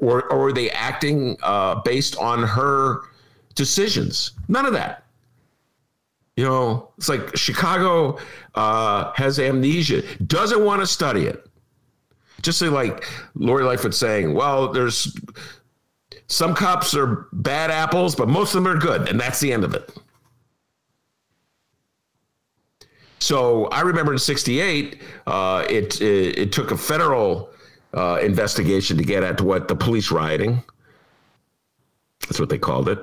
Or, 0.01 0.25
or 0.25 0.41
were 0.41 0.53
they 0.53 0.73
acting 0.73 1.37
uh, 1.41 1.77
based 1.83 2.17
on 2.17 2.43
her 2.43 3.03
decisions? 3.55 4.33
None 4.49 4.67
of 4.67 4.73
that. 4.73 5.05
You 6.35 6.47
know, 6.47 6.91
it's 6.99 7.09
like 7.09 7.37
Chicago 7.37 8.19
uh, 8.57 9.13
has 9.15 9.39
amnesia, 9.39 10.03
doesn't 10.25 10.65
want 10.65 10.81
to 10.81 10.87
study 10.89 11.27
it. 11.27 11.47
Just 12.47 12.61
say 12.61 12.69
like 12.69 13.05
Lori 13.35 13.65
Lightfoot 13.65 13.93
saying, 13.93 14.33
well, 14.33 14.73
there's 14.73 15.13
some 16.29 16.55
cops 16.55 16.95
are 16.95 17.27
bad 17.33 17.73
apples, 17.73 18.15
but 18.15 18.29
most 18.29 18.55
of 18.55 18.63
them 18.63 18.73
are 18.73 18.79
good. 18.79 19.09
And 19.09 19.19
that's 19.19 19.41
the 19.41 19.53
end 19.53 19.65
of 19.65 19.75
it. 19.75 19.91
So 23.19 23.65
I 23.67 23.81
remember 23.81 24.13
in 24.13 24.19
'68, 24.21 25.03
uh, 25.27 25.67
it, 25.69 26.01
it, 26.01 26.39
it 26.39 26.53
took 26.53 26.71
a 26.71 26.77
federal 26.77 27.51
uh, 27.93 28.21
investigation 28.23 28.97
to 28.97 29.03
get 29.03 29.25
at 29.25 29.41
what 29.41 29.67
the 29.67 29.75
police 29.75 30.13
rioting. 30.13 30.63
That's 32.21 32.39
what 32.39 32.49
they 32.49 32.59
called 32.59 32.89
it. 32.89 33.01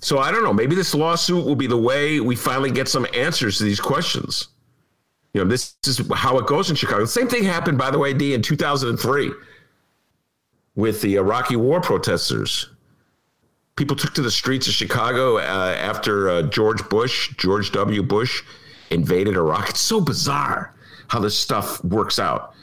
So 0.00 0.18
I 0.18 0.30
don't 0.30 0.44
know. 0.44 0.52
Maybe 0.52 0.74
this 0.74 0.94
lawsuit 0.94 1.42
will 1.42 1.56
be 1.56 1.66
the 1.66 1.78
way 1.78 2.20
we 2.20 2.36
finally 2.36 2.70
get 2.70 2.86
some 2.86 3.06
answers 3.14 3.56
to 3.58 3.64
these 3.64 3.80
questions. 3.80 4.48
You 5.36 5.44
know, 5.44 5.50
this 5.50 5.76
is 5.86 6.00
how 6.14 6.38
it 6.38 6.46
goes 6.46 6.70
in 6.70 6.76
Chicago. 6.76 7.02
The 7.02 7.08
same 7.08 7.28
thing 7.28 7.44
happened, 7.44 7.76
by 7.76 7.90
the 7.90 7.98
way, 7.98 8.14
D, 8.14 8.32
in 8.32 8.40
2003 8.40 9.30
with 10.76 11.02
the 11.02 11.16
Iraqi 11.16 11.56
war 11.56 11.78
protesters. 11.78 12.70
People 13.76 13.96
took 13.96 14.14
to 14.14 14.22
the 14.22 14.30
streets 14.30 14.66
of 14.66 14.72
Chicago 14.72 15.36
uh, 15.36 15.76
after 15.78 16.30
uh, 16.30 16.42
George 16.44 16.88
Bush, 16.88 17.36
George 17.36 17.70
W. 17.72 18.02
Bush, 18.02 18.44
invaded 18.88 19.36
Iraq. 19.36 19.68
It's 19.68 19.80
so 19.80 20.00
bizarre 20.00 20.74
how 21.08 21.20
this 21.20 21.36
stuff 21.36 21.84
works 21.84 22.18
out. 22.18 22.54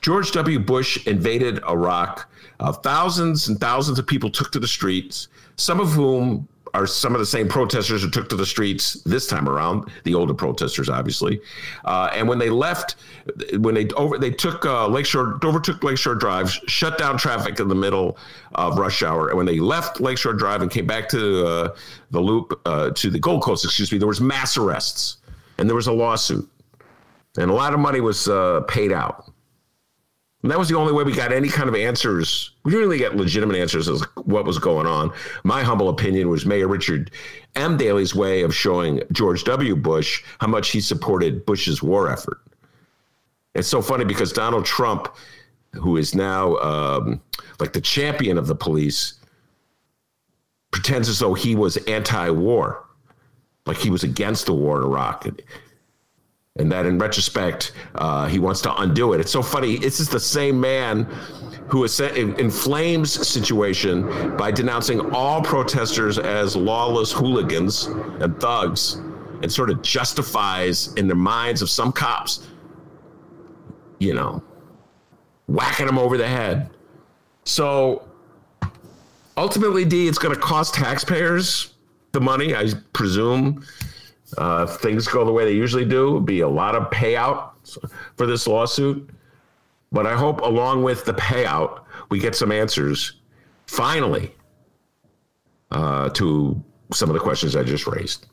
George 0.00 0.32
W. 0.32 0.58
Bush 0.58 1.06
invaded 1.06 1.62
Iraq. 1.64 2.30
Uh, 2.60 2.72
thousands 2.72 3.48
and 3.48 3.60
thousands 3.60 3.98
of 3.98 4.06
people 4.06 4.30
took 4.30 4.50
to 4.52 4.58
the 4.58 4.66
streets, 4.66 5.28
some 5.56 5.80
of 5.80 5.92
whom 5.92 6.48
are 6.76 6.86
some 6.86 7.14
of 7.14 7.18
the 7.18 7.26
same 7.26 7.48
protesters 7.48 8.02
who 8.02 8.10
took 8.10 8.28
to 8.28 8.36
the 8.36 8.44
streets 8.44 8.94
this 9.04 9.26
time 9.26 9.48
around, 9.48 9.90
the 10.04 10.14
older 10.14 10.34
protesters, 10.34 10.90
obviously. 10.90 11.40
Uh, 11.86 12.10
and 12.12 12.28
when 12.28 12.38
they 12.38 12.50
left, 12.50 12.96
when 13.58 13.74
they 13.74 13.88
over 13.90 14.18
they 14.18 14.30
took 14.30 14.66
uh, 14.66 14.86
Lakeshore, 14.86 15.38
overtook 15.42 15.82
Lakeshore 15.82 16.14
Drive, 16.14 16.50
shut 16.50 16.98
down 16.98 17.16
traffic 17.16 17.58
in 17.60 17.68
the 17.68 17.74
middle 17.74 18.18
of 18.54 18.78
rush 18.78 19.02
hour. 19.02 19.28
And 19.28 19.38
when 19.38 19.46
they 19.46 19.58
left 19.58 20.00
Lakeshore 20.00 20.34
Drive 20.34 20.60
and 20.60 20.70
came 20.70 20.86
back 20.86 21.08
to 21.08 21.46
uh, 21.46 21.76
the 22.10 22.20
loop 22.20 22.60
uh, 22.66 22.90
to 22.90 23.10
the 23.10 23.18
Gold 23.18 23.42
Coast, 23.42 23.64
excuse 23.64 23.90
me, 23.90 23.96
there 23.96 24.08
was 24.08 24.20
mass 24.20 24.58
arrests 24.58 25.16
and 25.56 25.66
there 25.68 25.76
was 25.76 25.86
a 25.86 25.92
lawsuit, 25.92 26.46
and 27.38 27.50
a 27.50 27.54
lot 27.54 27.72
of 27.72 27.80
money 27.80 28.00
was 28.00 28.28
uh, 28.28 28.60
paid 28.68 28.92
out. 28.92 29.32
And 30.46 30.52
that 30.52 30.60
was 30.60 30.68
the 30.68 30.76
only 30.76 30.92
way 30.92 31.02
we 31.02 31.12
got 31.12 31.32
any 31.32 31.48
kind 31.48 31.68
of 31.68 31.74
answers. 31.74 32.52
We 32.62 32.70
didn't 32.70 32.86
really 32.86 32.98
get 32.98 33.16
legitimate 33.16 33.56
answers 33.56 33.88
as 33.88 34.00
what 34.14 34.44
was 34.44 34.60
going 34.60 34.86
on. 34.86 35.12
My 35.42 35.64
humble 35.64 35.88
opinion 35.88 36.28
was 36.28 36.46
Mayor 36.46 36.68
Richard 36.68 37.10
M. 37.56 37.76
Daley's 37.76 38.14
way 38.14 38.42
of 38.42 38.54
showing 38.54 39.02
George 39.10 39.42
W. 39.42 39.74
Bush 39.74 40.22
how 40.38 40.46
much 40.46 40.68
he 40.68 40.80
supported 40.80 41.44
Bush's 41.46 41.82
war 41.82 42.08
effort. 42.08 42.38
It's 43.56 43.66
so 43.66 43.82
funny 43.82 44.04
because 44.04 44.32
Donald 44.32 44.64
Trump, 44.64 45.12
who 45.72 45.96
is 45.96 46.14
now 46.14 46.54
um, 46.58 47.20
like 47.58 47.72
the 47.72 47.80
champion 47.80 48.38
of 48.38 48.46
the 48.46 48.54
police, 48.54 49.14
pretends 50.70 51.08
as 51.08 51.18
though 51.18 51.34
he 51.34 51.56
was 51.56 51.76
anti-war 51.88 52.86
like 53.66 53.78
he 53.78 53.90
was 53.90 54.04
against 54.04 54.46
the 54.46 54.54
war 54.54 54.76
in 54.76 54.84
Iraq. 54.84 55.26
And, 56.58 56.72
that 56.72 56.86
in 56.86 56.98
retrospect, 56.98 57.72
uh, 57.96 58.26
he 58.26 58.38
wants 58.38 58.60
to 58.62 58.74
undo 58.80 59.12
it. 59.12 59.20
It's 59.20 59.30
so 59.30 59.42
funny. 59.42 59.76
This 59.76 60.00
is 60.00 60.08
the 60.08 60.20
same 60.20 60.58
man 60.58 61.04
who 61.68 61.84
inflames 61.84 63.28
situation 63.28 64.36
by 64.36 64.50
denouncing 64.50 65.00
all 65.12 65.42
protesters 65.42 66.18
as 66.18 66.56
lawless 66.56 67.12
hooligans 67.12 67.86
and 67.86 68.40
thugs 68.40 69.02
and 69.42 69.52
sort 69.52 69.70
of 69.70 69.82
justifies 69.82 70.92
in 70.94 71.08
the 71.08 71.14
minds 71.14 71.60
of 71.60 71.68
some 71.68 71.92
cops, 71.92 72.46
you 73.98 74.14
know, 74.14 74.42
whacking 75.46 75.86
them 75.86 75.98
over 75.98 76.16
the 76.16 76.26
head. 76.26 76.70
So 77.44 78.08
ultimately, 79.36 79.84
D, 79.84 80.08
it's 80.08 80.18
going 80.18 80.34
to 80.34 80.40
cost 80.40 80.74
taxpayers 80.74 81.74
the 82.12 82.20
money, 82.20 82.54
I 82.54 82.72
presume. 82.92 83.64
Uh, 84.36 84.66
if 84.68 84.80
things 84.80 85.06
go 85.06 85.24
the 85.24 85.32
way 85.32 85.44
they 85.44 85.54
usually 85.54 85.84
do, 85.84 86.20
be 86.20 86.40
a 86.40 86.48
lot 86.48 86.74
of 86.74 86.90
payout 86.90 87.50
for 88.16 88.26
this 88.26 88.46
lawsuit. 88.46 89.08
But 89.92 90.06
I 90.06 90.14
hope, 90.16 90.40
along 90.40 90.82
with 90.82 91.04
the 91.04 91.14
payout, 91.14 91.80
we 92.10 92.18
get 92.18 92.34
some 92.34 92.50
answers 92.50 93.14
finally 93.66 94.34
uh, 95.70 96.10
to 96.10 96.62
some 96.92 97.08
of 97.08 97.14
the 97.14 97.20
questions 97.20 97.56
I 97.56 97.62
just 97.62 97.86
raised. 97.86 98.26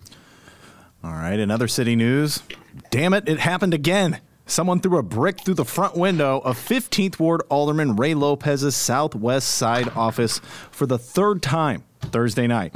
All 1.04 1.14
right, 1.14 1.40
another 1.40 1.68
city 1.68 1.96
news. 1.96 2.42
Damn 2.90 3.14
it, 3.14 3.28
it 3.28 3.40
happened 3.40 3.74
again. 3.74 4.20
Someone 4.46 4.80
threw 4.80 4.98
a 4.98 5.04
brick 5.04 5.42
through 5.42 5.54
the 5.54 5.66
front 5.66 5.96
window 5.96 6.40
of 6.40 6.58
15th 6.58 7.18
Ward 7.20 7.44
Alderman 7.50 7.96
Ray 7.96 8.14
Lopez's 8.14 8.76
Southwest 8.76 9.48
Side 9.50 9.90
office 9.96 10.40
for 10.72 10.86
the 10.86 10.98
third 10.98 11.42
time 11.42 11.84
Thursday 12.02 12.48
night. 12.48 12.76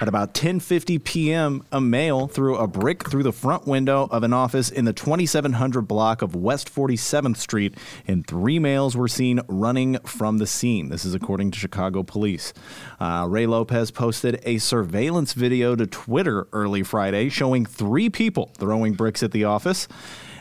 At 0.00 0.08
about 0.08 0.34
10:50 0.34 1.04
p.m., 1.04 1.62
a 1.70 1.80
male 1.80 2.26
threw 2.26 2.56
a 2.56 2.66
brick 2.66 3.08
through 3.08 3.22
the 3.22 3.32
front 3.32 3.66
window 3.66 4.08
of 4.10 4.24
an 4.24 4.32
office 4.32 4.68
in 4.68 4.86
the 4.86 4.92
2700 4.92 5.82
block 5.82 6.20
of 6.20 6.34
West 6.34 6.74
47th 6.74 7.36
Street, 7.36 7.74
and 8.08 8.26
three 8.26 8.58
males 8.58 8.96
were 8.96 9.06
seen 9.06 9.40
running 9.46 9.98
from 10.00 10.38
the 10.38 10.48
scene. 10.48 10.88
This 10.88 11.04
is 11.04 11.14
according 11.14 11.52
to 11.52 11.58
Chicago 11.60 12.02
police. 12.02 12.52
Uh, 12.98 13.26
Ray 13.28 13.46
Lopez 13.46 13.92
posted 13.92 14.40
a 14.44 14.58
surveillance 14.58 15.32
video 15.32 15.76
to 15.76 15.86
Twitter 15.86 16.48
early 16.52 16.82
Friday 16.82 17.28
showing 17.28 17.64
three 17.64 18.10
people 18.10 18.50
throwing 18.58 18.94
bricks 18.94 19.22
at 19.22 19.30
the 19.30 19.44
office 19.44 19.86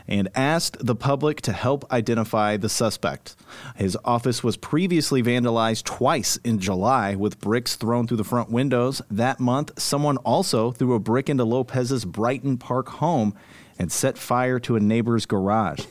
and 0.07 0.29
asked 0.35 0.85
the 0.85 0.95
public 0.95 1.41
to 1.41 1.53
help 1.53 1.91
identify 1.91 2.57
the 2.57 2.69
suspect. 2.69 3.35
His 3.75 3.97
office 4.03 4.43
was 4.43 4.57
previously 4.57 5.23
vandalized 5.23 5.83
twice 5.83 6.37
in 6.37 6.59
July 6.59 7.15
with 7.15 7.39
bricks 7.39 7.75
thrown 7.75 8.07
through 8.07 8.17
the 8.17 8.23
front 8.23 8.49
windows. 8.49 9.01
That 9.09 9.39
month, 9.39 9.79
someone 9.79 10.17
also 10.17 10.71
threw 10.71 10.93
a 10.93 10.99
brick 10.99 11.29
into 11.29 11.43
Lopez's 11.43 12.05
Brighton 12.05 12.57
Park 12.57 12.89
home 12.89 13.35
and 13.79 13.91
set 13.91 14.17
fire 14.17 14.59
to 14.59 14.75
a 14.75 14.79
neighbor's 14.79 15.25
garage. 15.25 15.85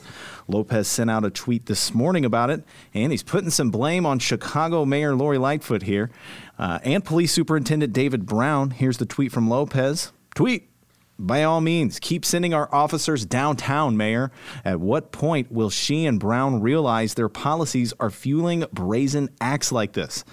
Lopez 0.47 0.87
sent 0.87 1.09
out 1.09 1.25
a 1.25 1.29
tweet 1.29 1.65
this 1.65 1.93
morning 1.93 2.25
about 2.25 2.49
it, 2.49 2.63
and 2.93 3.11
he's 3.11 3.23
putting 3.23 3.49
some 3.49 3.71
blame 3.71 4.05
on 4.05 4.19
Chicago 4.19 4.85
Mayor 4.85 5.15
Lori 5.15 5.37
Lightfoot 5.37 5.83
here 5.83 6.09
uh, 6.57 6.79
and 6.83 7.03
Police 7.03 7.31
Superintendent 7.31 7.93
David 7.93 8.25
Brown. 8.25 8.71
Here's 8.71 8.97
the 8.97 9.05
tweet 9.05 9.31
from 9.31 9.49
Lopez. 9.49 10.11
Tweet. 10.35 10.72
By 11.19 11.43
all 11.43 11.61
means, 11.61 11.99
keep 11.99 12.25
sending 12.25 12.53
our 12.53 12.73
officers 12.73 13.25
downtown, 13.25 13.95
Mayor. 13.95 14.31
At 14.65 14.79
what 14.79 15.11
point 15.11 15.51
will 15.51 15.69
she 15.69 16.05
and 16.05 16.19
Brown 16.19 16.59
realize 16.59 17.13
their 17.13 17.29
policies 17.29 17.93
are 17.99 18.09
fueling 18.09 18.65
brazen 18.73 19.29
acts 19.39 19.71
like 19.71 19.93
this? 19.93 20.23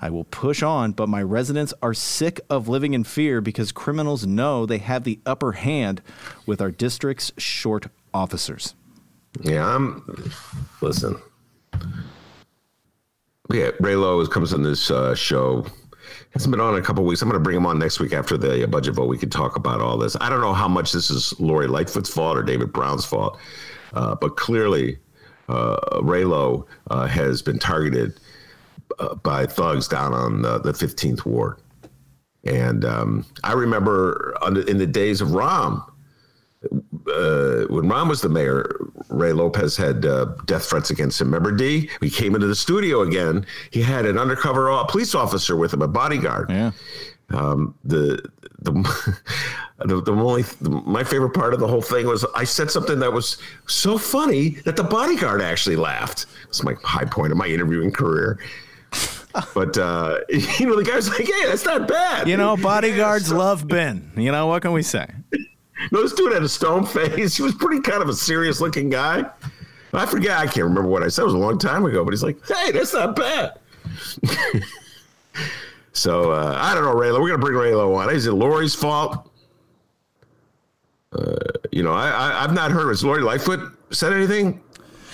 I 0.00 0.10
will 0.10 0.24
push 0.24 0.62
on, 0.62 0.92
but 0.92 1.08
my 1.08 1.22
residents 1.22 1.74
are 1.82 1.92
sick 1.92 2.40
of 2.48 2.68
living 2.68 2.94
in 2.94 3.02
fear 3.02 3.40
because 3.40 3.72
criminals 3.72 4.26
know 4.26 4.64
they 4.64 4.78
have 4.78 5.04
the 5.04 5.20
upper 5.26 5.52
hand 5.52 6.02
with 6.46 6.60
our 6.60 6.70
district's 6.70 7.32
short 7.36 7.88
officers. 8.14 8.74
Yeah, 9.42 9.66
I'm. 9.66 10.32
Listen. 10.80 11.20
Yeah, 13.52 13.70
Ray 13.80 13.96
Lowe 13.96 14.24
comes 14.26 14.52
on 14.52 14.62
this 14.62 14.90
uh, 14.90 15.14
show. 15.14 15.66
Hasn't 16.30 16.50
been 16.50 16.60
on 16.60 16.74
in 16.74 16.80
a 16.80 16.84
couple 16.84 17.04
weeks. 17.04 17.22
I'm 17.22 17.28
going 17.28 17.40
to 17.40 17.42
bring 17.42 17.56
him 17.56 17.66
on 17.66 17.78
next 17.78 18.00
week 18.00 18.12
after 18.12 18.36
the 18.36 18.66
budget 18.66 18.94
vote. 18.94 19.08
We 19.08 19.18
can 19.18 19.30
talk 19.30 19.56
about 19.56 19.80
all 19.80 19.96
this. 19.96 20.16
I 20.20 20.28
don't 20.28 20.40
know 20.40 20.52
how 20.52 20.68
much 20.68 20.92
this 20.92 21.10
is 21.10 21.38
Lori 21.40 21.66
Lightfoot's 21.66 22.10
fault 22.10 22.36
or 22.36 22.42
David 22.42 22.72
Brown's 22.72 23.04
fault, 23.04 23.38
uh, 23.94 24.14
but 24.14 24.36
clearly, 24.36 24.98
uh, 25.48 25.76
Ray 26.02 26.24
Lowe 26.24 26.66
uh, 26.90 27.06
has 27.06 27.40
been 27.40 27.58
targeted 27.58 28.20
uh, 28.98 29.14
by 29.16 29.46
thugs 29.46 29.88
down 29.88 30.12
on 30.12 30.42
the, 30.42 30.58
the 30.58 30.72
15th 30.72 31.24
ward. 31.24 31.58
And 32.44 32.84
um, 32.84 33.26
I 33.42 33.52
remember 33.52 34.34
in 34.68 34.78
the 34.78 34.86
days 34.86 35.20
of 35.20 35.28
Rahm, 35.28 35.84
uh, 37.08 37.66
when 37.68 37.84
Rahm 37.84 38.08
was 38.08 38.20
the 38.20 38.28
mayor, 38.28 38.76
Ray 39.08 39.32
Lopez 39.32 39.76
had 39.76 40.04
uh, 40.04 40.26
death 40.46 40.66
threats 40.66 40.90
against 40.90 41.20
him. 41.20 41.28
Remember, 41.28 41.52
D? 41.52 41.90
We 42.00 42.10
came 42.10 42.34
into 42.34 42.46
the 42.46 42.54
studio 42.54 43.02
again. 43.02 43.46
He 43.70 43.82
had 43.82 44.06
an 44.06 44.18
undercover 44.18 44.70
uh, 44.70 44.84
police 44.84 45.14
officer 45.14 45.56
with 45.56 45.72
him, 45.72 45.82
a 45.82 45.88
bodyguard. 45.88 46.50
Yeah. 46.50 46.72
Um, 47.30 47.74
the 47.84 48.22
the 48.60 48.72
the, 49.84 50.00
the 50.00 50.12
only 50.12 50.42
the, 50.42 50.70
my 50.70 51.04
favorite 51.04 51.34
part 51.34 51.54
of 51.54 51.60
the 51.60 51.68
whole 51.68 51.82
thing 51.82 52.06
was 52.06 52.24
I 52.34 52.44
said 52.44 52.70
something 52.70 52.98
that 53.00 53.12
was 53.12 53.38
so 53.66 53.98
funny 53.98 54.50
that 54.64 54.76
the 54.76 54.84
bodyguard 54.84 55.42
actually 55.42 55.76
laughed. 55.76 56.26
It's 56.48 56.62
my 56.62 56.74
high 56.82 57.04
point 57.04 57.32
of 57.32 57.38
my 57.38 57.46
interviewing 57.46 57.90
career. 57.90 58.38
But 59.54 59.76
uh, 59.76 60.18
you 60.28 60.66
know, 60.66 60.76
the 60.76 60.84
guy's 60.84 61.08
like, 61.08 61.26
"Hey, 61.26 61.46
that's 61.46 61.64
not 61.64 61.86
bad." 61.86 62.28
You 62.28 62.36
know, 62.36 62.56
bodyguards 62.56 63.32
love 63.32 63.68
Ben. 63.68 64.10
You 64.16 64.32
know 64.32 64.46
what 64.46 64.62
can 64.62 64.72
we 64.72 64.82
say? 64.82 65.06
No, 65.92 66.02
this 66.02 66.12
dude 66.12 66.32
had 66.32 66.42
a 66.42 66.48
stone 66.48 66.84
face. 66.84 67.36
He 67.36 67.42
was 67.42 67.54
pretty 67.54 67.80
kind 67.80 68.02
of 68.02 68.08
a 68.08 68.14
serious 68.14 68.60
looking 68.60 68.90
guy. 68.90 69.24
I 69.92 70.06
forget. 70.06 70.38
I 70.38 70.44
can't 70.44 70.64
remember 70.64 70.88
what 70.88 71.02
I 71.02 71.08
said. 71.08 71.22
It 71.22 71.26
was 71.26 71.34
a 71.34 71.38
long 71.38 71.58
time 71.58 71.84
ago. 71.84 72.04
But 72.04 72.12
he's 72.12 72.22
like, 72.22 72.36
"Hey, 72.46 72.72
that's 72.72 72.92
not 72.92 73.16
bad." 73.16 73.58
so 75.92 76.32
uh, 76.32 76.58
I 76.60 76.74
don't 76.74 76.84
know, 76.84 76.94
Raylo. 76.94 77.20
We're 77.20 77.28
gonna 77.28 77.38
bring 77.38 77.54
Raylo 77.54 77.96
on. 77.96 78.14
Is 78.14 78.26
it 78.26 78.32
Lori's 78.32 78.74
fault? 78.74 79.30
Uh, 81.12 81.36
you 81.72 81.82
know, 81.82 81.92
I, 81.92 82.38
I 82.38 82.42
have 82.42 82.52
not 82.52 82.70
heard. 82.70 82.88
Has 82.88 83.02
Lori 83.02 83.22
Lightfoot 83.22 83.72
said 83.90 84.12
anything? 84.12 84.60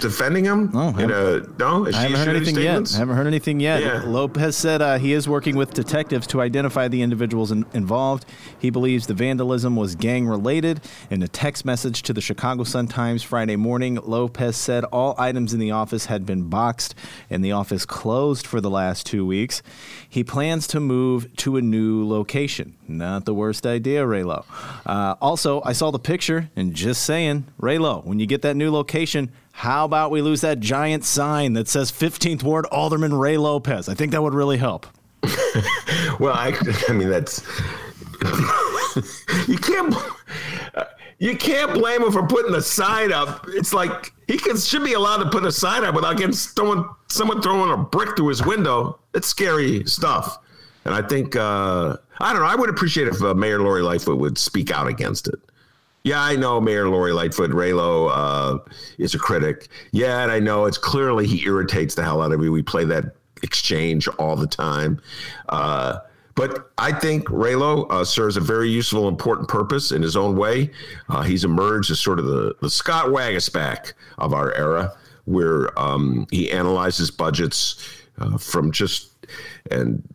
Defending 0.00 0.44
him? 0.44 0.70
No, 0.72 0.88
in 0.98 1.10
a, 1.10 1.40
no. 1.58 1.86
I 1.86 1.92
haven't 1.92 2.16
heard 2.16 2.36
anything 2.36 2.54
statements? 2.54 2.92
yet. 2.92 2.96
I 2.96 2.98
haven't 3.00 3.16
heard 3.16 3.26
anything 3.26 3.60
yet. 3.60 3.82
Yeah. 3.82 4.02
Lopez 4.04 4.56
said 4.56 4.82
uh, 4.82 4.98
he 4.98 5.12
is 5.12 5.28
working 5.28 5.56
with 5.56 5.74
detectives 5.74 6.26
to 6.28 6.40
identify 6.40 6.88
the 6.88 7.02
individuals 7.02 7.52
in, 7.52 7.64
involved. 7.72 8.26
He 8.58 8.70
believes 8.70 9.06
the 9.06 9.14
vandalism 9.14 9.76
was 9.76 9.94
gang 9.94 10.26
related. 10.26 10.80
In 11.10 11.22
a 11.22 11.28
text 11.28 11.64
message 11.64 12.02
to 12.02 12.12
the 12.12 12.20
Chicago 12.20 12.64
Sun 12.64 12.88
Times 12.88 13.22
Friday 13.22 13.56
morning, 13.56 13.96
Lopez 13.96 14.56
said 14.56 14.84
all 14.84 15.14
items 15.18 15.52
in 15.52 15.60
the 15.60 15.70
office 15.70 16.06
had 16.06 16.26
been 16.26 16.48
boxed 16.48 16.94
and 17.30 17.44
the 17.44 17.52
office 17.52 17.86
closed 17.86 18.46
for 18.46 18.60
the 18.60 18.70
last 18.70 19.06
two 19.06 19.24
weeks. 19.24 19.62
He 20.08 20.24
plans 20.24 20.66
to 20.68 20.80
move 20.80 21.34
to 21.36 21.56
a 21.56 21.62
new 21.62 22.06
location. 22.06 22.76
Not 22.86 23.24
the 23.24 23.34
worst 23.34 23.66
idea, 23.66 24.04
Raylo. 24.04 24.44
Uh, 24.84 25.16
also, 25.20 25.62
I 25.64 25.72
saw 25.72 25.90
the 25.90 25.98
picture 25.98 26.50
and 26.54 26.74
just 26.74 27.04
saying, 27.04 27.46
Raylo, 27.60 28.04
when 28.04 28.18
you 28.18 28.26
get 28.26 28.42
that 28.42 28.56
new 28.56 28.70
location, 28.70 29.30
how 29.56 29.84
about 29.84 30.10
we 30.10 30.20
lose 30.20 30.40
that 30.40 30.58
giant 30.58 31.04
sign 31.04 31.52
that 31.52 31.68
says 31.68 31.92
15th 31.92 32.42
Ward 32.42 32.66
Alderman 32.72 33.14
Ray 33.14 33.36
Lopez? 33.36 33.88
I 33.88 33.94
think 33.94 34.10
that 34.10 34.20
would 34.20 34.34
really 34.34 34.56
help. 34.56 34.84
well, 36.18 36.34
I, 36.34 36.52
I 36.88 36.92
mean, 36.92 37.08
that's 37.08 37.40
you 39.48 39.56
can't 39.56 39.94
you 41.20 41.36
can't 41.36 41.72
blame 41.72 42.02
him 42.02 42.10
for 42.10 42.26
putting 42.26 42.50
the 42.50 42.60
sign 42.60 43.12
up. 43.12 43.46
It's 43.46 43.72
like 43.72 44.12
he 44.26 44.38
can, 44.38 44.56
should 44.58 44.82
be 44.82 44.94
allowed 44.94 45.18
to 45.18 45.30
put 45.30 45.44
a 45.44 45.52
sign 45.52 45.84
up 45.84 45.94
without 45.94 46.16
getting 46.16 46.34
someone 46.34 46.88
someone 47.08 47.40
throwing 47.40 47.70
a 47.70 47.76
brick 47.76 48.16
through 48.16 48.28
his 48.28 48.44
window. 48.44 48.98
It's 49.14 49.28
scary 49.28 49.84
stuff, 49.86 50.36
and 50.84 50.92
I 50.92 51.00
think 51.00 51.36
uh, 51.36 51.96
I 52.18 52.32
don't 52.32 52.42
know. 52.42 52.48
I 52.48 52.56
would 52.56 52.70
appreciate 52.70 53.06
if 53.06 53.22
uh, 53.22 53.34
Mayor 53.34 53.60
Lori 53.60 53.82
Lightfoot 53.82 54.18
would 54.18 54.36
speak 54.36 54.72
out 54.72 54.88
against 54.88 55.28
it. 55.28 55.38
Yeah, 56.04 56.22
I 56.22 56.36
know 56.36 56.60
Mayor 56.60 56.88
Lori 56.88 57.12
Lightfoot 57.12 57.50
Raylo 57.50 58.10
uh, 58.12 58.58
is 58.98 59.14
a 59.14 59.18
critic. 59.18 59.68
Yeah, 59.92 60.22
and 60.22 60.30
I 60.30 60.38
know 60.38 60.66
it's 60.66 60.76
clearly 60.76 61.26
he 61.26 61.46
irritates 61.46 61.94
the 61.94 62.02
hell 62.04 62.20
out 62.22 62.30
of 62.30 62.40
me. 62.40 62.50
We 62.50 62.62
play 62.62 62.84
that 62.84 63.16
exchange 63.42 64.06
all 64.18 64.36
the 64.36 64.46
time. 64.46 65.00
Uh, 65.48 66.00
but 66.34 66.70
I 66.76 66.92
think 66.92 67.28
Raylo 67.28 67.90
uh, 67.90 68.04
serves 68.04 68.36
a 68.36 68.40
very 68.40 68.68
useful, 68.68 69.08
important 69.08 69.48
purpose 69.48 69.92
in 69.92 70.02
his 70.02 70.14
own 70.14 70.36
way. 70.36 70.70
Uh, 71.08 71.22
he's 71.22 71.44
emerged 71.44 71.90
as 71.90 72.00
sort 72.00 72.18
of 72.18 72.26
the, 72.26 72.54
the 72.60 72.68
Scott 72.68 73.06
Waguespack 73.06 73.94
of 74.18 74.34
our 74.34 74.52
era, 74.54 74.94
where 75.24 75.78
um, 75.78 76.26
he 76.30 76.50
analyzes 76.50 77.10
budgets 77.10 77.76
uh, 78.18 78.36
from 78.36 78.72
just 78.72 79.10
and 79.70 80.06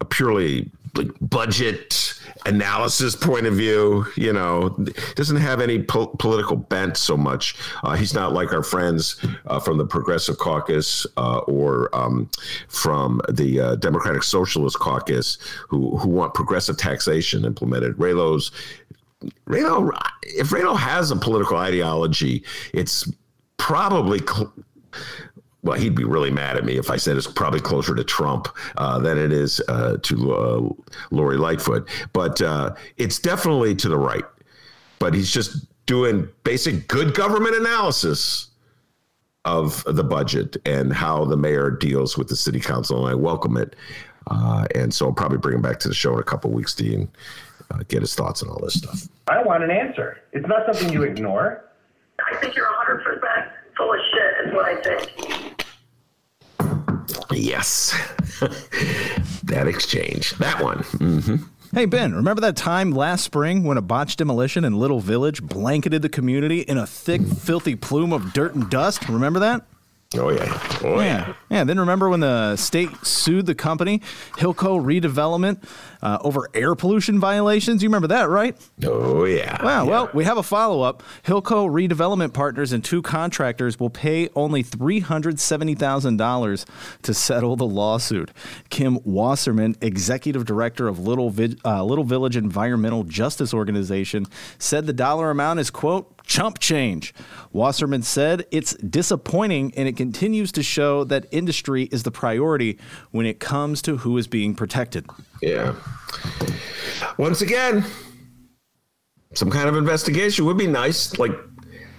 a 0.00 0.04
purely 0.04 0.70
like 0.96 1.10
budget 1.20 2.14
analysis 2.46 3.14
point 3.14 3.46
of 3.46 3.54
view, 3.54 4.06
you 4.16 4.32
know, 4.32 4.70
doesn't 5.14 5.36
have 5.36 5.60
any 5.60 5.82
po- 5.82 6.14
political 6.18 6.56
bent 6.56 6.96
so 6.96 7.16
much. 7.16 7.56
Uh, 7.82 7.94
he's 7.94 8.14
not 8.14 8.32
like 8.32 8.52
our 8.52 8.62
friends 8.62 9.24
uh, 9.46 9.58
from 9.60 9.78
the 9.78 9.86
Progressive 9.86 10.38
Caucus 10.38 11.06
uh, 11.16 11.38
or 11.38 11.94
um, 11.94 12.30
from 12.68 13.20
the 13.28 13.60
uh, 13.60 13.74
Democratic 13.76 14.22
Socialist 14.22 14.78
Caucus 14.78 15.38
who 15.68 15.96
who 15.98 16.08
want 16.08 16.34
progressive 16.34 16.76
taxation 16.76 17.44
implemented. 17.44 17.96
Raylo's 17.96 18.50
Raylo, 19.46 19.90
if 20.22 20.50
Raylo 20.50 20.76
has 20.76 21.10
a 21.10 21.16
political 21.16 21.56
ideology, 21.56 22.44
it's 22.72 23.10
probably. 23.56 24.20
Cl- 24.20 24.52
well, 25.62 25.78
he'd 25.78 25.94
be 25.94 26.04
really 26.04 26.30
mad 26.30 26.56
at 26.56 26.64
me 26.64 26.78
if 26.78 26.90
I 26.90 26.96
said 26.96 27.16
it's 27.16 27.26
probably 27.26 27.60
closer 27.60 27.94
to 27.94 28.04
Trump 28.04 28.48
uh, 28.76 28.98
than 28.98 29.18
it 29.18 29.32
is 29.32 29.60
uh, 29.68 29.96
to 30.02 30.32
uh, 30.34 30.68
Lori 31.10 31.36
Lightfoot. 31.36 31.88
But 32.12 32.40
uh, 32.40 32.74
it's 32.96 33.18
definitely 33.18 33.74
to 33.76 33.88
the 33.88 33.98
right. 33.98 34.24
But 34.98 35.14
he's 35.14 35.32
just 35.32 35.66
doing 35.86 36.28
basic 36.44 36.86
good 36.86 37.14
government 37.14 37.56
analysis 37.56 38.48
of 39.44 39.82
the 39.84 40.04
budget 40.04 40.56
and 40.64 40.92
how 40.92 41.24
the 41.24 41.36
mayor 41.36 41.70
deals 41.70 42.16
with 42.16 42.28
the 42.28 42.36
city 42.36 42.60
council. 42.60 43.06
And 43.06 43.10
I 43.10 43.14
welcome 43.14 43.56
it. 43.56 43.74
Uh, 44.30 44.66
and 44.74 44.92
so 44.92 45.06
I'll 45.06 45.12
probably 45.12 45.38
bring 45.38 45.56
him 45.56 45.62
back 45.62 45.80
to 45.80 45.88
the 45.88 45.94
show 45.94 46.12
in 46.14 46.20
a 46.20 46.24
couple 46.24 46.50
weeks, 46.50 46.74
Dean, 46.74 47.08
uh, 47.70 47.78
get 47.88 48.02
his 48.02 48.14
thoughts 48.14 48.42
on 48.42 48.50
all 48.50 48.60
this 48.62 48.74
stuff. 48.74 49.08
I 49.26 49.42
want 49.42 49.64
an 49.64 49.70
answer. 49.70 50.18
It's 50.32 50.46
not 50.46 50.66
something 50.66 50.92
you 50.92 51.02
ignore. 51.10 51.64
I 52.30 52.36
think 52.36 52.54
you're 52.54 52.66
100% 52.66 53.50
full 53.78 53.92
of 53.92 54.00
shit, 54.12 54.46
is 54.46 54.54
what 54.54 54.66
I 54.66 54.76
think. 54.82 55.64
Yes. 57.32 57.92
that 59.44 59.66
exchange. 59.66 60.32
That 60.32 60.62
one. 60.62 60.78
Mm-hmm. 60.78 61.36
Hey, 61.74 61.84
Ben, 61.84 62.14
remember 62.14 62.40
that 62.40 62.56
time 62.56 62.92
last 62.92 63.24
spring 63.24 63.62
when 63.62 63.76
a 63.76 63.82
botched 63.82 64.18
demolition 64.18 64.64
in 64.64 64.74
Little 64.74 65.00
Village 65.00 65.42
blanketed 65.42 66.02
the 66.02 66.08
community 66.08 66.60
in 66.60 66.78
a 66.78 66.86
thick, 66.86 67.20
filthy 67.20 67.76
plume 67.76 68.12
of 68.12 68.32
dirt 68.32 68.54
and 68.54 68.68
dust? 68.70 69.08
Remember 69.08 69.38
that? 69.40 69.64
Oh 70.16 70.30
yeah. 70.30 70.78
Oh 70.82 71.00
yeah. 71.00 71.04
yeah. 71.28 71.34
Yeah. 71.50 71.64
Then 71.64 71.78
remember 71.78 72.08
when 72.08 72.20
the 72.20 72.56
state 72.56 72.88
sued 73.04 73.44
the 73.44 73.54
company, 73.54 73.98
Hilco 74.38 74.80
Redevelopment, 74.82 75.62
uh, 76.00 76.16
over 76.22 76.48
air 76.54 76.74
pollution 76.74 77.20
violations? 77.20 77.82
You 77.82 77.90
remember 77.90 78.08
that, 78.08 78.30
right? 78.30 78.56
Oh 78.86 79.26
yeah. 79.26 79.62
Wow. 79.62 79.84
Yeah. 79.84 79.90
Well, 79.90 80.10
we 80.14 80.24
have 80.24 80.38
a 80.38 80.42
follow 80.42 80.80
up. 80.80 81.02
Hilco 81.24 81.68
Redevelopment 81.68 82.32
Partners 82.32 82.72
and 82.72 82.82
two 82.82 83.02
contractors 83.02 83.78
will 83.78 83.90
pay 83.90 84.30
only 84.34 84.62
three 84.62 85.00
hundred 85.00 85.38
seventy 85.38 85.74
thousand 85.74 86.16
dollars 86.16 86.64
to 87.02 87.12
settle 87.12 87.56
the 87.56 87.66
lawsuit. 87.66 88.30
Kim 88.70 89.00
Wasserman, 89.04 89.76
executive 89.82 90.46
director 90.46 90.88
of 90.88 90.98
Little 90.98 91.28
Vi- 91.28 91.56
uh, 91.66 91.84
Little 91.84 92.04
Village 92.04 92.34
Environmental 92.34 93.04
Justice 93.04 93.52
Organization, 93.52 94.24
said 94.58 94.86
the 94.86 94.94
dollar 94.94 95.30
amount 95.30 95.60
is 95.60 95.68
quote 95.68 96.14
chump 96.28 96.60
change. 96.60 97.12
Wasserman 97.52 98.02
said 98.02 98.46
it's 98.52 98.74
disappointing 98.74 99.72
and 99.76 99.88
it 99.88 99.96
continues 99.96 100.52
to 100.52 100.62
show 100.62 101.02
that 101.04 101.26
industry 101.32 101.84
is 101.84 102.04
the 102.04 102.12
priority 102.12 102.78
when 103.10 103.26
it 103.26 103.40
comes 103.40 103.82
to 103.82 103.96
who 103.96 104.16
is 104.18 104.28
being 104.28 104.54
protected. 104.54 105.06
Yeah. 105.42 105.74
Once 107.16 107.40
again, 107.40 107.84
some 109.34 109.50
kind 109.50 109.68
of 109.68 109.76
investigation 109.76 110.44
would 110.44 110.58
be 110.58 110.66
nice. 110.66 111.18
Like, 111.18 111.32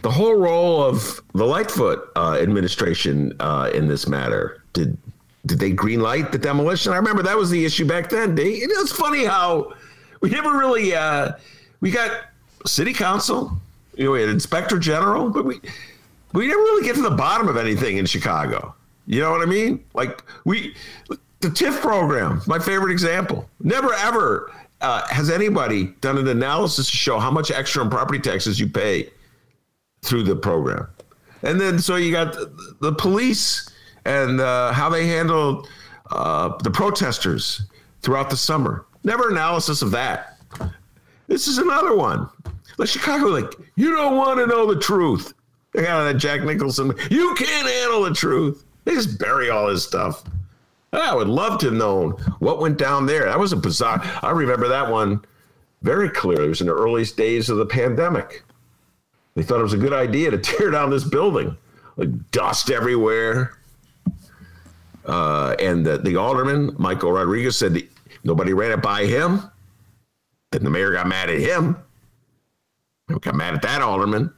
the 0.01 0.11
whole 0.11 0.35
role 0.35 0.81
of 0.81 1.21
the 1.33 1.45
Lightfoot 1.45 2.09
uh, 2.15 2.37
administration 2.41 3.33
uh, 3.41 3.69
in 3.73 3.87
this 3.87 4.07
matter. 4.07 4.63
Did 4.73 4.97
did 5.45 5.59
they 5.59 5.71
green 5.71 6.01
light 6.01 6.31
the 6.31 6.37
demolition? 6.37 6.93
I 6.93 6.97
remember 6.97 7.23
that 7.23 7.35
was 7.37 7.49
the 7.49 7.65
issue 7.65 7.85
back 7.85 8.09
then. 8.09 8.35
It's 8.37 8.91
funny 8.91 9.25
how 9.25 9.73
we 10.21 10.29
never 10.29 10.57
really 10.57 10.95
uh, 10.95 11.33
we 11.81 11.91
got 11.91 12.11
city 12.65 12.93
council, 12.93 13.51
you 13.99 14.05
know, 14.05 14.11
we 14.11 14.21
had 14.21 14.29
inspector 14.29 14.79
general, 14.79 15.29
but 15.29 15.43
we 15.43 15.59
we 16.31 16.47
never 16.47 16.59
really 16.59 16.87
get 16.87 16.95
to 16.95 17.01
the 17.01 17.11
bottom 17.11 17.49
of 17.49 17.57
anything 17.57 17.97
in 17.97 18.05
Chicago. 18.05 18.73
You 19.05 19.19
know 19.19 19.29
what 19.29 19.41
I 19.41 19.45
mean? 19.45 19.83
Like 19.93 20.23
we 20.45 20.73
the 21.41 21.49
TIF 21.49 21.81
program, 21.81 22.41
my 22.47 22.59
favorite 22.59 22.93
example. 22.93 23.49
Never 23.59 23.93
ever 23.95 24.53
uh, 24.79 25.05
has 25.09 25.29
anybody 25.29 25.87
done 25.99 26.17
an 26.17 26.29
analysis 26.29 26.89
to 26.89 26.95
show 26.95 27.19
how 27.19 27.29
much 27.29 27.51
extra 27.51 27.83
on 27.83 27.89
property 27.89 28.19
taxes 28.19 28.57
you 28.57 28.69
pay 28.69 29.09
through 30.01 30.23
the 30.23 30.35
program. 30.35 30.87
And 31.43 31.59
then 31.59 31.77
so 31.77 31.97
you 31.97 32.13
got 32.13 32.31
the, 32.31 32.75
the 32.79 32.93
police 32.93 33.69
and 34.05 34.39
uh, 34.39 34.71
how 34.71 34.87
they 34.87 35.07
handled 35.07 35.67
uh, 36.11 36.55
the 36.63 36.71
protesters 36.71 37.63
throughout 38.01 38.29
the 38.29 38.37
summer. 38.37 38.85
Never 39.03 39.29
analysis 39.29 39.81
of 39.81 39.91
that. 39.91 40.37
This 41.27 41.47
is 41.47 41.57
another 41.57 41.95
one. 41.95 42.29
Like 42.79 42.87
Chicago, 42.87 43.25
like 43.25 43.53
you 43.75 43.91
don't 43.91 44.15
want 44.15 44.39
to 44.39 44.47
know 44.47 44.73
the 44.73 44.79
truth. 44.79 45.33
They 45.73 45.83
got 45.83 46.05
that 46.05 46.17
Jack 46.17 46.43
Nicholson. 46.43 46.93
You 47.11 47.35
can't 47.35 47.67
handle 47.67 48.03
the 48.03 48.13
truth. 48.13 48.63
They 48.85 48.93
just 48.95 49.19
bury 49.19 49.49
all 49.49 49.67
his 49.67 49.85
stuff. 49.85 50.23
I 50.93 51.13
would 51.13 51.27
love 51.27 51.59
to 51.59 51.67
have 51.67 51.75
known 51.75 52.11
what 52.39 52.59
went 52.59 52.77
down 52.77 53.05
there. 53.05 53.25
That 53.25 53.37
was 53.37 53.51
a 53.51 53.57
bizarre. 53.57 54.01
I 54.23 54.31
remember 54.31 54.69
that 54.69 54.89
one 54.89 55.23
very 55.81 56.09
clearly. 56.09 56.45
It 56.45 56.49
was 56.49 56.61
in 56.61 56.67
the 56.67 56.73
earliest 56.73 57.17
days 57.17 57.49
of 57.49 57.57
the 57.57 57.65
pandemic. 57.65 58.43
They 59.35 59.43
thought 59.43 59.59
it 59.59 59.63
was 59.63 59.73
a 59.73 59.77
good 59.77 59.93
idea 59.93 60.31
to 60.31 60.37
tear 60.39 60.71
down 60.71 60.89
this 60.89 61.03
building, 61.03 61.55
like 61.97 62.31
dust 62.31 62.71
everywhere. 62.71 63.57
Uh, 65.05 65.55
and 65.59 65.85
the, 65.85 65.97
the 65.97 66.15
alderman, 66.15 66.75
Michael 66.79 67.11
Rodriguez, 67.11 67.57
said 67.57 67.83
nobody 68.23 68.53
ran 68.53 68.71
it 68.71 68.81
by 68.81 69.05
him. 69.05 69.41
And 70.53 70.65
the 70.65 70.69
mayor 70.69 70.93
got 70.93 71.07
mad 71.07 71.29
at 71.29 71.39
him. 71.39 71.75
Got 73.21 73.35
mad 73.35 73.55
at 73.55 73.61
that 73.63 73.81
alderman. 73.81 74.33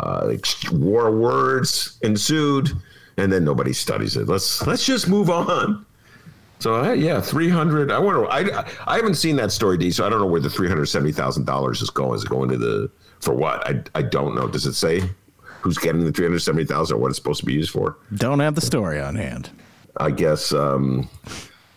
Uh, 0.00 0.36
war 0.72 1.10
words 1.10 1.98
ensued, 2.02 2.70
and 3.16 3.32
then 3.32 3.44
nobody 3.44 3.72
studies 3.72 4.16
it. 4.16 4.28
Let's 4.28 4.66
let's 4.66 4.84
just 4.84 5.08
move 5.08 5.30
on. 5.30 5.86
So 6.58 6.74
uh, 6.84 6.92
yeah, 6.92 7.20
three 7.20 7.48
hundred. 7.48 7.90
I 7.90 7.98
wonder. 7.98 8.26
I 8.26 8.64
I 8.86 8.96
haven't 8.96 9.14
seen 9.14 9.36
that 9.36 9.52
story, 9.52 9.76
D. 9.78 9.90
So 9.90 10.06
I 10.06 10.08
don't 10.08 10.20
know 10.20 10.26
where 10.26 10.40
the 10.40 10.50
three 10.50 10.68
hundred 10.68 10.86
seventy 10.86 11.12
thousand 11.12 11.44
dollars 11.46 11.82
is 11.82 11.90
going. 11.90 12.14
Is 12.14 12.24
it 12.24 12.30
going 12.30 12.48
to 12.50 12.56
the 12.56 12.90
for 13.20 13.34
what? 13.34 13.66
I 13.68 13.82
I 13.94 14.02
don't 14.02 14.34
know. 14.34 14.48
Does 14.48 14.66
it 14.66 14.74
say 14.74 15.02
who's 15.60 15.78
getting 15.78 16.04
the 16.04 16.12
three 16.12 16.26
hundred 16.26 16.40
seventy 16.40 16.64
thousand 16.64 16.96
or 16.96 17.00
what 17.00 17.08
it's 17.08 17.18
supposed 17.18 17.40
to 17.40 17.46
be 17.46 17.54
used 17.54 17.70
for? 17.70 17.96
Don't 18.14 18.40
have 18.40 18.54
the 18.54 18.60
story 18.60 19.00
on 19.00 19.16
hand. 19.16 19.50
I 19.98 20.10
guess. 20.10 20.52
Um, 20.52 21.08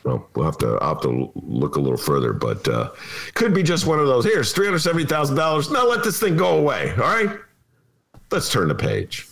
well, 0.03 0.27
we'll 0.35 0.45
have 0.45 0.57
to 0.59 0.77
I'll 0.81 0.95
have 0.95 1.01
to 1.01 1.31
look 1.35 1.75
a 1.75 1.79
little 1.79 1.97
further, 1.97 2.33
but 2.33 2.67
uh, 2.67 2.91
could 3.33 3.53
be 3.53 3.63
just 3.63 3.85
one 3.85 3.99
of 3.99 4.07
those. 4.07 4.25
Here's 4.25 4.51
three 4.53 4.65
hundred 4.65 4.79
seventy 4.79 5.05
thousand 5.05 5.35
dollars. 5.35 5.69
Now 5.69 5.87
let 5.87 6.03
this 6.03 6.19
thing 6.19 6.37
go 6.37 6.57
away. 6.57 6.91
All 6.91 6.97
right, 6.97 7.37
let's 8.31 8.49
turn 8.49 8.67
the 8.67 8.75
page. 8.75 9.27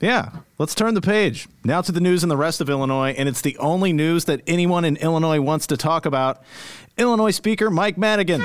Yeah, 0.00 0.30
let's 0.58 0.74
turn 0.74 0.94
the 0.94 1.00
page 1.02 1.46
now 1.64 1.82
to 1.82 1.92
the 1.92 2.00
news 2.00 2.22
in 2.22 2.28
the 2.28 2.36
rest 2.36 2.60
of 2.60 2.70
Illinois, 2.70 3.14
and 3.16 3.28
it's 3.28 3.42
the 3.42 3.56
only 3.58 3.92
news 3.92 4.24
that 4.26 4.40
anyone 4.46 4.84
in 4.84 4.96
Illinois 4.96 5.40
wants 5.40 5.66
to 5.68 5.76
talk 5.76 6.06
about. 6.06 6.42
Illinois 6.96 7.30
Speaker 7.30 7.70
Mike 7.70 7.96
Madigan 7.96 8.42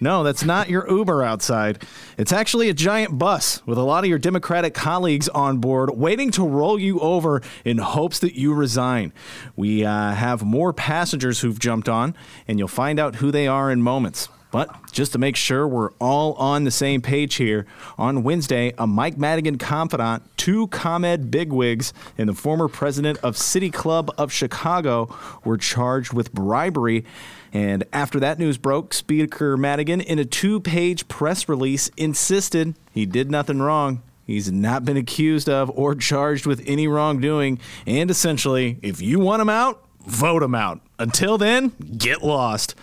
no, 0.00 0.22
that's 0.22 0.44
not 0.44 0.68
your 0.68 0.88
Uber 0.88 1.22
outside. 1.22 1.84
It's 2.16 2.32
actually 2.32 2.68
a 2.68 2.74
giant 2.74 3.18
bus 3.18 3.64
with 3.66 3.78
a 3.78 3.82
lot 3.82 4.04
of 4.04 4.10
your 4.10 4.18
Democratic 4.18 4.74
colleagues 4.74 5.28
on 5.28 5.58
board 5.58 5.90
waiting 5.90 6.30
to 6.32 6.46
roll 6.46 6.78
you 6.78 7.00
over 7.00 7.42
in 7.64 7.78
hopes 7.78 8.18
that 8.20 8.34
you 8.34 8.54
resign. 8.54 9.12
We 9.56 9.84
uh, 9.84 10.12
have 10.12 10.42
more 10.42 10.72
passengers 10.72 11.40
who've 11.40 11.58
jumped 11.58 11.88
on, 11.88 12.14
and 12.46 12.58
you'll 12.58 12.68
find 12.68 13.00
out 13.00 13.16
who 13.16 13.30
they 13.30 13.46
are 13.46 13.70
in 13.70 13.82
moments. 13.82 14.28
But 14.50 14.92
just 14.92 15.12
to 15.12 15.18
make 15.18 15.36
sure 15.36 15.68
we're 15.68 15.90
all 16.00 16.32
on 16.34 16.64
the 16.64 16.70
same 16.70 17.02
page 17.02 17.34
here, 17.34 17.66
on 17.98 18.22
Wednesday, 18.22 18.72
a 18.78 18.86
Mike 18.86 19.18
Madigan 19.18 19.58
confidant, 19.58 20.22
two 20.38 20.68
ComEd 20.68 21.30
bigwigs, 21.30 21.92
and 22.16 22.28
the 22.28 22.34
former 22.34 22.66
president 22.66 23.18
of 23.18 23.36
City 23.36 23.70
Club 23.70 24.10
of 24.16 24.32
Chicago 24.32 25.14
were 25.44 25.58
charged 25.58 26.14
with 26.14 26.32
bribery 26.32 27.04
and 27.52 27.84
after 27.92 28.20
that 28.20 28.38
news 28.38 28.58
broke, 28.58 28.92
Speaker 28.92 29.56
Madigan, 29.56 30.00
in 30.00 30.18
a 30.18 30.24
two 30.24 30.60
page 30.60 31.08
press 31.08 31.48
release, 31.48 31.90
insisted 31.96 32.74
he 32.92 33.06
did 33.06 33.30
nothing 33.30 33.60
wrong. 33.60 34.02
He's 34.26 34.52
not 34.52 34.84
been 34.84 34.98
accused 34.98 35.48
of 35.48 35.70
or 35.74 35.94
charged 35.94 36.44
with 36.44 36.62
any 36.66 36.86
wrongdoing. 36.86 37.58
And 37.86 38.10
essentially, 38.10 38.78
if 38.82 39.00
you 39.00 39.18
want 39.18 39.40
him 39.40 39.48
out, 39.48 39.82
vote 40.06 40.42
him 40.42 40.54
out. 40.54 40.80
Until 40.98 41.38
then, 41.38 41.72
get 41.96 42.22
lost. 42.22 42.74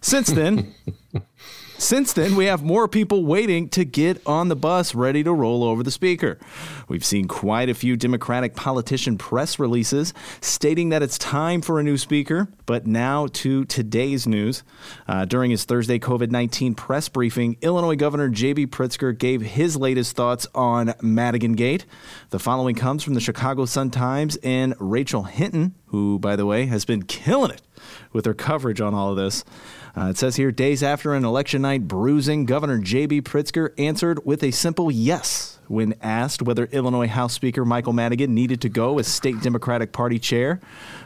Since 0.00 0.28
then, 0.28 0.72
since 1.84 2.14
then, 2.14 2.34
we 2.34 2.46
have 2.46 2.62
more 2.62 2.88
people 2.88 3.26
waiting 3.26 3.68
to 3.68 3.84
get 3.84 4.26
on 4.26 4.48
the 4.48 4.56
bus 4.56 4.94
ready 4.94 5.22
to 5.22 5.32
roll 5.32 5.62
over 5.62 5.82
the 5.82 5.90
speaker. 5.90 6.38
We've 6.88 7.04
seen 7.04 7.28
quite 7.28 7.68
a 7.68 7.74
few 7.74 7.94
Democratic 7.94 8.56
politician 8.56 9.18
press 9.18 9.58
releases 9.58 10.14
stating 10.40 10.88
that 10.88 11.02
it's 11.02 11.18
time 11.18 11.60
for 11.60 11.78
a 11.78 11.82
new 11.82 11.98
speaker. 11.98 12.48
But 12.64 12.86
now 12.86 13.26
to 13.26 13.66
today's 13.66 14.26
news. 14.26 14.62
Uh, 15.06 15.26
during 15.26 15.50
his 15.50 15.64
Thursday 15.64 15.98
COVID 15.98 16.30
19 16.30 16.74
press 16.74 17.10
briefing, 17.10 17.58
Illinois 17.60 17.96
Governor 17.96 18.30
J.B. 18.30 18.68
Pritzker 18.68 19.16
gave 19.16 19.42
his 19.42 19.76
latest 19.76 20.16
thoughts 20.16 20.46
on 20.54 20.94
Madigan 21.02 21.52
Gate. 21.52 21.84
The 22.30 22.38
following 22.38 22.74
comes 22.74 23.02
from 23.02 23.12
the 23.12 23.20
Chicago 23.20 23.66
Sun 23.66 23.90
Times 23.90 24.36
and 24.42 24.74
Rachel 24.78 25.24
Hinton, 25.24 25.74
who, 25.94 26.18
by 26.18 26.34
the 26.34 26.44
way, 26.44 26.66
has 26.66 26.84
been 26.84 27.04
killing 27.04 27.52
it 27.52 27.62
with 28.12 28.26
her 28.26 28.34
coverage 28.34 28.80
on 28.80 28.94
all 28.94 29.10
of 29.10 29.16
this. 29.16 29.44
Uh, 29.96 30.06
it 30.06 30.16
says 30.16 30.34
here 30.34 30.50
days 30.50 30.82
after 30.82 31.14
an 31.14 31.24
election 31.24 31.62
night 31.62 31.86
bruising, 31.86 32.46
Governor 32.46 32.78
J.B. 32.78 33.22
Pritzker 33.22 33.72
answered 33.78 34.26
with 34.26 34.42
a 34.42 34.50
simple 34.50 34.90
yes 34.90 35.60
when 35.68 35.94
asked 36.02 36.42
whether 36.42 36.64
Illinois 36.66 37.06
House 37.06 37.32
Speaker 37.32 37.64
Michael 37.64 37.92
Madigan 37.92 38.34
needed 38.34 38.60
to 38.62 38.68
go 38.68 38.98
as 38.98 39.06
state 39.06 39.40
Democratic 39.40 39.92
Party 39.92 40.18
chair. 40.18 40.60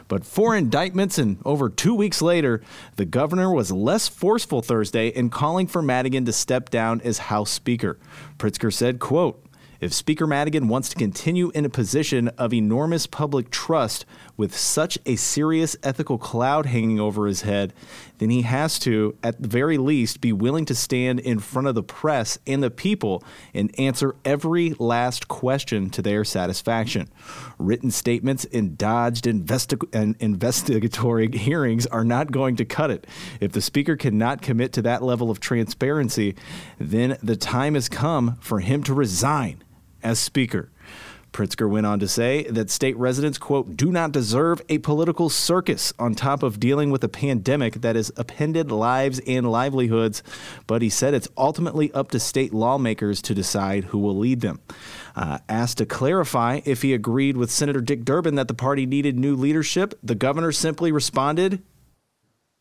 But 0.07 0.25
four 0.25 0.55
indictments 0.55 1.19
and 1.19 1.37
over 1.45 1.69
two 1.69 1.93
weeks 1.93 2.19
later, 2.19 2.63
the 2.95 3.05
governor 3.05 3.53
was 3.53 3.71
less 3.71 4.07
forceful 4.07 4.63
Thursday 4.63 5.09
in 5.09 5.29
calling 5.29 5.67
for 5.67 5.83
Madigan 5.83 6.25
to 6.25 6.33
step 6.33 6.71
down 6.71 6.99
as 7.01 7.19
House 7.19 7.51
Speaker. 7.51 7.99
Pritzker 8.39 8.73
said, 8.73 8.97
quote, 8.97 9.45
if 9.79 9.93
Speaker 9.93 10.27
Madigan 10.27 10.67
wants 10.67 10.89
to 10.89 10.97
continue 10.97 11.51
in 11.55 11.63
a 11.63 11.69
position 11.69 12.27
of 12.29 12.53
enormous 12.53 13.07
public 13.07 13.49
trust 13.49 14.05
with 14.39 14.57
such 14.57 14.97
a 15.05 15.17
serious 15.17 15.75
ethical 15.83 16.17
cloud 16.17 16.65
hanging 16.65 16.97
over 16.97 17.27
his 17.27 17.41
head, 17.41 17.73
then 18.19 18.29
he 18.29 18.43
has 18.43 18.79
to, 18.79 19.13
at 19.21 19.41
the 19.41 19.49
very 19.49 19.77
least, 19.77 20.21
be 20.21 20.31
willing 20.31 20.63
to 20.63 20.73
stand 20.73 21.19
in 21.19 21.39
front 21.39 21.67
of 21.67 21.75
the 21.75 21.83
press 21.83 22.39
and 22.47 22.63
the 22.63 22.71
people 22.71 23.21
and 23.53 23.77
answer 23.77 24.15
every 24.23 24.73
last 24.79 25.27
question 25.27 25.89
to 25.89 26.01
their 26.01 26.23
satisfaction. 26.23 27.09
Written 27.57 27.91
statements 27.91 28.45
and 28.45 28.77
dodged 28.77 29.25
investi- 29.25 30.15
investigatory 30.21 31.29
hearings 31.31 31.85
are 31.87 32.05
not 32.05 32.31
going 32.31 32.55
to 32.55 32.63
cut 32.63 32.91
it. 32.91 33.05
If 33.41 33.51
the 33.51 33.59
Speaker 33.59 33.97
cannot 33.97 34.41
commit 34.41 34.71
to 34.71 34.81
that 34.83 35.03
level 35.03 35.29
of 35.29 35.41
transparency, 35.41 36.35
then 36.77 37.17
the 37.21 37.35
time 37.35 37.73
has 37.73 37.89
come 37.89 38.37
for 38.39 38.61
him 38.61 38.83
to 38.83 38.93
resign 38.93 39.65
as 40.01 40.17
Speaker. 40.17 40.69
Pritzker 41.31 41.69
went 41.69 41.85
on 41.85 41.99
to 41.99 42.07
say 42.07 42.43
that 42.43 42.69
state 42.69 42.97
residents, 42.97 43.37
quote, 43.37 43.75
do 43.75 43.91
not 43.91 44.11
deserve 44.11 44.61
a 44.69 44.79
political 44.79 45.29
circus 45.29 45.93
on 45.99 46.15
top 46.15 46.43
of 46.43 46.59
dealing 46.59 46.91
with 46.91 47.03
a 47.03 47.09
pandemic 47.09 47.75
that 47.75 47.95
has 47.95 48.11
appended 48.17 48.71
lives 48.71 49.19
and 49.27 49.49
livelihoods. 49.49 50.23
But 50.67 50.81
he 50.81 50.89
said 50.89 51.13
it's 51.13 51.27
ultimately 51.37 51.91
up 51.93 52.11
to 52.11 52.19
state 52.19 52.53
lawmakers 52.53 53.21
to 53.23 53.35
decide 53.35 53.85
who 53.85 53.99
will 53.99 54.17
lead 54.17 54.41
them. 54.41 54.59
Uh, 55.15 55.39
asked 55.47 55.77
to 55.79 55.85
clarify 55.85 56.61
if 56.65 56.81
he 56.81 56.93
agreed 56.93 57.37
with 57.37 57.51
Senator 57.51 57.81
Dick 57.81 58.03
Durbin 58.03 58.35
that 58.35 58.47
the 58.47 58.53
party 58.53 58.85
needed 58.85 59.17
new 59.17 59.35
leadership, 59.35 59.93
the 60.01 60.15
governor 60.15 60.51
simply 60.51 60.91
responded, 60.91 61.61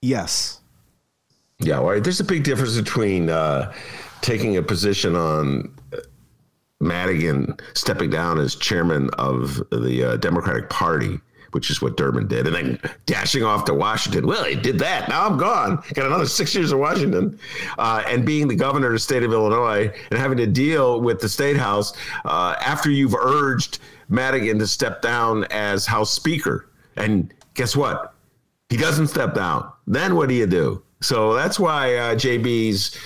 yes. 0.02 0.60
Yeah, 1.60 1.80
well, 1.80 2.00
there's 2.00 2.20
a 2.20 2.24
big 2.24 2.44
difference 2.44 2.76
between 2.76 3.30
uh, 3.30 3.72
taking 4.20 4.56
a 4.56 4.62
position 4.62 5.16
on 5.16 5.74
Madigan 6.80 7.56
stepping 7.74 8.10
down 8.10 8.38
as 8.38 8.54
chairman 8.54 9.10
of 9.18 9.56
the 9.70 10.12
uh, 10.12 10.16
Democratic 10.16 10.70
Party, 10.70 11.18
which 11.52 11.70
is 11.70 11.82
what 11.82 11.96
Durbin 11.96 12.28
did, 12.28 12.46
and 12.46 12.54
then 12.54 12.80
dashing 13.06 13.42
off 13.42 13.64
to 13.64 13.74
Washington. 13.74 14.26
Well, 14.26 14.44
he 14.44 14.54
did 14.54 14.78
that. 14.78 15.08
Now 15.08 15.26
I'm 15.26 15.38
gone. 15.38 15.82
Got 15.94 16.06
another 16.06 16.26
six 16.26 16.54
years 16.54 16.72
in 16.72 16.78
Washington, 16.78 17.38
uh, 17.78 18.02
and 18.06 18.24
being 18.24 18.48
the 18.48 18.54
governor 18.54 18.88
of 18.88 18.92
the 18.92 18.98
state 18.98 19.22
of 19.22 19.32
Illinois 19.32 19.92
and 20.10 20.18
having 20.18 20.38
to 20.38 20.46
deal 20.46 21.00
with 21.00 21.20
the 21.20 21.28
state 21.28 21.56
house 21.56 21.94
uh, 22.24 22.54
after 22.60 22.90
you've 22.90 23.14
urged 23.14 23.80
Madigan 24.08 24.58
to 24.58 24.66
step 24.66 25.02
down 25.02 25.44
as 25.44 25.86
House 25.86 26.12
Speaker. 26.12 26.68
And 26.96 27.32
guess 27.54 27.76
what? 27.76 28.14
He 28.70 28.76
doesn't 28.76 29.08
step 29.08 29.34
down. 29.34 29.70
Then 29.86 30.14
what 30.14 30.28
do 30.28 30.34
you 30.34 30.46
do? 30.46 30.82
So 31.00 31.34
that's 31.34 31.58
why 31.58 31.94
uh, 31.94 32.14
JB's 32.14 32.96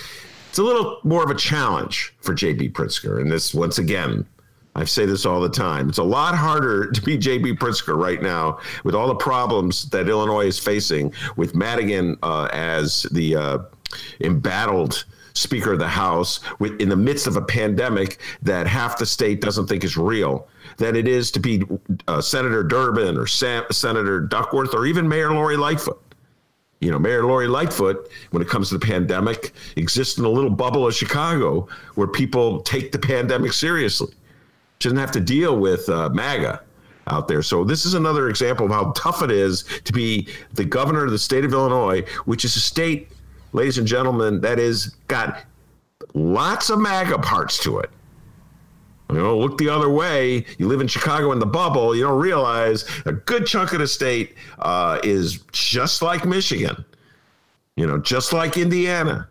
It's 0.53 0.59
a 0.59 0.63
little 0.63 0.99
more 1.01 1.23
of 1.23 1.31
a 1.31 1.35
challenge 1.35 2.13
for 2.21 2.35
JB 2.35 2.73
Pritzker. 2.73 3.19
And 3.19 3.31
this, 3.31 3.55
once 3.55 3.79
again, 3.79 4.23
I 4.75 4.85
say 4.85 5.07
this 5.07 5.25
all 5.25 5.41
the 5.41 5.49
time. 5.49 5.89
It's 5.89 5.97
a 5.97 6.03
lot 6.03 6.35
harder 6.35 6.91
to 6.91 7.01
be 7.01 7.17
JB 7.17 7.57
Pritzker 7.57 7.97
right 7.97 8.21
now 8.21 8.59
with 8.83 8.93
all 8.93 9.07
the 9.07 9.15
problems 9.15 9.89
that 9.89 10.07
Illinois 10.07 10.45
is 10.45 10.59
facing 10.59 11.11
with 11.37 11.55
Madigan 11.55 12.19
uh, 12.21 12.49
as 12.53 13.07
the 13.11 13.35
uh, 13.35 13.57
embattled 14.21 15.05
Speaker 15.33 15.73
of 15.73 15.79
the 15.79 15.87
House 15.87 16.39
with, 16.59 16.79
in 16.79 16.87
the 16.87 16.95
midst 16.95 17.25
of 17.25 17.35
a 17.35 17.41
pandemic 17.41 18.19
that 18.43 18.67
half 18.67 18.99
the 18.99 19.07
state 19.07 19.41
doesn't 19.41 19.65
think 19.65 19.83
is 19.83 19.97
real 19.97 20.47
than 20.77 20.95
it 20.95 21.07
is 21.07 21.31
to 21.31 21.39
be 21.39 21.63
uh, 22.07 22.21
Senator 22.21 22.61
Durbin 22.61 23.17
or 23.17 23.25
Sam, 23.25 23.63
Senator 23.71 24.19
Duckworth 24.19 24.75
or 24.75 24.85
even 24.85 25.09
Mayor 25.09 25.33
Lori 25.33 25.57
Lightfoot. 25.57 25.99
You 26.83 26.91
know, 26.91 26.99
Mayor 26.99 27.23
Lori 27.23 27.47
Lightfoot, 27.47 28.09
when 28.31 28.41
it 28.41 28.49
comes 28.49 28.67
to 28.69 28.77
the 28.77 28.85
pandemic, 28.85 29.53
exists 29.77 30.17
in 30.17 30.25
a 30.25 30.29
little 30.29 30.49
bubble 30.49 30.85
of 30.85 30.93
Chicago 30.93 31.67
where 31.95 32.07
people 32.07 32.59
take 32.61 32.91
the 32.91 32.99
pandemic 32.99 33.53
seriously. 33.53 34.13
She 34.79 34.89
doesn't 34.89 34.99
have 34.99 35.11
to 35.11 35.21
deal 35.21 35.57
with 35.57 35.87
uh, 35.87 36.09
MAGA 36.09 36.61
out 37.07 37.29
there. 37.29 37.41
So 37.41 37.63
this 37.63 37.85
is 37.85 37.93
another 37.93 38.27
example 38.27 38.65
of 38.65 38.71
how 38.73 38.91
tough 38.97 39.23
it 39.23 39.31
is 39.31 39.63
to 39.85 39.93
be 39.93 40.27
the 40.53 40.65
governor 40.65 41.05
of 41.05 41.11
the 41.11 41.19
state 41.19 41.45
of 41.45 41.53
Illinois, 41.53 42.01
which 42.25 42.43
is 42.43 42.57
a 42.57 42.61
state, 42.61 43.09
ladies 43.53 43.77
and 43.77 43.87
gentlemen, 43.87 44.41
that 44.41 44.59
is 44.59 44.95
got 45.07 45.45
lots 46.13 46.69
of 46.69 46.79
MAGA 46.79 47.19
parts 47.19 47.57
to 47.63 47.79
it. 47.79 47.89
You 49.13 49.21
know, 49.21 49.37
look 49.37 49.57
the 49.57 49.69
other 49.69 49.89
way. 49.89 50.45
You 50.57 50.67
live 50.67 50.81
in 50.81 50.87
Chicago 50.87 51.31
in 51.31 51.39
the 51.39 51.45
bubble. 51.45 51.95
You 51.95 52.03
don't 52.03 52.19
realize 52.19 52.85
a 53.05 53.13
good 53.13 53.45
chunk 53.45 53.73
of 53.73 53.79
the 53.79 53.87
state 53.87 54.35
uh, 54.59 54.99
is 55.03 55.39
just 55.51 56.01
like 56.01 56.25
Michigan. 56.25 56.83
You 57.75 57.87
know, 57.87 57.97
just 57.97 58.33
like 58.33 58.57
Indiana. 58.57 59.27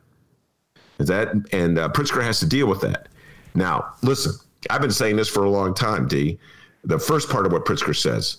Is 0.99 1.09
that 1.09 1.29
and 1.53 1.79
uh, 1.79 1.89
Pritzker 1.89 2.23
has 2.23 2.39
to 2.41 2.47
deal 2.47 2.67
with 2.67 2.81
that. 2.83 3.09
Now, 3.55 3.95
listen. 4.03 4.33
I've 4.71 4.81
been 4.81 4.93
saying 4.93 5.17
this 5.17 5.29
for 5.29 5.43
a 5.43 5.51
long 5.51 5.75
time, 5.75 6.07
D. 6.07 6.39
The 6.85 6.99
first 6.99 7.29
part 7.29 7.47
of 7.47 7.53
what 7.53 7.65
Pritzker 7.65 7.97
says. 7.97 8.39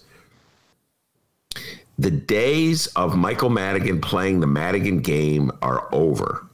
The 1.99 2.11
days 2.11 2.87
of 2.87 3.15
Michael 3.15 3.49
Madigan 3.49 4.01
playing 4.01 4.39
the 4.39 4.47
Madigan 4.47 4.99
game 4.99 5.51
are 5.61 5.89
over. 5.91 6.47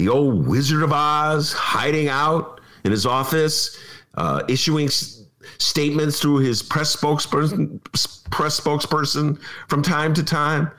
The, 0.00 0.08
old 0.08 0.46
Wizard 0.46 0.82
of 0.82 0.92
Oz 0.92 1.52
hiding 1.52 2.08
out 2.08 2.60
in 2.84 2.90
his 2.90 3.04
office, 3.04 3.78
uh, 4.14 4.42
issuing 4.48 4.86
s- 4.86 5.24
statements 5.58 6.20
through 6.20 6.38
his 6.38 6.62
press 6.62 6.96
spokesperson, 6.96 7.80
press 8.30 8.58
spokesperson 8.58 9.38
from 9.68 9.82
time 9.82 10.14
to 10.14 10.24
time. 10.24 10.70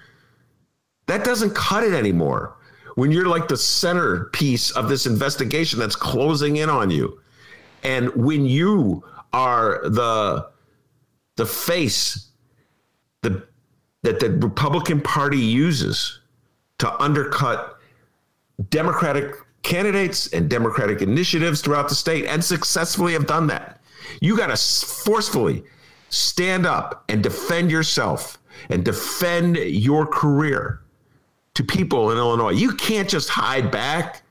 That 1.06 1.24
doesn't 1.24 1.54
cut 1.54 1.84
it 1.84 1.94
anymore 1.94 2.58
when 2.96 3.12
you're 3.12 3.28
like 3.28 3.48
the 3.48 3.58
centerpiece 3.58 4.72
of 4.72 4.90
this 4.90 5.06
investigation 5.06 5.78
that's 5.78 5.96
closing 5.96 6.58
in 6.58 6.70
on 6.70 6.90
you. 6.90 7.22
And 7.84 8.10
when 8.16 8.46
you 8.46 9.04
are 9.34 9.88
the 9.88 10.50
the 11.36 11.46
face 11.46 12.32
the 13.22 13.48
that 14.04 14.20
the 14.20 14.32
Republican 14.32 15.00
Party 15.00 15.38
uses 15.38 16.20
to 16.80 16.92
undercut 17.02 17.71
Democratic 18.70 19.36
candidates 19.64 20.32
and 20.34 20.50
Democratic 20.50 21.02
initiatives 21.02 21.62
throughout 21.62 21.90
the 21.90 21.96
state 21.96 22.26
and 22.26 22.44
successfully 22.44 23.14
have 23.14 23.28
done 23.28 23.48
that. 23.48 23.82
You 24.20 24.36
got 24.36 24.48
to 24.48 24.58
forcefully 24.58 25.64
stand 26.10 26.66
up 26.66 27.04
and 27.10 27.24
defend 27.24 27.72
yourself 27.72 28.38
and 28.70 28.84
defend 28.84 29.58
your 29.58 30.06
career 30.06 30.82
to 31.54 31.64
people 31.64 32.12
in 32.12 32.18
Illinois. 32.18 32.52
You 32.52 32.74
can't 32.74 33.10
just 33.10 33.30
hide 33.30 33.72
back. 33.72 34.24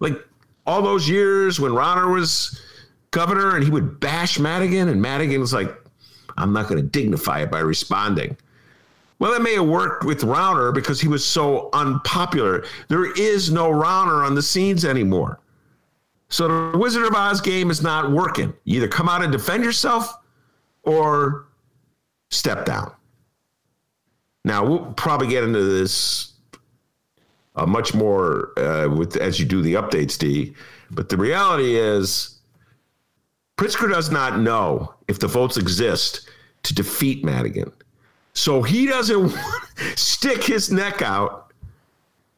Like 0.00 0.14
all 0.66 0.82
those 0.82 1.08
years 1.08 1.60
when 1.60 1.72
Rauner 1.72 2.12
was 2.12 2.60
governor 3.10 3.56
and 3.56 3.64
he 3.64 3.70
would 3.70 4.00
bash 4.00 4.38
Madigan, 4.38 4.88
and 4.88 5.00
Madigan 5.00 5.40
was 5.40 5.52
like, 5.52 5.74
I'm 6.36 6.52
not 6.52 6.68
going 6.68 6.80
to 6.80 6.86
dignify 6.86 7.42
it 7.42 7.50
by 7.50 7.60
responding. 7.60 8.36
Well, 9.22 9.30
that 9.30 9.40
may 9.40 9.54
have 9.54 9.68
worked 9.68 10.02
with 10.04 10.22
Rauner 10.22 10.74
because 10.74 11.00
he 11.00 11.06
was 11.06 11.24
so 11.24 11.68
unpopular. 11.72 12.64
There 12.88 13.12
is 13.12 13.52
no 13.52 13.70
Rauner 13.70 14.26
on 14.26 14.34
the 14.34 14.42
scenes 14.42 14.84
anymore. 14.84 15.38
So 16.28 16.72
the 16.72 16.76
Wizard 16.76 17.04
of 17.04 17.14
Oz 17.14 17.40
game 17.40 17.70
is 17.70 17.82
not 17.82 18.10
working. 18.10 18.52
You 18.64 18.78
either 18.78 18.88
come 18.88 19.08
out 19.08 19.22
and 19.22 19.30
defend 19.30 19.62
yourself 19.62 20.12
or 20.82 21.46
step 22.32 22.64
down. 22.64 22.92
Now 24.44 24.66
we'll 24.66 24.92
probably 24.94 25.28
get 25.28 25.44
into 25.44 25.62
this 25.62 26.32
uh, 27.54 27.64
much 27.64 27.94
more 27.94 28.58
uh, 28.58 28.88
with 28.88 29.16
as 29.18 29.38
you 29.38 29.46
do 29.46 29.62
the 29.62 29.74
updates, 29.74 30.18
D. 30.18 30.52
But 30.90 31.10
the 31.10 31.16
reality 31.16 31.76
is, 31.76 32.40
Pritzker 33.56 33.88
does 33.88 34.10
not 34.10 34.40
know 34.40 34.94
if 35.06 35.20
the 35.20 35.28
votes 35.28 35.56
exist 35.56 36.28
to 36.64 36.74
defeat 36.74 37.24
Madigan, 37.24 37.70
so 38.34 38.62
he 38.62 38.86
doesn't 38.86 39.34
stick 39.96 40.44
his 40.44 40.72
neck 40.72 41.02
out 41.02 41.52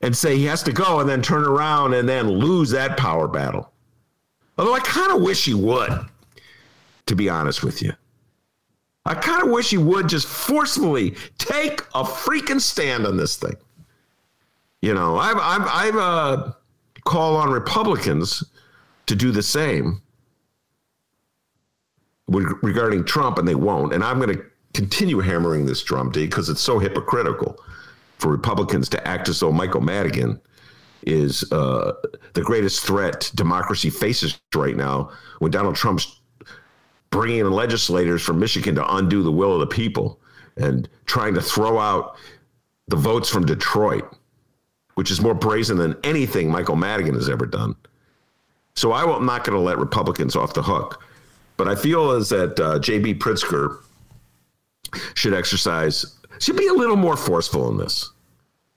and 0.00 0.16
say 0.16 0.36
he 0.36 0.44
has 0.44 0.62
to 0.64 0.72
go 0.72 1.00
and 1.00 1.08
then 1.08 1.22
turn 1.22 1.44
around 1.44 1.94
and 1.94 2.08
then 2.08 2.28
lose 2.28 2.70
that 2.70 2.96
power 2.96 3.26
battle. 3.28 3.70
Although 4.58 4.74
I 4.74 4.80
kind 4.80 5.12
of 5.12 5.22
wish 5.22 5.44
he 5.44 5.54
would, 5.54 5.90
to 7.06 7.16
be 7.16 7.28
honest 7.28 7.62
with 7.62 7.82
you. 7.82 7.92
I 9.06 9.14
kind 9.14 9.42
of 9.42 9.50
wish 9.50 9.70
he 9.70 9.78
would 9.78 10.08
just 10.08 10.26
forcefully 10.26 11.14
take 11.38 11.80
a 11.94 12.04
freaking 12.04 12.60
stand 12.60 13.06
on 13.06 13.16
this 13.16 13.36
thing. 13.36 13.56
You 14.80 14.94
know, 14.94 15.16
I've 15.16 15.38
I've, 15.38 15.66
I've 15.66 15.96
uh, 15.96 16.52
call 17.04 17.36
on 17.36 17.50
Republicans 17.50 18.42
to 19.06 19.14
do 19.14 19.30
the 19.30 19.42
same 19.42 20.00
regarding 22.28 23.04
Trump, 23.04 23.38
and 23.38 23.46
they 23.46 23.54
won't. 23.54 23.92
And 23.92 24.02
I'm 24.02 24.18
going 24.18 24.36
to 24.36 24.44
continue 24.74 25.20
hammering 25.20 25.64
this 25.64 25.82
drum, 25.82 26.10
D, 26.10 26.26
because 26.26 26.48
it's 26.48 26.60
so 26.60 26.78
hypocritical 26.78 27.58
for 28.18 28.30
Republicans 28.30 28.88
to 28.90 29.08
act 29.08 29.28
as 29.28 29.40
though 29.40 29.52
Michael 29.52 29.80
Madigan 29.80 30.40
is 31.06 31.50
uh, 31.52 31.92
the 32.32 32.42
greatest 32.42 32.84
threat 32.84 33.30
democracy 33.34 33.90
faces 33.90 34.38
right 34.54 34.76
now 34.76 35.10
when 35.38 35.50
Donald 35.50 35.76
Trump's 35.76 36.20
bringing 37.10 37.40
in 37.40 37.50
legislators 37.50 38.22
from 38.22 38.38
Michigan 38.38 38.74
to 38.74 38.96
undo 38.96 39.22
the 39.22 39.30
will 39.30 39.54
of 39.54 39.60
the 39.60 39.66
people 39.66 40.18
and 40.56 40.88
trying 41.06 41.34
to 41.34 41.40
throw 41.40 41.78
out 41.78 42.16
the 42.88 42.96
votes 42.96 43.28
from 43.28 43.44
Detroit, 43.44 44.04
which 44.94 45.10
is 45.10 45.20
more 45.20 45.34
brazen 45.34 45.76
than 45.76 45.96
anything 46.04 46.50
Michael 46.50 46.76
Madigan 46.76 47.14
has 47.14 47.28
ever 47.28 47.46
done. 47.46 47.76
So 48.74 48.92
I 48.92 49.02
am 49.02 49.26
not 49.26 49.44
going 49.44 49.56
to 49.56 49.62
let 49.62 49.78
Republicans 49.78 50.34
off 50.34 50.54
the 50.54 50.62
hook. 50.62 51.02
But 51.56 51.68
I 51.68 51.76
feel 51.76 52.10
as 52.10 52.30
that 52.30 52.58
uh, 52.58 52.78
J.B. 52.80 53.14
Pritzker 53.14 53.78
should 55.14 55.34
exercise, 55.34 56.18
should 56.38 56.56
be 56.56 56.66
a 56.68 56.72
little 56.72 56.96
more 56.96 57.16
forceful 57.16 57.68
in 57.70 57.76
this. 57.76 58.10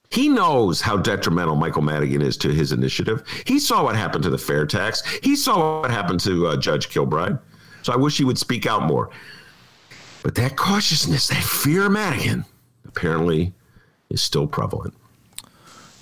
He 0.10 0.30
knows 0.30 0.80
how 0.80 0.98
detrimental 0.98 1.56
Michael 1.56 1.82
Madigan 1.82 2.22
is 2.22 2.38
to 2.38 2.50
his 2.50 2.72
initiative. 2.72 3.24
He 3.46 3.60
saw 3.60 3.84
what 3.84 3.96
happened 3.96 4.24
to 4.24 4.30
the 4.30 4.38
fair 4.38 4.66
tax. 4.66 5.04
He 5.22 5.36
saw 5.36 5.82
what 5.82 5.92
happened 5.92 6.22
to 6.22 6.48
uh, 6.48 6.58
Judge 6.58 6.90
Kilbride. 6.90 7.38
So 7.82 7.92
I 7.94 7.98
wish 7.98 8.18
he 8.18 8.24
would 8.24 8.38
speak 8.38 8.66
out 8.66 8.84
more. 8.84 9.10
But 10.24 10.36
that 10.36 10.56
cautiousness, 10.56 11.28
that 11.28 11.44
fear 11.44 11.86
of 11.86 11.92
Madigan, 11.92 12.46
apparently 12.86 13.54
is 14.10 14.22
still 14.22 14.48
prevalent. 14.48 14.94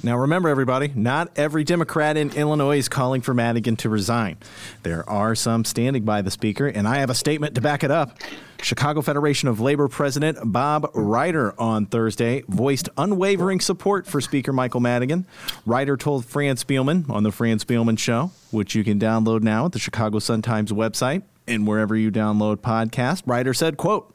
Now, 0.05 0.19
remember, 0.19 0.49
everybody, 0.49 0.91
not 0.93 1.31
every 1.35 1.63
Democrat 1.63 2.15
in 2.15 2.29
Illinois 2.35 2.77
is 2.77 2.87
calling 2.87 3.21
for 3.21 3.33
Madigan 3.33 3.75
to 3.77 3.89
resign. 3.89 4.37
There 4.83 5.07
are 5.09 5.33
some 5.33 5.65
standing 5.65 6.05
by 6.05 6.21
the 6.21 6.29
Speaker, 6.29 6.67
and 6.67 6.87
I 6.87 6.97
have 6.97 7.09
a 7.09 7.15
statement 7.15 7.55
to 7.55 7.61
back 7.61 7.83
it 7.83 7.89
up. 7.89 8.19
Chicago 8.61 9.01
Federation 9.01 9.49
of 9.49 9.59
Labor 9.59 9.87
President 9.87 10.37
Bob 10.43 10.91
Reiter 10.93 11.59
on 11.59 11.87
Thursday 11.87 12.43
voiced 12.47 12.87
unwavering 12.99 13.59
support 13.59 14.05
for 14.05 14.21
Speaker 14.21 14.53
Michael 14.53 14.79
Madigan. 14.79 15.25
Reiter 15.65 15.97
told 15.97 16.23
Fran 16.23 16.57
Spielman 16.57 17.09
on 17.09 17.23
The 17.23 17.31
Fran 17.31 17.57
Spielman 17.57 17.97
Show, 17.97 18.29
which 18.51 18.75
you 18.75 18.83
can 18.83 18.99
download 18.99 19.41
now 19.41 19.65
at 19.65 19.71
the 19.71 19.79
Chicago 19.79 20.19
Sun-Times 20.19 20.71
website 20.71 21.23
and 21.47 21.65
wherever 21.65 21.95
you 21.95 22.11
download 22.11 22.57
podcasts. 22.57 23.23
Reiter 23.25 23.55
said, 23.55 23.77
quote, 23.77 24.14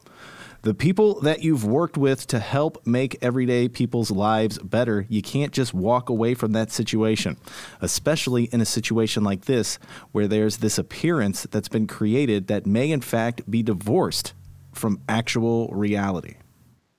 the 0.63 0.73
people 0.75 1.19
that 1.21 1.41
you've 1.41 1.65
worked 1.65 1.97
with 1.97 2.27
to 2.27 2.39
help 2.39 2.85
make 2.85 3.17
everyday 3.21 3.67
people's 3.67 4.11
lives 4.11 4.59
better, 4.59 5.07
you 5.09 5.21
can't 5.21 5.51
just 5.51 5.73
walk 5.73 6.09
away 6.09 6.35
from 6.35 6.51
that 6.51 6.71
situation, 6.71 7.37
especially 7.81 8.43
in 8.45 8.61
a 8.61 8.65
situation 8.65 9.23
like 9.23 9.45
this 9.45 9.79
where 10.11 10.27
there's 10.27 10.57
this 10.57 10.77
appearance 10.77 11.47
that's 11.49 11.67
been 11.67 11.87
created 11.87 12.47
that 12.47 12.67
may, 12.67 12.91
in 12.91 13.01
fact, 13.01 13.49
be 13.49 13.63
divorced 13.63 14.33
from 14.71 15.01
actual 15.09 15.67
reality. 15.69 16.35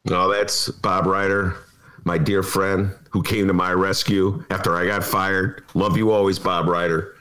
No, 0.07 0.29
that's 0.29 0.69
Bob 0.69 1.07
Reiter, 1.07 1.57
my 2.05 2.19
dear 2.19 2.43
friend 2.43 2.93
who 3.11 3.23
came 3.23 3.47
to 3.47 3.53
my 3.53 3.73
rescue 3.73 4.45
after 4.51 4.75
I 4.75 4.87
got 4.87 5.05
fired. 5.05 5.63
Love 5.75 5.97
you 5.97 6.11
always, 6.11 6.39
Bob 6.39 6.67
Reiter. 6.67 7.15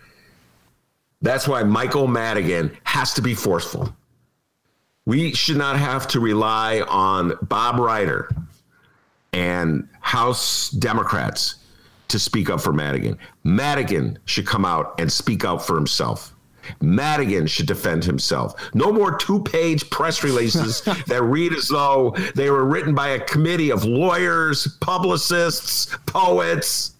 That's 1.21 1.47
why 1.47 1.61
Michael 1.61 2.07
Madigan 2.07 2.75
has 2.83 3.13
to 3.13 3.21
be 3.21 3.35
forceful. 3.35 3.95
We 5.05 5.33
should 5.33 5.57
not 5.57 5.77
have 5.77 6.07
to 6.09 6.19
rely 6.19 6.81
on 6.81 7.33
Bob 7.41 7.79
Reiter 7.79 8.29
and 9.33 9.87
House 9.99 10.69
Democrats 10.69 11.55
to 12.09 12.19
speak 12.19 12.49
up 12.49 12.61
for 12.61 12.73
Madigan. 12.73 13.17
Madigan 13.43 14.19
should 14.25 14.45
come 14.45 14.65
out 14.65 14.99
and 14.99 15.11
speak 15.11 15.43
out 15.45 15.65
for 15.65 15.75
himself. 15.75 16.33
Madigan 16.81 17.47
should 17.47 17.65
defend 17.65 18.03
himself. 18.03 18.53
No 18.73 18.91
more 18.91 19.17
two 19.17 19.41
page 19.43 19.89
press 19.89 20.23
releases 20.23 20.81
that 21.07 21.23
read 21.23 21.53
as 21.53 21.67
though 21.67 22.15
they 22.35 22.49
were 22.49 22.65
written 22.65 22.93
by 22.93 23.09
a 23.09 23.19
committee 23.19 23.71
of 23.71 23.83
lawyers, 23.83 24.67
publicists, 24.81 25.87
poets. 26.05 26.93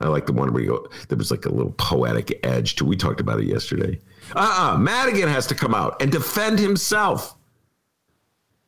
I 0.00 0.08
like 0.08 0.26
the 0.26 0.32
one 0.32 0.52
where 0.52 0.62
you 0.62 0.68
go, 0.68 0.88
there 1.08 1.18
was 1.18 1.30
like 1.30 1.46
a 1.46 1.50
little 1.50 1.72
poetic 1.72 2.40
edge 2.42 2.76
to 2.76 2.84
We 2.84 2.96
talked 2.96 3.20
about 3.20 3.40
it 3.40 3.46
yesterday. 3.46 3.98
Uh 4.34 4.74
uh 4.74 4.78
Madigan 4.78 5.28
has 5.28 5.46
to 5.48 5.54
come 5.54 5.74
out 5.74 6.00
and 6.00 6.10
defend 6.10 6.58
himself. 6.58 7.34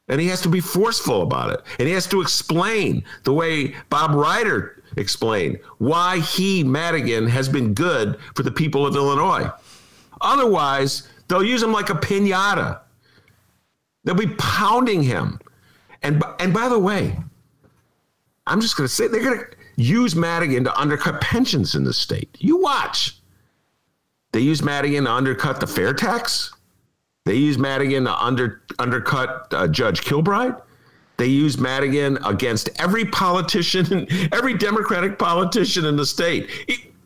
And 0.08 0.20
he 0.20 0.28
has 0.28 0.40
to 0.42 0.48
be 0.48 0.60
forceful 0.60 1.22
about 1.22 1.50
it. 1.50 1.60
And 1.78 1.88
he 1.88 1.94
has 1.94 2.06
to 2.08 2.20
explain 2.20 3.04
the 3.24 3.32
way 3.32 3.74
Bob 3.90 4.14
Reiter 4.14 4.82
explained 4.96 5.58
why 5.78 6.20
he, 6.20 6.62
Madigan, 6.62 7.26
has 7.26 7.48
been 7.48 7.74
good 7.74 8.18
for 8.34 8.42
the 8.44 8.52
people 8.52 8.86
of 8.86 8.94
Illinois. 8.94 9.50
Otherwise, 10.20 11.08
they'll 11.28 11.42
use 11.42 11.62
him 11.62 11.72
like 11.72 11.90
a 11.90 11.94
pinata. 11.94 12.80
They'll 14.04 14.14
be 14.14 14.34
pounding 14.38 15.02
him. 15.02 15.40
And, 16.02 16.22
and 16.38 16.54
by 16.54 16.68
the 16.68 16.78
way, 16.78 17.18
I'm 18.46 18.60
just 18.60 18.76
going 18.76 18.86
to 18.86 18.94
say 18.94 19.08
they're 19.08 19.22
going 19.22 19.40
to 19.40 19.46
use 19.76 20.14
Madigan 20.14 20.64
to 20.64 20.78
undercut 20.78 21.20
pensions 21.20 21.74
in 21.74 21.82
the 21.82 21.92
state. 21.92 22.36
You 22.38 22.58
watch. 22.58 23.15
They 24.32 24.40
use 24.40 24.62
Madigan 24.62 25.04
to 25.04 25.12
undercut 25.12 25.60
the 25.60 25.66
fair 25.66 25.94
tax. 25.94 26.52
They 27.24 27.34
use 27.36 27.58
Madigan 27.58 28.04
to 28.04 28.16
under, 28.16 28.62
undercut 28.78 29.52
uh, 29.52 29.66
Judge 29.68 30.02
Kilbride. 30.02 30.54
They 31.16 31.26
use 31.26 31.58
Madigan 31.58 32.18
against 32.24 32.68
every 32.78 33.04
politician, 33.06 34.06
every 34.32 34.54
Democratic 34.54 35.18
politician 35.18 35.86
in 35.86 35.96
the 35.96 36.06
state, 36.06 36.50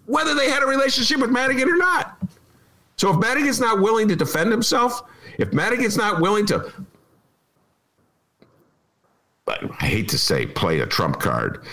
whether 0.07 0.35
they 0.35 0.51
had 0.51 0.62
a 0.62 0.66
relationship 0.66 1.21
with 1.21 1.31
Madigan 1.31 1.68
or 1.68 1.77
not. 1.77 2.21
So 2.97 3.11
if 3.11 3.18
Madigan's 3.18 3.61
not 3.61 3.81
willing 3.81 4.09
to 4.09 4.16
defend 4.16 4.51
himself, 4.51 5.03
if 5.39 5.53
Madigan's 5.53 5.97
not 5.97 6.21
willing 6.21 6.45
to, 6.47 6.71
I 9.49 9.87
hate 9.87 10.09
to 10.11 10.18
say 10.18 10.45
play 10.45 10.81
a 10.81 10.87
trump 10.87 11.18
card, 11.18 11.64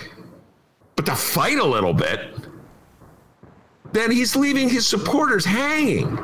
but 0.96 1.06
to 1.06 1.16
fight 1.16 1.58
a 1.58 1.66
little 1.66 1.94
bit, 1.94 2.37
then 3.94 4.12
he's 4.12 4.36
leaving 4.36 4.70
his 4.70 4.86
supporters 4.86 5.46
hanging. 5.46 6.16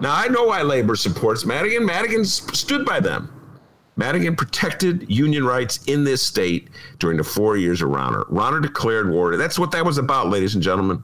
Now, 0.00 0.14
I 0.14 0.28
know 0.28 0.44
why 0.44 0.62
labor 0.62 0.94
supports 0.94 1.44
Madigan. 1.44 1.84
Madigan 1.84 2.24
stood 2.24 2.86
by 2.86 3.00
them. 3.00 3.32
Madigan 3.96 4.36
protected 4.36 5.10
union 5.10 5.44
rights 5.44 5.80
in 5.86 6.04
this 6.04 6.22
state 6.22 6.68
during 7.00 7.16
the 7.16 7.24
four 7.24 7.56
years 7.56 7.82
of 7.82 7.88
Rauner. 7.88 8.24
Rauner 8.30 8.62
declared 8.62 9.10
war. 9.10 9.36
That's 9.36 9.58
what 9.58 9.72
that 9.72 9.84
was 9.84 9.98
about, 9.98 10.28
ladies 10.28 10.54
and 10.54 10.62
gentlemen. 10.62 11.02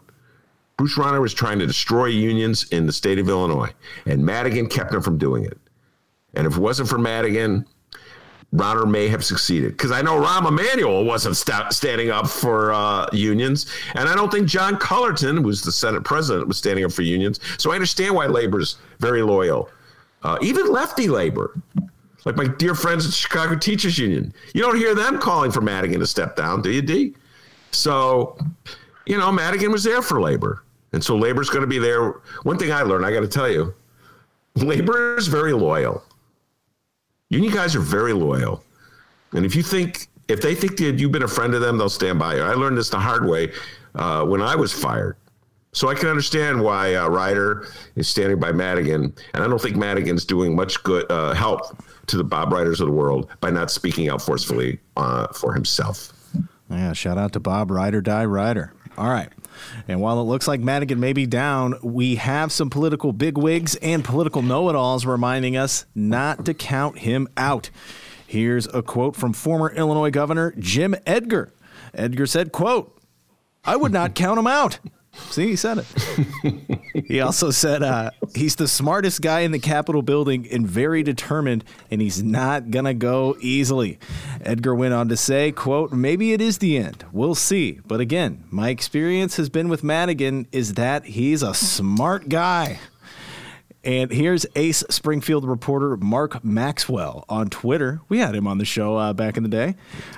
Bruce 0.76 0.96
Rauner 0.96 1.20
was 1.20 1.34
trying 1.34 1.58
to 1.58 1.66
destroy 1.66 2.06
unions 2.06 2.68
in 2.70 2.86
the 2.86 2.92
state 2.92 3.18
of 3.18 3.28
Illinois, 3.28 3.72
and 4.06 4.24
Madigan 4.24 4.68
kept 4.68 4.94
him 4.94 5.02
from 5.02 5.18
doing 5.18 5.44
it. 5.44 5.58
And 6.34 6.46
if 6.46 6.56
it 6.56 6.60
wasn't 6.60 6.88
for 6.88 6.98
Madigan, 6.98 7.66
Rauner 8.54 8.88
may 8.88 9.08
have 9.08 9.24
succeeded 9.24 9.72
because 9.72 9.90
I 9.90 10.00
know 10.00 10.20
Rahm 10.20 10.46
Emanuel 10.46 11.04
wasn't 11.04 11.36
st- 11.36 11.72
standing 11.72 12.10
up 12.10 12.28
for 12.28 12.72
uh, 12.72 13.08
unions, 13.12 13.66
and 13.94 14.08
I 14.08 14.14
don't 14.14 14.30
think 14.30 14.46
John 14.46 14.76
Cullerton, 14.76 15.42
who's 15.42 15.62
the 15.62 15.72
Senate 15.72 16.04
president, 16.04 16.46
was 16.46 16.56
standing 16.56 16.84
up 16.84 16.92
for 16.92 17.02
unions. 17.02 17.40
So 17.58 17.72
I 17.72 17.74
understand 17.74 18.14
why 18.14 18.26
labor's 18.26 18.76
very 19.00 19.22
loyal, 19.22 19.68
uh, 20.22 20.38
even 20.40 20.70
lefty 20.70 21.08
labor, 21.08 21.58
like 22.24 22.36
my 22.36 22.46
dear 22.46 22.76
friends 22.76 23.06
at 23.06 23.12
Chicago 23.12 23.56
Teachers 23.56 23.98
Union. 23.98 24.32
You 24.54 24.62
don't 24.62 24.76
hear 24.76 24.94
them 24.94 25.18
calling 25.18 25.50
for 25.50 25.60
Madigan 25.60 25.98
to 25.98 26.06
step 26.06 26.36
down, 26.36 26.62
do 26.62 26.70
you, 26.70 26.80
D? 26.80 27.14
So, 27.72 28.38
you 29.04 29.18
know, 29.18 29.32
Madigan 29.32 29.72
was 29.72 29.82
there 29.82 30.00
for 30.00 30.20
labor, 30.20 30.62
and 30.92 31.02
so 31.02 31.16
labor's 31.16 31.50
going 31.50 31.62
to 31.62 31.66
be 31.66 31.78
there. 31.80 32.10
One 32.44 32.56
thing 32.56 32.70
I 32.70 32.82
learned, 32.82 33.04
I 33.04 33.12
got 33.12 33.20
to 33.20 33.28
tell 33.28 33.50
you, 33.50 33.74
labor 34.54 35.16
is 35.16 35.26
very 35.26 35.52
loyal. 35.52 36.04
Union 37.30 37.52
guys 37.52 37.74
are 37.74 37.80
very 37.80 38.12
loyal. 38.12 38.62
And 39.32 39.44
if 39.44 39.54
you 39.56 39.62
think, 39.62 40.08
if 40.28 40.40
they 40.40 40.54
think 40.54 40.76
that 40.78 40.98
you've 40.98 41.12
been 41.12 41.24
a 41.24 41.28
friend 41.28 41.54
of 41.54 41.60
them, 41.60 41.78
they'll 41.78 41.88
stand 41.88 42.18
by 42.18 42.36
you. 42.36 42.42
I 42.42 42.54
learned 42.54 42.78
this 42.78 42.90
the 42.90 42.98
hard 42.98 43.26
way 43.28 43.52
uh, 43.94 44.24
when 44.24 44.40
I 44.40 44.54
was 44.54 44.72
fired. 44.72 45.16
So 45.72 45.88
I 45.88 45.94
can 45.94 46.08
understand 46.08 46.62
why 46.62 46.94
uh, 46.94 47.08
Reiter 47.08 47.66
is 47.96 48.08
standing 48.08 48.38
by 48.38 48.52
Madigan. 48.52 49.12
And 49.34 49.42
I 49.42 49.48
don't 49.48 49.60
think 49.60 49.76
Madigan's 49.76 50.24
doing 50.24 50.54
much 50.54 50.80
good 50.84 51.10
uh, 51.10 51.34
help 51.34 51.76
to 52.06 52.16
the 52.16 52.22
Bob 52.22 52.50
Reiters 52.50 52.80
of 52.80 52.86
the 52.86 52.92
world 52.92 53.28
by 53.40 53.50
not 53.50 53.72
speaking 53.72 54.08
out 54.08 54.22
forcefully 54.22 54.78
uh, 54.96 55.26
for 55.32 55.52
himself. 55.52 56.12
Yeah, 56.70 56.92
shout 56.92 57.18
out 57.18 57.32
to 57.32 57.40
Bob 57.40 57.72
Reiter, 57.72 58.00
die 58.00 58.24
Ryder. 58.24 58.72
All 58.96 59.10
right. 59.10 59.30
And 59.88 60.00
while 60.00 60.20
it 60.20 60.24
looks 60.24 60.48
like 60.48 60.60
Madigan 60.60 61.00
may 61.00 61.12
be 61.12 61.26
down, 61.26 61.74
we 61.82 62.16
have 62.16 62.52
some 62.52 62.70
political 62.70 63.12
bigwigs 63.12 63.74
and 63.76 64.04
political 64.04 64.42
know 64.42 64.68
it 64.68 64.76
alls 64.76 65.06
reminding 65.06 65.56
us 65.56 65.86
not 65.94 66.44
to 66.46 66.54
count 66.54 66.98
him 66.98 67.28
out. 67.36 67.70
Here's 68.26 68.66
a 68.68 68.82
quote 68.82 69.16
from 69.16 69.32
former 69.32 69.72
Illinois 69.72 70.10
Governor 70.10 70.54
Jim 70.58 70.94
Edgar. 71.06 71.52
Edgar 71.92 72.26
said, 72.26 72.52
quote, 72.52 73.00
I 73.64 73.76
would 73.76 73.92
not 73.92 74.14
count 74.14 74.38
him 74.38 74.46
out. 74.46 74.78
See, 75.30 75.48
he 75.48 75.56
said 75.56 75.78
it. 75.78 77.04
he 77.06 77.20
also 77.20 77.50
said 77.50 77.82
uh, 77.82 78.10
he's 78.34 78.56
the 78.56 78.68
smartest 78.68 79.20
guy 79.20 79.40
in 79.40 79.52
the 79.52 79.58
Capitol 79.58 80.02
building 80.02 80.46
and 80.50 80.66
very 80.66 81.02
determined, 81.02 81.64
and 81.90 82.00
he's 82.00 82.22
not 82.22 82.70
going 82.70 82.84
to 82.84 82.94
go 82.94 83.36
easily. 83.40 83.98
Edgar 84.42 84.74
went 84.74 84.94
on 84.94 85.08
to 85.08 85.16
say, 85.16 85.52
quote, 85.52 85.92
maybe 85.92 86.32
it 86.32 86.40
is 86.40 86.58
the 86.58 86.76
end. 86.76 87.04
We'll 87.12 87.34
see. 87.34 87.80
But 87.86 88.00
again, 88.00 88.44
my 88.50 88.68
experience 88.68 89.36
has 89.36 89.48
been 89.48 89.68
with 89.68 89.82
Madigan 89.82 90.46
is 90.52 90.74
that 90.74 91.04
he's 91.04 91.42
a 91.42 91.54
smart 91.54 92.28
guy. 92.28 92.78
And 93.84 94.10
here's 94.10 94.46
Ace 94.56 94.82
Springfield 94.88 95.44
reporter 95.44 95.98
Mark 95.98 96.42
Maxwell 96.42 97.26
on 97.28 97.50
Twitter. 97.50 98.00
We 98.08 98.18
had 98.18 98.34
him 98.34 98.46
on 98.46 98.56
the 98.56 98.64
show 98.64 98.96
uh, 98.96 99.12
back 99.12 99.36
in 99.36 99.42
the 99.42 99.48
day. 99.50 99.74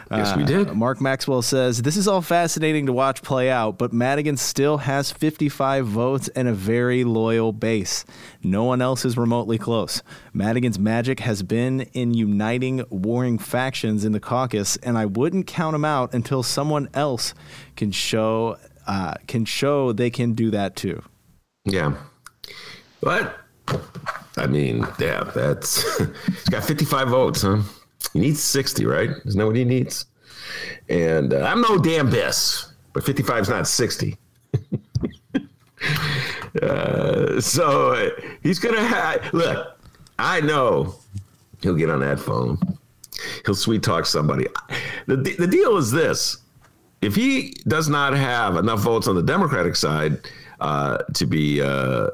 Yes, 0.08 0.36
we 0.36 0.44
did. 0.44 0.68
Uh, 0.68 0.74
Mark 0.74 1.00
Maxwell 1.00 1.42
says, 1.42 1.82
This 1.82 1.96
is 1.96 2.06
all 2.06 2.22
fascinating 2.22 2.86
to 2.86 2.92
watch 2.92 3.22
play 3.22 3.50
out, 3.50 3.76
but 3.76 3.92
Madigan 3.92 4.36
still 4.36 4.78
has 4.78 5.10
55 5.10 5.84
votes 5.84 6.28
and 6.28 6.46
a 6.46 6.52
very 6.52 7.02
loyal 7.02 7.52
base. 7.52 8.04
No 8.40 8.62
one 8.62 8.80
else 8.80 9.04
is 9.04 9.16
remotely 9.16 9.58
close. 9.58 10.00
Madigan's 10.32 10.78
magic 10.78 11.18
has 11.20 11.42
been 11.42 11.80
in 11.92 12.14
uniting 12.14 12.84
warring 12.88 13.36
factions 13.36 14.04
in 14.04 14.12
the 14.12 14.20
caucus, 14.20 14.76
and 14.76 14.96
I 14.96 15.06
wouldn't 15.06 15.48
count 15.48 15.74
him 15.74 15.84
out 15.84 16.14
until 16.14 16.44
someone 16.44 16.88
else 16.94 17.34
can 17.74 17.90
show 17.90 18.58
uh, 18.86 19.14
can 19.26 19.44
show 19.44 19.92
they 19.92 20.10
can 20.10 20.34
do 20.34 20.52
that 20.52 20.76
too. 20.76 21.02
Yeah. 21.64 21.94
But 23.00 23.36
I 24.36 24.46
mean, 24.46 24.86
yeah, 24.98 25.24
that's 25.34 25.98
he's 26.26 26.48
got 26.50 26.64
55 26.64 27.08
votes, 27.08 27.42
huh? 27.42 27.62
He 28.12 28.20
needs 28.20 28.42
60, 28.42 28.86
right? 28.86 29.10
Isn't 29.24 29.38
that 29.38 29.46
what 29.46 29.56
he 29.56 29.64
needs? 29.64 30.06
And 30.88 31.32
uh, 31.32 31.40
I'm 31.40 31.60
no 31.60 31.78
damn 31.78 32.10
Biss, 32.10 32.72
but 32.92 33.04
55 33.04 33.42
is 33.42 33.48
not 33.48 33.66
60. 33.66 34.16
uh, 36.62 37.40
so 37.40 38.10
he's 38.42 38.58
gonna 38.58 38.84
have 38.84 39.32
look. 39.32 39.78
I 40.18 40.40
know 40.40 40.94
he'll 41.62 41.74
get 41.74 41.90
on 41.90 42.00
that 42.00 42.18
phone. 42.18 42.58
He'll 43.44 43.54
sweet 43.54 43.82
talk 43.82 44.06
somebody. 44.06 44.46
The 45.06 45.16
the 45.16 45.46
deal 45.46 45.76
is 45.76 45.90
this: 45.90 46.38
if 47.02 47.14
he 47.14 47.54
does 47.66 47.88
not 47.88 48.14
have 48.14 48.56
enough 48.56 48.80
votes 48.80 49.08
on 49.08 49.14
the 49.14 49.22
Democratic 49.22 49.76
side 49.76 50.20
uh, 50.60 50.98
to 51.14 51.26
be 51.26 51.60
uh, 51.60 52.08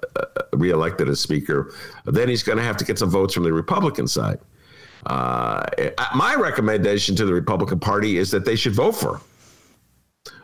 reelected 0.53 1.09
as 1.09 1.21
Speaker, 1.21 1.73
then 2.05 2.29
he's 2.29 2.43
going 2.43 2.59
to 2.59 2.65
have 2.65 2.77
to 2.79 2.85
get 2.85 2.99
some 2.99 3.11
votes 3.11 3.35
from 3.35 3.45
the 3.45 3.53
Republican 3.53 4.07
side. 4.07 4.39
Uh, 5.07 5.65
my 6.15 6.35
recommendation 6.35 7.17
to 7.17 7.25
the 7.25 7.33
Republican 7.35 7.81
Party 7.81 8.19
is 8.19 8.31
that 8.31 8.45
they 8.45 8.57
should 8.57 8.75
vote 8.75 8.93
for 8.93 9.17
him. 9.17 9.23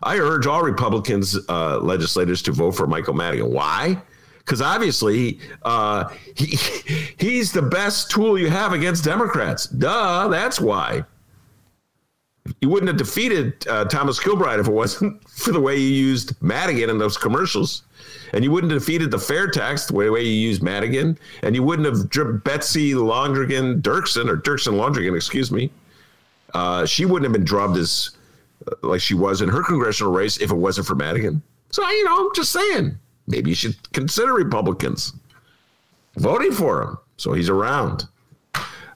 I 0.03 0.19
urge 0.19 0.47
all 0.47 0.63
Republicans 0.63 1.39
uh, 1.49 1.79
legislators 1.79 2.43
to 2.43 2.53
vote 2.53 2.73
for 2.73 2.87
Michael 2.87 3.15
Madigan. 3.15 3.53
Why? 3.53 4.01
Because 4.39 4.61
obviously 4.61 5.39
uh, 5.63 6.09
he 6.35 6.47
he's 7.19 7.53
the 7.53 7.63
best 7.63 8.11
tool 8.11 8.39
you 8.39 8.51
have 8.51 8.73
against 8.73 9.05
Democrats. 9.05 9.67
Duh, 9.67 10.29
that's 10.29 10.61
why. 10.61 11.05
You 12.61 12.69
wouldn't 12.69 12.89
have 12.89 12.97
defeated 12.97 13.67
uh, 13.69 13.85
Thomas 13.87 14.19
Kilbride 14.21 14.61
if 14.61 14.69
it 14.69 14.73
wasn't 14.73 15.29
for 15.29 15.53
the 15.53 15.61
way 15.61 15.77
you 15.77 15.89
used 15.89 16.41
Madigan 16.43 16.91
in 16.91 16.99
those 16.99 17.17
commercials. 17.17 17.83
And 18.33 18.45
you 18.45 18.51
wouldn't 18.51 18.73
have 18.73 18.83
defeated 18.83 19.11
the 19.11 19.19
fair 19.19 19.49
tax 19.51 19.87
the 19.87 19.95
way, 19.95 20.11
way 20.11 20.23
you 20.23 20.33
used 20.33 20.63
Madigan. 20.63 21.19
And 21.43 21.55
you 21.55 21.63
wouldn't 21.63 21.87
have 21.87 22.09
dripped 22.11 22.45
Betsy 22.45 22.93
Londrigan 22.93 23.81
Dirksen, 23.81 24.29
or 24.29 24.37
Dirksen 24.37 24.75
Londrigan, 24.75 25.17
excuse 25.17 25.51
me. 25.51 25.71
Uh, 26.55 26.85
she 26.87 27.05
wouldn't 27.05 27.25
have 27.25 27.33
been 27.33 27.45
drubbed 27.45 27.77
as 27.77 28.11
uh, 28.67 28.75
like 28.83 29.01
she 29.01 29.15
was 29.15 29.41
in 29.43 29.49
her 29.49 29.63
congressional 29.63 30.13
race 30.13 30.39
if 30.39 30.51
it 30.51 30.57
wasn't 30.57 30.87
for 30.87 30.95
Madigan. 30.95 31.43
So, 31.71 31.89
you 31.89 32.05
know, 32.05 32.27
I'm 32.27 32.35
just 32.35 32.53
saying, 32.53 32.99
maybe 33.27 33.51
you 33.51 33.57
should 33.57 33.77
consider 33.93 34.33
Republicans 34.33 35.13
voting 36.17 36.53
for 36.53 36.83
him 36.83 36.99
so 37.19 37.33
he's 37.33 37.51
around. 37.51 38.07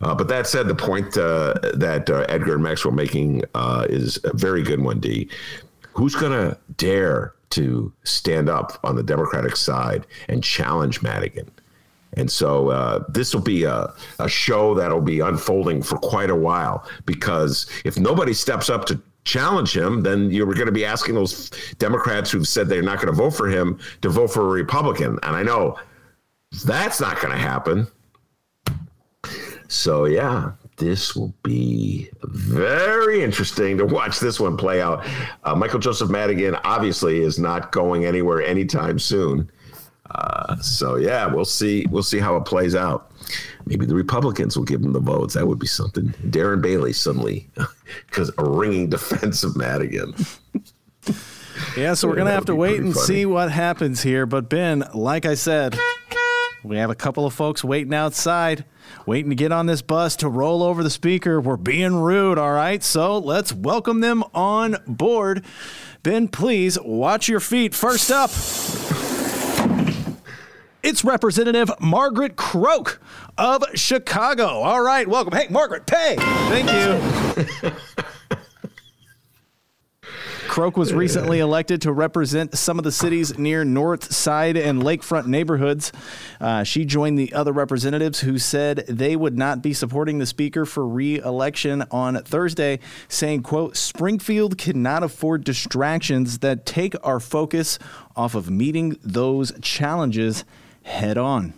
Uh, 0.03 0.15
but 0.15 0.29
that 0.29 0.47
said, 0.47 0.67
the 0.67 0.75
point 0.75 1.17
uh, 1.17 1.55
that 1.75 2.11
uh, 2.11 2.27
Edgar 2.29 2.55
and 2.55 2.63
Max 2.63 2.85
were 2.85 2.91
making 2.91 3.45
uh, 3.55 3.87
is 3.89 4.19
a 4.25 4.37
very 4.37 4.63
good 4.63 4.81
one, 4.81 4.99
D. 5.01 5.29
Who's 5.93 6.15
going 6.15 6.33
to 6.33 6.59
dare 6.77 7.35
to 7.51 7.93
stand 8.05 8.49
up 8.49 8.79
on 8.83 8.97
the 8.97 9.03
Democratic 9.03 9.57
side 9.57 10.07
and 10.29 10.43
challenge 10.43 11.03
Madigan? 11.03 11.51
And 12.15 12.31
so 12.31 12.71
uh, 12.71 13.05
this 13.09 13.33
will 13.33 13.43
be 13.43 13.65
a, 13.65 13.93
a 14.19 14.29
show 14.29 14.75
that'll 14.75 15.01
be 15.01 15.21
unfolding 15.21 15.83
for 15.83 15.97
quite 15.99 16.31
a 16.31 16.37
while 16.37 16.87
because 17.07 17.67
if 17.85 17.99
nobody 17.99 18.35
steps 18.35 18.69
up 18.69 18.85
to 18.87 19.01
challenge 19.25 19.75
him, 19.75 20.03
then 20.03 20.31
you're 20.31 20.53
going 20.53 20.67
to 20.67 20.73
be 20.73 20.85
asking 20.85 21.15
those 21.15 21.51
Democrats 21.79 22.31
who've 22.31 22.49
said 22.49 22.69
they're 22.69 22.83
not 22.83 22.97
going 22.97 23.09
to 23.09 23.15
vote 23.15 23.31
for 23.31 23.49
him 23.49 23.79
to 24.03 24.09
vote 24.09 24.29
for 24.29 24.43
a 24.43 24.51
Republican. 24.51 25.19
And 25.23 25.37
I 25.37 25.43
know 25.43 25.79
that's 26.65 27.01
not 27.01 27.21
going 27.21 27.33
to 27.33 27.39
happen. 27.39 27.87
So, 29.73 30.05
yeah, 30.05 30.53
this 30.77 31.16
will 31.16 31.33
be 31.43 32.11
very 32.23 33.23
interesting 33.23 33.79
to 33.79 33.87
watch 33.87 34.20
this 34.20 34.39
one 34.39 34.57
play 34.57 34.83
out. 34.83 35.07
Uh, 35.45 35.55
Michael 35.55 35.79
Joseph 35.79 36.11
Madigan 36.11 36.57
obviously 36.64 37.20
is 37.20 37.39
not 37.39 37.73
going 37.73 38.05
anywhere 38.05 38.43
anytime 38.43 38.99
soon. 38.99 39.51
Uh, 40.11 40.57
so 40.57 40.97
yeah, 40.97 41.27
we'll 41.27 41.47
see. 41.47 41.87
We'll 41.91 42.03
see 42.03 42.18
how 42.18 42.37
it 42.37 42.45
plays 42.45 42.75
out. 42.75 43.12
Maybe 43.64 43.87
the 43.87 43.95
Republicans 43.95 44.59
will 44.59 44.64
give 44.64 44.83
him 44.83 44.93
the 44.93 45.01
votes. 45.01 45.35
That 45.35 45.47
would 45.47 45.59
be 45.59 45.66
something. 45.66 46.09
Darren 46.27 46.61
Bailey 46.61 46.93
suddenly, 46.93 47.49
because 48.09 48.31
a 48.37 48.45
ringing 48.45 48.91
defense 48.91 49.43
of 49.43 49.57
Madigan. 49.57 50.14
Yeah, 51.77 51.95
so 51.95 52.09
we're 52.09 52.16
gonna 52.16 52.31
That 52.31 52.35
have 52.35 52.45
to 52.47 52.55
wait 52.55 52.81
and 52.81 52.93
pretty 52.93 53.07
see 53.07 53.27
what 53.27 53.51
happens 53.51 54.03
here. 54.03 54.27
But 54.27 54.51
Ben, 54.51 54.85
like 54.93 55.25
I 55.25 55.35
said, 55.35 55.79
we 56.65 56.77
have 56.77 56.91
a 56.91 56.95
couple 56.95 57.27
of 57.27 57.35
folks 57.35 57.65
waiting 57.65 57.93
outside, 57.93 58.65
waiting 59.05 59.31
to 59.31 59.37
get 59.37 59.51
on 59.51 59.67
this 59.67 59.83
bus 59.83 60.15
to 60.17 60.29
roll 60.29 60.63
over 60.63 60.83
the 60.83 60.91
speaker. 60.91 61.41
We're 61.41 61.57
being 61.57 61.97
rude, 61.97 62.39
all 62.39 62.53
right? 62.53 62.83
So 62.83 63.19
let's 63.19 63.53
welcome 63.53 64.01
them 64.01 64.23
on 64.33 64.77
board. 64.87 65.45
Ben, 66.03 66.29
please 66.29 66.79
watch 66.81 67.29
your 67.29 67.41
feet. 67.41 67.75
First 67.75 68.11
up. 68.11 68.31
It's 70.83 71.05
Representative 71.05 71.71
Margaret 71.81 72.37
Croke 72.37 73.01
of 73.39 73.65
Chicago. 73.75 74.47
All 74.47 74.83
right, 74.83 75.07
welcome. 75.07 75.33
Hey, 75.33 75.47
Margaret, 75.49 75.87
pay. 75.87 76.17
Thank 76.19 76.73
you. 76.73 77.73
Croke 80.53 80.77
was 80.77 80.93
recently 80.93 81.39
elected 81.39 81.81
to 81.81 81.93
represent 81.95 82.59
some 82.59 82.77
of 82.77 82.85
the 82.85 82.93
cities 82.93 83.39
near 83.39 83.65
North 83.65 84.13
Side 84.13 84.55
and 84.59 84.83
Lakefront 84.83 85.25
neighborhoods. 85.25 85.93
Uh, 86.43 86.63
she 86.63 86.85
joined 86.85 87.19
the 87.19 87.33
other 87.33 87.53
representatives 87.53 88.21
who 88.21 88.37
said 88.37 88.85
they 88.87 89.17
would 89.17 89.39
not 89.39 89.63
be 89.63 89.73
supporting 89.73 90.19
the 90.19 90.27
speaker 90.27 90.67
for 90.67 90.87
re-election 90.87 91.85
on 91.91 92.23
Thursday, 92.25 92.81
saying, 93.09 93.43
quote, 93.43 93.79
Springfield 93.79 94.59
cannot 94.59 95.03
afford 95.03 95.43
distractions 95.43 96.41
that 96.41 96.67
take 96.67 96.95
our 97.03 97.19
focus 97.19 97.79
off 98.15 98.35
of 98.35 98.51
meeting 98.51 98.99
those 99.03 99.59
challenges 99.63 100.45
head 100.83 101.17
on. 101.17 101.55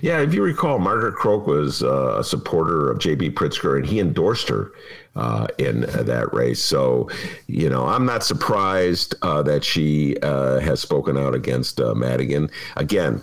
Yeah, 0.00 0.20
if 0.20 0.32
you 0.32 0.44
recall, 0.44 0.78
Margaret 0.78 1.16
Croke 1.16 1.48
was 1.48 1.82
uh, 1.82 2.18
a 2.18 2.22
supporter 2.22 2.88
of 2.88 3.00
J.B. 3.00 3.30
Pritzker, 3.30 3.76
and 3.76 3.84
he 3.84 3.98
endorsed 3.98 4.48
her 4.48 4.70
uh, 5.16 5.46
in 5.58 5.80
that 5.80 6.32
race. 6.32 6.62
So, 6.62 7.08
you 7.46 7.68
know, 7.68 7.86
I'm 7.86 8.04
not 8.04 8.22
surprised 8.22 9.14
uh, 9.22 9.42
that 9.42 9.64
she 9.64 10.16
uh, 10.22 10.60
has 10.60 10.80
spoken 10.80 11.16
out 11.16 11.34
against 11.34 11.80
uh, 11.80 11.94
Madigan. 11.94 12.50
Again, 12.76 13.22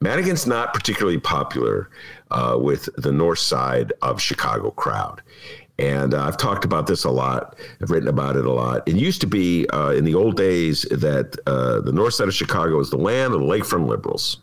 Madigan's 0.00 0.46
not 0.46 0.74
particularly 0.74 1.20
popular 1.20 1.90
uh, 2.30 2.58
with 2.60 2.88
the 2.96 3.12
north 3.12 3.38
side 3.38 3.92
of 4.02 4.20
Chicago 4.20 4.70
crowd. 4.70 5.22
And 5.78 6.14
uh, 6.14 6.24
I've 6.24 6.36
talked 6.36 6.64
about 6.64 6.86
this 6.86 7.04
a 7.04 7.10
lot. 7.10 7.56
I've 7.82 7.90
written 7.90 8.08
about 8.08 8.36
it 8.36 8.46
a 8.46 8.52
lot. 8.52 8.86
It 8.86 8.94
used 8.94 9.20
to 9.22 9.26
be 9.26 9.66
in 9.72 10.04
the 10.04 10.14
old 10.14 10.36
days 10.36 10.82
that 10.90 11.32
the 11.44 11.92
north 11.92 12.14
side 12.14 12.28
of 12.28 12.34
Chicago 12.34 12.76
was 12.78 12.90
the 12.90 12.96
land 12.96 13.34
of 13.34 13.40
the 13.40 13.46
lakefront 13.46 13.88
liberals. 13.88 14.38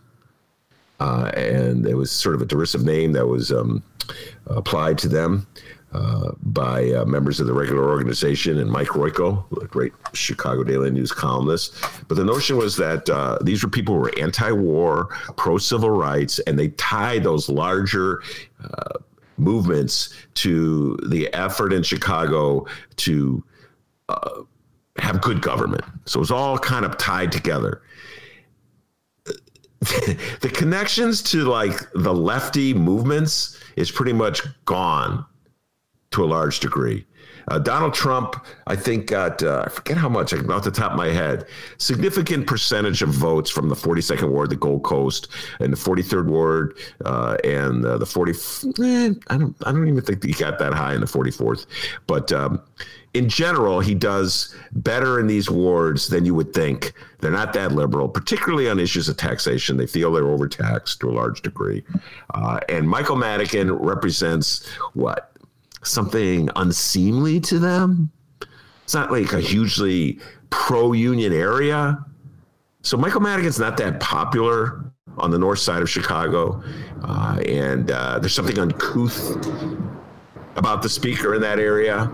Uh, 0.99 1.31
and 1.33 1.87
it 1.87 1.95
was 1.95 2.11
sort 2.11 2.35
of 2.35 2.43
a 2.43 2.45
derisive 2.45 2.83
name 2.83 3.13
that 3.13 3.25
was 3.25 3.51
um, 3.51 3.81
applied 4.45 4.99
to 4.99 5.07
them 5.07 5.47
uh, 5.93 6.31
by 6.43 6.91
uh, 6.91 7.05
members 7.05 7.39
of 7.39 7.47
the 7.47 7.53
regular 7.53 7.89
organization 7.89 8.59
and 8.59 8.71
Mike 8.71 8.89
Royko, 8.89 9.43
the 9.59 9.67
great 9.67 9.91
Chicago 10.13 10.63
Daily 10.63 10.89
News 10.89 11.11
columnist. 11.11 11.75
But 12.07 12.15
the 12.15 12.23
notion 12.23 12.57
was 12.57 12.77
that 12.77 13.09
uh, 13.09 13.37
these 13.41 13.63
were 13.63 13.69
people 13.69 13.95
who 13.95 14.01
were 14.01 14.13
anti-war, 14.17 15.09
pro-civil 15.35 15.89
rights, 15.89 16.39
and 16.39 16.57
they 16.57 16.69
tied 16.69 17.23
those 17.23 17.49
larger 17.49 18.21
uh, 18.63 18.99
movements 19.37 20.13
to 20.35 20.97
the 21.07 21.33
effort 21.33 21.73
in 21.73 21.83
Chicago 21.83 22.65
to 22.97 23.43
uh, 24.07 24.41
have 24.97 25.21
good 25.21 25.41
government. 25.41 25.83
So 26.05 26.19
it 26.19 26.21
was 26.21 26.31
all 26.31 26.57
kind 26.57 26.85
of 26.85 26.97
tied 26.97 27.31
together 27.31 27.81
the 30.41 30.51
connections 30.53 31.23
to 31.23 31.43
like 31.45 31.73
the 31.95 32.13
lefty 32.13 32.71
movements 32.71 33.59
is 33.77 33.89
pretty 33.89 34.13
much 34.13 34.43
gone 34.65 35.25
to 36.11 36.23
a 36.23 36.25
large 36.25 36.59
degree. 36.59 37.05
Uh, 37.47 37.59
Donald 37.59 37.93
Trump, 37.93 38.45
I 38.67 38.75
think, 38.75 39.07
got 39.07 39.41
uh, 39.43 39.63
I 39.65 39.69
forget 39.69 39.97
how 39.97 40.09
much, 40.09 40.33
off 40.33 40.63
the 40.63 40.71
top 40.71 40.91
of 40.91 40.97
my 40.97 41.07
head, 41.07 41.47
significant 41.77 42.47
percentage 42.47 43.01
of 43.01 43.09
votes 43.09 43.49
from 43.49 43.69
the 43.69 43.75
42nd 43.75 44.29
ward, 44.29 44.49
the 44.49 44.55
Gold 44.55 44.83
Coast, 44.83 45.27
and 45.59 45.73
the 45.73 45.77
43rd 45.77 46.27
ward, 46.27 46.77
uh, 47.05 47.37
and 47.43 47.85
uh, 47.85 47.97
the 47.97 48.05
40. 48.05 48.31
Eh, 48.31 49.13
I 49.27 49.37
don't, 49.37 49.55
I 49.65 49.71
don't 49.71 49.87
even 49.87 50.01
think 50.01 50.23
he 50.23 50.33
got 50.33 50.59
that 50.59 50.73
high 50.73 50.93
in 50.93 51.01
the 51.01 51.07
44th, 51.07 51.65
but. 52.07 52.31
Um, 52.31 52.61
in 53.13 53.27
general, 53.27 53.81
he 53.81 53.93
does 53.93 54.55
better 54.71 55.19
in 55.19 55.27
these 55.27 55.49
wards 55.49 56.07
than 56.07 56.23
you 56.23 56.33
would 56.33 56.53
think. 56.53 56.93
They're 57.19 57.29
not 57.29 57.51
that 57.51 57.73
liberal, 57.73 58.07
particularly 58.07 58.69
on 58.69 58.79
issues 58.79 59.09
of 59.09 59.17
taxation. 59.17 59.75
They 59.75 59.85
feel 59.85 60.13
they're 60.13 60.29
overtaxed 60.29 61.01
to 61.01 61.09
a 61.09 61.11
large 61.11 61.41
degree. 61.41 61.83
Uh, 62.33 62.61
and 62.69 62.89
Michael 62.89 63.17
Madigan 63.17 63.73
represents 63.73 64.65
what? 64.93 65.30
Something 65.83 66.49
unseemly 66.55 67.39
to 67.41 67.59
them? 67.59 68.11
It's 68.83 68.93
not 68.93 69.11
like 69.11 69.33
a 69.33 69.39
hugely 69.39 70.19
pro 70.49 70.93
union 70.93 71.33
area. 71.33 72.03
So 72.81 72.97
Michael 72.97 73.21
Madigan's 73.21 73.59
not 73.59 73.77
that 73.77 73.99
popular 73.99 74.91
on 75.17 75.31
the 75.31 75.37
north 75.37 75.59
side 75.59 75.81
of 75.81 75.89
Chicago. 75.89 76.61
Uh, 77.03 77.39
and 77.47 77.91
uh, 77.91 78.19
there's 78.19 78.33
something 78.33 78.59
uncouth 78.59 79.35
about 80.55 80.81
the 80.81 80.89
speaker 80.89 81.35
in 81.35 81.41
that 81.41 81.59
area. 81.59 82.11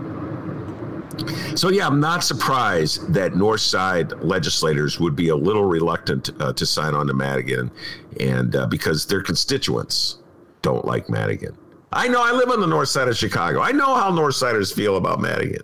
So 1.56 1.70
yeah, 1.70 1.86
I'm 1.86 2.00
not 2.00 2.22
surprised 2.22 3.12
that 3.12 3.34
North 3.34 3.60
Side 3.60 4.12
legislators 4.22 5.00
would 5.00 5.16
be 5.16 5.30
a 5.30 5.36
little 5.36 5.64
reluctant 5.64 6.30
uh, 6.40 6.52
to 6.52 6.64
sign 6.64 6.94
on 6.94 7.08
to 7.08 7.14
Madigan, 7.14 7.72
and 8.20 8.54
uh, 8.54 8.66
because 8.66 9.06
their 9.06 9.22
constituents 9.22 10.18
don't 10.62 10.84
like 10.84 11.08
Madigan. 11.08 11.56
I 11.92 12.08
know. 12.08 12.22
I 12.22 12.32
live 12.32 12.50
on 12.50 12.60
the 12.60 12.66
North 12.66 12.88
Side 12.88 13.08
of 13.08 13.16
Chicago. 13.16 13.60
I 13.60 13.72
know 13.72 13.94
how 13.94 14.10
North 14.10 14.34
Siders 14.34 14.72
feel 14.72 14.96
about 14.96 15.20
Madigan. 15.20 15.62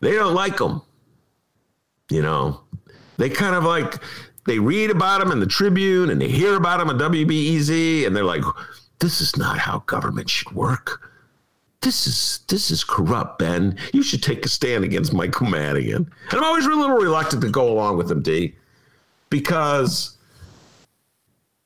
They 0.00 0.12
don't 0.12 0.34
like 0.34 0.58
him. 0.60 0.82
You 2.10 2.22
know, 2.22 2.60
they 3.16 3.30
kind 3.30 3.54
of 3.54 3.64
like 3.64 4.02
they 4.46 4.58
read 4.58 4.90
about 4.90 5.20
him 5.20 5.30
in 5.30 5.40
the 5.40 5.46
Tribune 5.46 6.10
and 6.10 6.20
they 6.20 6.28
hear 6.28 6.56
about 6.56 6.80
him 6.80 6.90
on 6.90 6.98
WBEZ, 6.98 8.06
and 8.06 8.14
they're 8.14 8.24
like, 8.24 8.42
"This 8.98 9.20
is 9.20 9.36
not 9.36 9.58
how 9.58 9.78
government 9.80 10.28
should 10.28 10.52
work." 10.52 11.08
this 11.82 12.06
is 12.06 12.40
this 12.48 12.70
is 12.70 12.82
corrupt, 12.82 13.38
Ben. 13.38 13.76
You 13.92 14.02
should 14.02 14.22
take 14.22 14.44
a 14.46 14.48
stand 14.48 14.84
against 14.84 15.12
Michael 15.12 15.46
Madigan. 15.46 16.10
And 16.30 16.32
I'm 16.32 16.44
always 16.44 16.64
a 16.64 16.70
little 16.70 16.96
reluctant 16.96 17.42
to 17.42 17.50
go 17.50 17.70
along 17.70 17.98
with 17.98 18.10
him, 18.10 18.22
D, 18.22 18.54
because 19.30 20.16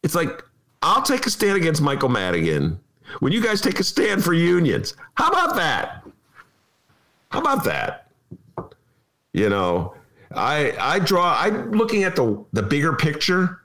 it's 0.03 0.15
like 0.15 0.43
I'll 0.83 1.03
take 1.03 1.27
a 1.27 1.31
stand 1.31 1.57
against 1.57 1.81
Michael 1.81 2.09
Madigan 2.09 2.81
when 3.21 3.33
you 3.33 3.43
guys 3.43 3.61
take 3.61 3.81
a 3.81 3.85
stand 3.85 4.23
for 4.23 4.33
unions. 4.33 4.95
How 5.15 5.29
about 5.29 5.57
that? 5.57 6.05
How 7.31 7.41
about 7.41 7.65
that? 7.65 8.09
You 9.33 9.49
know, 9.49 9.95
I 10.35 10.75
I 10.79 10.99
draw. 10.99 11.37
I'm 11.39 11.73
looking 11.73 12.05
at 12.05 12.17
the 12.17 12.45
the 12.53 12.63
bigger 12.63 12.95
picture 12.95 13.61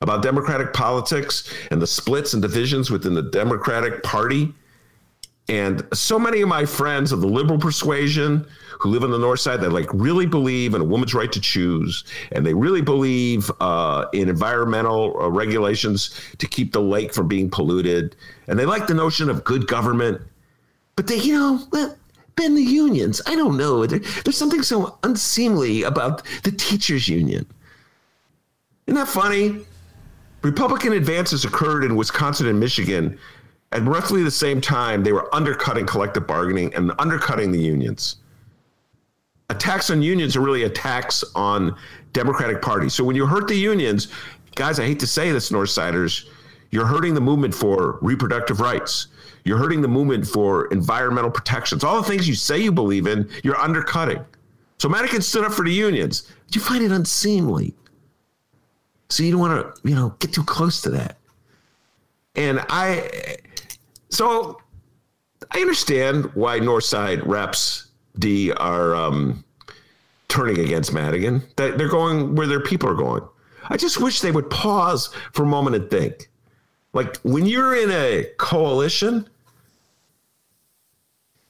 about 0.00 0.22
Democratic 0.22 0.72
politics 0.72 1.52
and 1.70 1.82
the 1.82 1.86
splits 1.86 2.32
and 2.32 2.42
divisions 2.42 2.90
within 2.90 3.14
the 3.14 3.22
Democratic 3.22 4.02
Party. 4.02 4.54
And 5.48 5.86
so 5.94 6.18
many 6.18 6.42
of 6.42 6.48
my 6.48 6.66
friends 6.66 7.10
of 7.10 7.20
the 7.20 7.26
liberal 7.26 7.58
persuasion 7.58 8.46
who 8.78 8.90
live 8.90 9.02
on 9.02 9.10
the 9.10 9.18
north 9.18 9.40
side 9.40 9.60
that 9.60 9.72
like 9.72 9.88
really 9.92 10.26
believe 10.26 10.74
in 10.74 10.80
a 10.80 10.84
woman's 10.84 11.14
right 11.14 11.32
to 11.32 11.40
choose, 11.40 12.04
and 12.32 12.44
they 12.44 12.54
really 12.54 12.82
believe 12.82 13.50
uh, 13.60 14.06
in 14.12 14.28
environmental 14.28 15.20
uh, 15.20 15.28
regulations 15.28 16.20
to 16.38 16.46
keep 16.46 16.72
the 16.72 16.80
lake 16.80 17.12
from 17.12 17.26
being 17.26 17.50
polluted, 17.50 18.14
and 18.46 18.58
they 18.58 18.66
like 18.66 18.86
the 18.86 18.94
notion 18.94 19.30
of 19.30 19.42
good 19.42 19.66
government. 19.66 20.20
But 20.96 21.06
they, 21.06 21.16
you 21.16 21.32
know, 21.32 21.66
well, 21.72 21.96
the 22.36 22.62
unions, 22.62 23.20
I 23.26 23.34
don't 23.34 23.56
know. 23.56 23.84
There, 23.84 23.98
there's 23.98 24.36
something 24.36 24.62
so 24.62 24.98
unseemly 25.02 25.82
about 25.82 26.22
the 26.44 26.52
teachers' 26.52 27.08
union. 27.08 27.46
Isn't 28.86 28.96
that 28.96 29.08
funny? 29.08 29.66
Republican 30.42 30.92
advances 30.92 31.44
occurred 31.44 31.82
in 31.84 31.96
Wisconsin 31.96 32.46
and 32.46 32.60
Michigan 32.60 33.18
at 33.72 33.82
roughly 33.82 34.22
the 34.22 34.30
same 34.30 34.60
time, 34.60 35.02
they 35.02 35.12
were 35.12 35.32
undercutting 35.34 35.86
collective 35.86 36.26
bargaining 36.26 36.74
and 36.74 36.92
undercutting 36.98 37.52
the 37.52 37.58
unions. 37.58 38.16
Attacks 39.50 39.90
on 39.90 40.02
unions 40.02 40.36
are 40.36 40.40
really 40.40 40.64
attacks 40.64 41.24
on 41.34 41.76
Democratic 42.12 42.62
Party. 42.62 42.88
So 42.88 43.04
when 43.04 43.16
you 43.16 43.26
hurt 43.26 43.48
the 43.48 43.54
unions, 43.54 44.08
guys, 44.54 44.78
I 44.78 44.84
hate 44.84 45.00
to 45.00 45.06
say 45.06 45.32
this, 45.32 45.50
Northsiders, 45.50 46.28
you're 46.70 46.86
hurting 46.86 47.14
the 47.14 47.20
movement 47.20 47.54
for 47.54 47.98
reproductive 48.02 48.60
rights. 48.60 49.08
You're 49.44 49.58
hurting 49.58 49.80
the 49.80 49.88
movement 49.88 50.26
for 50.26 50.66
environmental 50.66 51.30
protections. 51.30 51.82
All 51.84 52.02
the 52.02 52.08
things 52.08 52.28
you 52.28 52.34
say 52.34 52.58
you 52.58 52.72
believe 52.72 53.06
in, 53.06 53.30
you're 53.42 53.56
undercutting. 53.56 54.24
So 54.78 54.88
Madigan 54.88 55.22
stood 55.22 55.44
up 55.44 55.52
for 55.52 55.64
the 55.64 55.72
unions. 55.72 56.30
But 56.46 56.54
you 56.54 56.60
find 56.60 56.84
it 56.84 56.92
unseemly. 56.92 57.74
So 59.08 59.22
you 59.22 59.30
don't 59.32 59.40
want 59.40 59.76
to, 59.76 59.88
you 59.88 59.94
know, 59.94 60.14
get 60.18 60.32
too 60.32 60.44
close 60.44 60.82
to 60.82 60.90
that. 60.90 61.16
And 62.36 62.60
I, 62.68 63.38
so 64.10 64.60
I 65.50 65.60
understand 65.60 66.26
why 66.34 66.60
Northside 66.60 67.24
reps 67.26 67.88
D 68.18 68.52
are 68.52 68.94
um, 68.94 69.44
turning 70.28 70.58
against 70.58 70.92
Madigan. 70.92 71.42
That 71.56 71.78
they're 71.78 71.88
going 71.88 72.34
where 72.34 72.46
their 72.46 72.60
people 72.60 72.88
are 72.88 72.94
going. 72.94 73.22
I 73.70 73.76
just 73.76 74.00
wish 74.00 74.20
they 74.20 74.30
would 74.30 74.50
pause 74.50 75.10
for 75.32 75.42
a 75.42 75.46
moment 75.46 75.76
and 75.76 75.90
think. 75.90 76.30
Like 76.92 77.18
when 77.18 77.46
you're 77.46 77.76
in 77.76 77.90
a 77.90 78.26
coalition, 78.38 79.28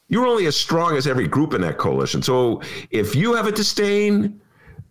you're 0.09 0.27
only 0.27 0.47
as 0.47 0.57
strong 0.57 0.97
as 0.97 1.07
every 1.07 1.29
group 1.29 1.55
in 1.55 1.61
that 1.61 1.79
coalition. 1.79 2.23
So 2.23 2.63
if 2.91 3.15
you 3.15 3.35
have 3.35 3.47
a 3.47 3.53
disdain 3.53 4.41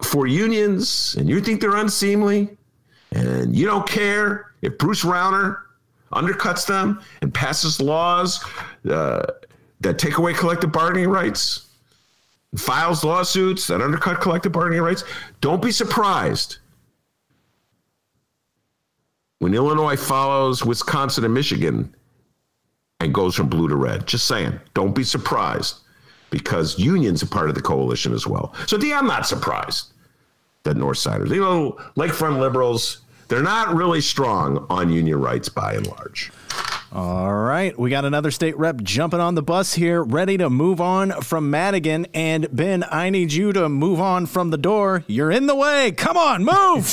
for 0.01 0.27
unions 0.27 1.15
and 1.17 1.27
you 1.27 1.41
think 1.41 1.59
they're 1.59 1.75
unseemly 1.75 2.55
and 3.11 3.55
you 3.55 3.65
don't 3.65 3.87
care 3.87 4.53
if 4.61 4.77
Bruce 4.77 5.03
Rauner 5.03 5.63
undercuts 6.13 6.65
them 6.65 7.01
and 7.21 7.33
passes 7.33 7.81
laws 7.81 8.43
uh, 8.89 9.25
that 9.81 9.99
take 9.99 10.17
away 10.17 10.33
collective 10.33 10.71
bargaining 10.71 11.09
rights, 11.09 11.67
files 12.55 13.03
lawsuits 13.03 13.67
that 13.67 13.81
undercut 13.81 14.21
collective 14.21 14.51
bargaining 14.51 14.81
rights, 14.81 15.03
don't 15.41 15.61
be 15.61 15.71
surprised 15.71 16.59
when 19.39 19.53
Illinois 19.53 19.95
follows 19.95 20.65
Wisconsin 20.65 21.23
and 21.23 21.33
Michigan 21.33 21.93
and 22.99 23.13
goes 23.13 23.35
from 23.35 23.47
blue 23.49 23.67
to 23.67 23.75
red. 23.75 24.07
Just 24.07 24.25
saying, 24.25 24.59
don't 24.73 24.95
be 24.95 25.03
surprised 25.03 25.77
because 26.29 26.77
unions 26.79 27.21
are 27.23 27.27
part 27.27 27.49
of 27.49 27.55
the 27.55 27.61
coalition 27.61 28.13
as 28.13 28.25
well. 28.25 28.53
So, 28.65 28.77
D, 28.77 28.93
I'm 28.93 29.07
not 29.07 29.27
surprised 29.27 29.93
that 30.63 30.75
Northsiders, 30.75 31.29
you 31.29 31.41
know, 31.41 31.77
lakefront 31.95 32.39
liberals, 32.39 33.01
they're 33.27 33.43
not 33.43 33.75
really 33.75 34.01
strong 34.01 34.65
on 34.69 34.91
union 34.91 35.19
rights 35.19 35.49
by 35.49 35.73
and 35.73 35.87
large. 35.87 36.31
All 36.91 37.33
right, 37.33 37.77
we 37.77 37.89
got 37.89 38.05
another 38.05 38.31
state 38.31 38.57
rep 38.57 38.81
jumping 38.81 39.19
on 39.19 39.35
the 39.35 39.41
bus 39.41 39.73
here, 39.73 40.01
ready 40.01 40.37
to 40.37 40.49
move 40.49 40.79
on 40.79 41.11
from 41.21 41.49
Madigan. 41.51 42.07
And 42.13 42.47
Ben, 42.55 42.85
I 42.89 43.09
need 43.09 43.33
you 43.33 43.51
to 43.53 43.67
move 43.67 43.99
on 43.99 44.25
from 44.25 44.51
the 44.51 44.57
door. 44.57 45.03
You're 45.07 45.31
in 45.31 45.47
the 45.47 45.55
way. 45.55 45.91
Come 45.91 46.15
on, 46.17 46.45
move. 46.45 46.85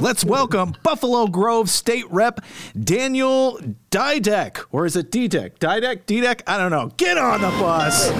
Let's 0.00 0.24
welcome 0.24 0.74
Buffalo 0.82 1.26
Grove 1.26 1.70
State 1.70 2.10
Rep 2.10 2.40
Daniel 2.80 3.60
Didech. 3.90 4.64
Or 4.72 4.86
is 4.86 4.96
it 4.96 5.10
Didech? 5.10 5.58
Didech? 5.58 6.06
Didech? 6.06 6.42
I 6.46 6.58
don't 6.58 6.70
know. 6.70 6.92
Get 6.96 7.18
on 7.18 7.40
the 7.40 7.50
bus. 7.50 8.10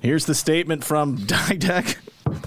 Here's 0.00 0.26
the 0.26 0.34
statement 0.34 0.84
from 0.84 1.16
Didech. 1.26 1.96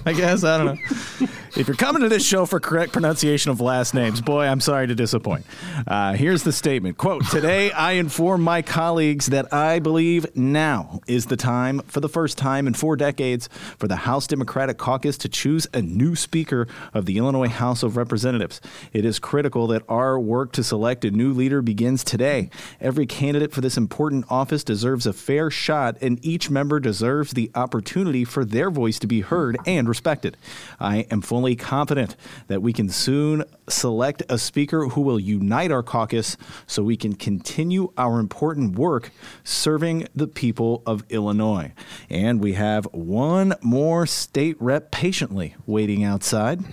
I 0.06 0.12
guess. 0.12 0.44
I 0.44 0.56
don't 0.56 0.66
know. 0.66 1.28
If 1.56 1.68
you're 1.68 1.74
coming 1.74 2.02
to 2.02 2.10
this 2.10 2.22
show 2.22 2.44
for 2.44 2.60
correct 2.60 2.92
pronunciation 2.92 3.50
of 3.50 3.62
last 3.62 3.94
names, 3.94 4.20
boy, 4.20 4.44
I'm 4.44 4.60
sorry 4.60 4.88
to 4.88 4.94
disappoint. 4.94 5.46
Uh, 5.86 6.12
here's 6.12 6.42
the 6.42 6.52
statement 6.52 6.98
Quote, 6.98 7.24
Today 7.30 7.72
I 7.72 7.92
inform 7.92 8.42
my 8.42 8.60
colleagues 8.60 9.28
that 9.28 9.54
I 9.54 9.78
believe 9.78 10.26
now 10.36 11.00
is 11.06 11.26
the 11.26 11.36
time, 11.36 11.80
for 11.86 12.00
the 12.00 12.10
first 12.10 12.36
time 12.36 12.66
in 12.66 12.74
four 12.74 12.94
decades, 12.94 13.48
for 13.78 13.88
the 13.88 13.96
House 13.96 14.26
Democratic 14.26 14.76
Caucus 14.76 15.16
to 15.16 15.30
choose 15.30 15.66
a 15.72 15.80
new 15.80 16.14
Speaker 16.14 16.68
of 16.92 17.06
the 17.06 17.16
Illinois 17.16 17.48
House 17.48 17.82
of 17.82 17.96
Representatives. 17.96 18.60
It 18.92 19.06
is 19.06 19.18
critical 19.18 19.66
that 19.68 19.82
our 19.88 20.20
work 20.20 20.52
to 20.52 20.62
select 20.62 21.06
a 21.06 21.10
new 21.10 21.32
leader 21.32 21.62
begins 21.62 22.04
today. 22.04 22.50
Every 22.82 23.06
candidate 23.06 23.52
for 23.52 23.62
this 23.62 23.78
important 23.78 24.26
office 24.28 24.62
deserves 24.62 25.06
a 25.06 25.14
fair 25.14 25.50
shot, 25.50 25.96
and 26.02 26.22
each 26.22 26.50
member 26.50 26.80
deserves 26.80 27.32
the 27.32 27.50
opportunity 27.54 28.26
for 28.26 28.44
their 28.44 28.70
voice 28.70 28.98
to 28.98 29.06
be 29.06 29.22
heard 29.22 29.56
and 29.66 29.88
respected. 29.88 30.36
I 30.78 31.06
am 31.10 31.22
fully 31.22 31.45
confident 31.54 32.16
that 32.48 32.62
we 32.62 32.72
can 32.72 32.88
soon 32.88 33.44
select 33.68 34.22
a 34.28 34.38
speaker 34.38 34.88
who 34.88 35.02
will 35.02 35.20
unite 35.20 35.70
our 35.70 35.82
caucus 35.82 36.36
so 36.66 36.82
we 36.82 36.96
can 36.96 37.14
continue 37.14 37.92
our 37.96 38.18
important 38.18 38.76
work 38.76 39.10
serving 39.44 40.08
the 40.14 40.26
people 40.26 40.82
of 40.86 41.04
Illinois. 41.10 41.72
And 42.10 42.40
we 42.40 42.54
have 42.54 42.86
one 42.86 43.54
more 43.62 44.06
state 44.06 44.56
rep 44.58 44.90
patiently 44.90 45.54
waiting 45.66 46.02
outside. 46.02 46.64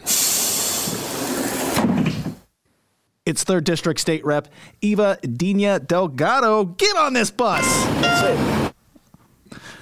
It's 3.26 3.44
third 3.44 3.64
district 3.64 4.00
state 4.00 4.26
rep 4.26 4.50
Eva 4.82 5.18
Dina 5.22 5.80
Delgado. 5.80 6.66
Get 6.66 6.98
on 6.98 7.14
this 7.14 7.32
bus. 7.32 8.63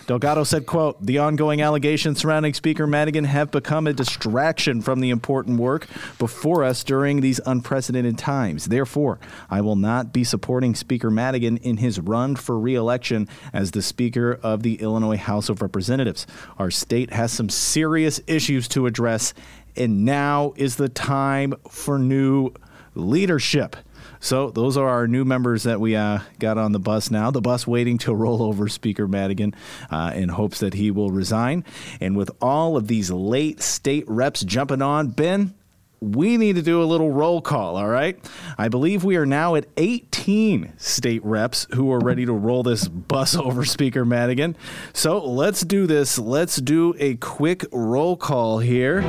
Delgado 0.07 0.43
said, 0.43 0.65
quote, 0.65 1.03
the 1.05 1.19
ongoing 1.19 1.61
allegations 1.61 2.19
surrounding 2.19 2.53
Speaker 2.53 2.87
Madigan 2.87 3.23
have 3.23 3.51
become 3.51 3.87
a 3.87 3.93
distraction 3.93 4.81
from 4.81 4.99
the 4.99 5.09
important 5.09 5.59
work 5.59 5.87
before 6.17 6.63
us 6.63 6.83
during 6.83 7.21
these 7.21 7.39
unprecedented 7.45 8.17
times. 8.17 8.65
Therefore, 8.65 9.19
I 9.49 9.61
will 9.61 9.75
not 9.75 10.11
be 10.11 10.23
supporting 10.23 10.75
Speaker 10.75 11.11
Madigan 11.11 11.57
in 11.57 11.77
his 11.77 11.99
run 11.99 12.35
for 12.35 12.59
reelection 12.59 13.29
as 13.53 13.71
the 13.71 13.81
Speaker 13.81 14.39
of 14.41 14.63
the 14.63 14.81
Illinois 14.81 15.17
House 15.17 15.49
of 15.49 15.61
Representatives. 15.61 16.25
Our 16.57 16.71
state 16.71 17.13
has 17.13 17.31
some 17.31 17.49
serious 17.49 18.19
issues 18.27 18.67
to 18.69 18.87
address, 18.87 19.33
and 19.75 20.03
now 20.03 20.53
is 20.55 20.75
the 20.75 20.89
time 20.89 21.53
for 21.69 21.97
new 21.99 22.51
leadership. 22.95 23.75
So 24.21 24.51
those 24.51 24.77
are 24.77 24.87
our 24.87 25.07
new 25.07 25.25
members 25.25 25.63
that 25.63 25.81
we 25.81 25.95
uh, 25.95 26.19
got 26.39 26.57
on 26.57 26.71
the 26.71 26.79
bus 26.79 27.11
now. 27.11 27.31
The 27.31 27.41
bus 27.41 27.67
waiting 27.67 27.97
to 27.99 28.13
roll 28.21 28.41
over 28.43 28.69
Speaker 28.69 29.07
Madigan 29.07 29.53
uh, 29.89 30.13
in 30.15 30.29
hopes 30.29 30.59
that 30.59 30.75
he 30.75 30.91
will 30.91 31.09
resign. 31.09 31.65
And 31.99 32.15
with 32.15 32.31
all 32.39 32.77
of 32.77 32.87
these 32.87 33.11
late 33.11 33.61
state 33.61 34.05
reps 34.07 34.41
jumping 34.41 34.81
on, 34.81 35.07
Ben, 35.07 35.55
we 35.99 36.37
need 36.37 36.55
to 36.55 36.61
do 36.61 36.81
a 36.81 36.85
little 36.85 37.11
roll 37.11 37.41
call, 37.41 37.77
all 37.77 37.87
right? 37.87 38.17
I 38.57 38.69
believe 38.69 39.03
we 39.03 39.17
are 39.17 39.25
now 39.25 39.55
at 39.55 39.65
18 39.77 40.73
state 40.77 41.23
reps 41.23 41.67
who 41.73 41.91
are 41.91 41.99
ready 41.99 42.25
to 42.25 42.33
roll 42.33 42.63
this 42.63 42.87
bus 42.87 43.35
over 43.37 43.65
Speaker 43.65 44.05
Madigan. 44.05 44.55
So 44.93 45.23
let's 45.23 45.61
do 45.61 45.87
this. 45.87 46.19
Let's 46.19 46.57
do 46.57 46.95
a 46.99 47.15
quick 47.15 47.65
roll 47.71 48.17
call 48.17 48.59
here. 48.59 49.01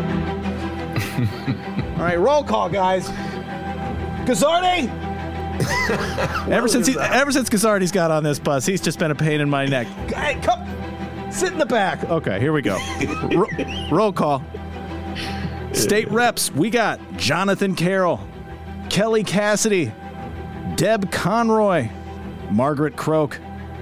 all 1.97 2.05
right, 2.05 2.19
roll 2.19 2.45
call, 2.45 2.69
guys. 2.69 3.09
Guzzardi! 4.25 4.89
ever 6.51 6.69
since 6.69 6.87
he, 6.87 6.99
ever 6.99 7.33
since 7.33 7.49
Guzzardi's 7.49 7.93
got 7.93 8.11
on 8.11 8.25
this 8.25 8.39
bus, 8.39 8.65
he's 8.67 8.81
just 8.81 8.99
been 8.99 9.11
a 9.11 9.15
pain 9.15 9.41
in 9.41 9.51
my 9.51 9.67
neck. 9.67 9.87
Hey, 10.09 10.41
come, 10.41 10.67
sit 11.31 11.53
in 11.53 11.59
the 11.59 11.67
back. 11.67 12.05
Okay, 12.05 12.41
here 12.41 12.53
we 12.53 12.63
go. 12.63 12.79
Ro- 13.35 13.49
roll 13.91 14.13
call. 14.13 14.43
State 15.73 16.11
reps, 16.11 16.51
we 16.53 16.71
got 16.71 17.01
Jonathan 17.17 17.75
Carroll, 17.75 18.21
Kelly 18.91 19.25
Cassidy, 19.25 19.93
Deb 20.77 21.11
Conroy, 21.11 21.89
Margaret 22.51 22.97
Croke, 22.97 23.39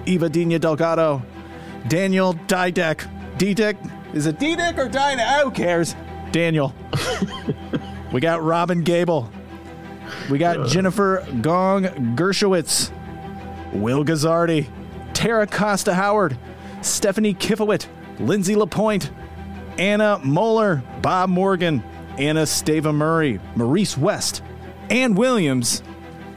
Eva 0.06 0.28
Dina 0.28 0.58
Delgado, 0.58 1.22
Daniel 1.88 2.34
Didech. 2.34 3.08
Didech? 3.36 3.76
Is 4.14 4.26
it 4.26 4.38
Didech 4.38 4.78
or 4.78 4.88
Didech? 4.88 5.42
Who 5.42 5.50
cares? 5.50 5.94
Daniel. 6.30 6.74
we 8.12 8.20
got 8.20 8.42
Robyn 8.42 8.82
Gabel. 8.82 9.30
We 10.30 10.38
got 10.38 10.68
Jennifer 10.68 11.26
Gong 11.40 11.84
Gershowitz, 12.16 12.90
Will 13.72 14.04
Guzzardi, 14.04 14.68
Terra 15.12 15.46
Costa 15.46 15.94
Howard, 15.94 16.36
Stephanie 16.82 17.34
Kifowit, 17.34 17.86
Lindsey 18.18 18.56
LaPointe, 18.56 19.10
Anna 19.78 20.18
Moeller, 20.22 20.82
Bob 21.02 21.30
Morgan, 21.30 21.82
Anna 22.18 22.42
Stava 22.42 22.94
Murray, 22.94 23.40
Maurice 23.56 23.96
West, 23.96 24.42
Ann 24.90 25.14
Williams, 25.14 25.82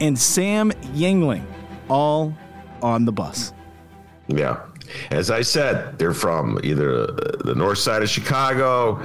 and 0.00 0.18
Sam 0.18 0.70
Yingling, 0.94 1.44
all 1.88 2.34
on 2.82 3.04
the 3.04 3.12
bus. 3.12 3.52
Yeah. 4.28 4.60
As 5.10 5.30
I 5.30 5.42
said, 5.42 5.98
they're 5.98 6.14
from 6.14 6.60
either 6.62 7.06
the 7.06 7.54
north 7.54 7.78
side 7.78 8.02
of 8.02 8.08
Chicago, 8.08 8.96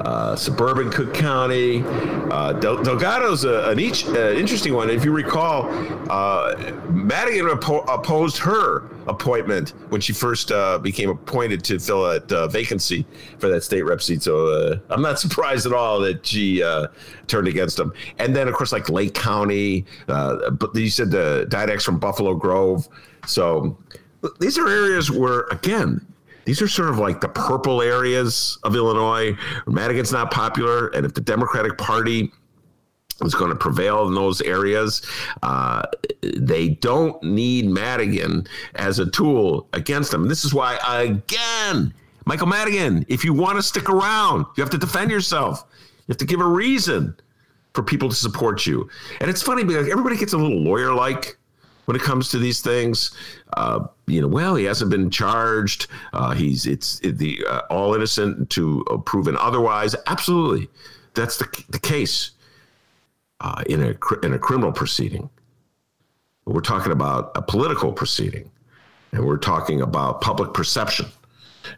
uh, 0.00 0.36
suburban 0.36 0.90
Cook 0.90 1.14
County. 1.14 1.82
Uh, 1.84 2.52
Del- 2.54 2.82
Delgado's 2.82 3.44
a, 3.44 3.70
an 3.70 3.78
each, 3.80 4.06
uh, 4.06 4.30
interesting 4.32 4.74
one. 4.74 4.90
If 4.90 5.04
you 5.04 5.12
recall, 5.12 5.68
uh, 6.10 6.54
Madigan 6.88 7.46
oppo- 7.46 7.84
opposed 7.92 8.38
her 8.38 8.88
appointment 9.06 9.70
when 9.90 10.00
she 10.00 10.12
first 10.12 10.50
became 10.82 11.10
appointed 11.10 11.62
to 11.64 11.78
fill 11.78 12.02
that 12.04 12.50
vacancy 12.50 13.06
for 13.38 13.48
that 13.48 13.62
state 13.62 13.82
rep 13.82 14.02
seat. 14.02 14.22
So 14.22 14.80
I'm 14.90 15.02
not 15.02 15.18
surprised 15.20 15.66
at 15.66 15.72
all 15.72 16.00
that 16.00 16.26
she 16.26 16.60
turned 17.26 17.48
against 17.48 17.78
him. 17.78 17.92
And 18.18 18.34
then, 18.34 18.48
of 18.48 18.54
course, 18.54 18.72
like 18.72 18.88
Lake 18.90 19.14
County, 19.14 19.84
but 20.06 20.74
you 20.74 20.90
said 20.90 21.10
the 21.10 21.46
Didex 21.48 21.82
from 21.82 21.98
Buffalo 21.98 22.34
Grove. 22.34 22.88
So 23.26 23.78
these 24.40 24.58
are 24.58 24.68
areas 24.68 25.10
where, 25.10 25.42
again, 25.50 26.04
these 26.46 26.62
are 26.62 26.68
sort 26.68 26.88
of 26.88 26.98
like 26.98 27.20
the 27.20 27.28
purple 27.28 27.82
areas 27.82 28.58
of 28.62 28.74
Illinois. 28.74 29.36
Madigan's 29.66 30.12
not 30.12 30.30
popular, 30.30 30.88
and 30.88 31.04
if 31.04 31.12
the 31.12 31.20
Democratic 31.20 31.76
Party 31.76 32.32
is 33.22 33.34
going 33.34 33.50
to 33.50 33.56
prevail 33.56 34.06
in 34.06 34.14
those 34.14 34.40
areas, 34.42 35.02
uh, 35.42 35.82
they 36.22 36.68
don't 36.68 37.20
need 37.22 37.66
Madigan 37.66 38.46
as 38.76 38.98
a 38.98 39.10
tool 39.10 39.68
against 39.72 40.10
them. 40.10 40.28
This 40.28 40.44
is 40.44 40.54
why, 40.54 40.78
again, 40.86 41.92
Michael 42.26 42.46
Madigan, 42.46 43.04
if 43.08 43.24
you 43.24 43.32
want 43.32 43.56
to 43.56 43.62
stick 43.62 43.88
around, 43.88 44.46
you 44.56 44.62
have 44.62 44.70
to 44.70 44.78
defend 44.78 45.10
yourself. 45.10 45.64
You 45.72 46.12
have 46.12 46.18
to 46.18 46.26
give 46.26 46.40
a 46.40 46.46
reason 46.46 47.16
for 47.74 47.82
people 47.82 48.08
to 48.08 48.14
support 48.14 48.66
you. 48.66 48.88
And 49.20 49.28
it's 49.28 49.42
funny 49.42 49.64
because 49.64 49.88
everybody 49.90 50.16
gets 50.16 50.32
a 50.32 50.38
little 50.38 50.60
lawyer 50.60 50.94
like 50.94 51.38
when 51.86 51.96
it 51.96 52.02
comes 52.02 52.28
to 52.28 52.38
these 52.38 52.60
things. 52.60 53.12
Uh, 53.56 53.86
you 54.06 54.20
know, 54.20 54.28
well, 54.28 54.54
he 54.54 54.64
hasn't 54.64 54.90
been 54.90 55.10
charged. 55.10 55.86
Uh, 56.12 56.32
he's 56.32 56.66
it's 56.66 57.00
it, 57.00 57.18
the 57.18 57.44
uh, 57.48 57.62
all 57.70 57.94
innocent 57.94 58.50
to 58.50 58.84
proven 59.06 59.36
otherwise. 59.38 59.96
Absolutely, 60.06 60.68
that's 61.14 61.38
the 61.38 61.64
the 61.70 61.80
case 61.80 62.32
uh, 63.40 63.62
in 63.66 63.82
a 63.82 64.24
in 64.24 64.34
a 64.34 64.38
criminal 64.38 64.72
proceeding. 64.72 65.28
We're 66.44 66.60
talking 66.60 66.92
about 66.92 67.32
a 67.34 67.42
political 67.42 67.92
proceeding, 67.92 68.50
and 69.12 69.24
we're 69.24 69.38
talking 69.38 69.80
about 69.80 70.20
public 70.20 70.52
perception. 70.52 71.06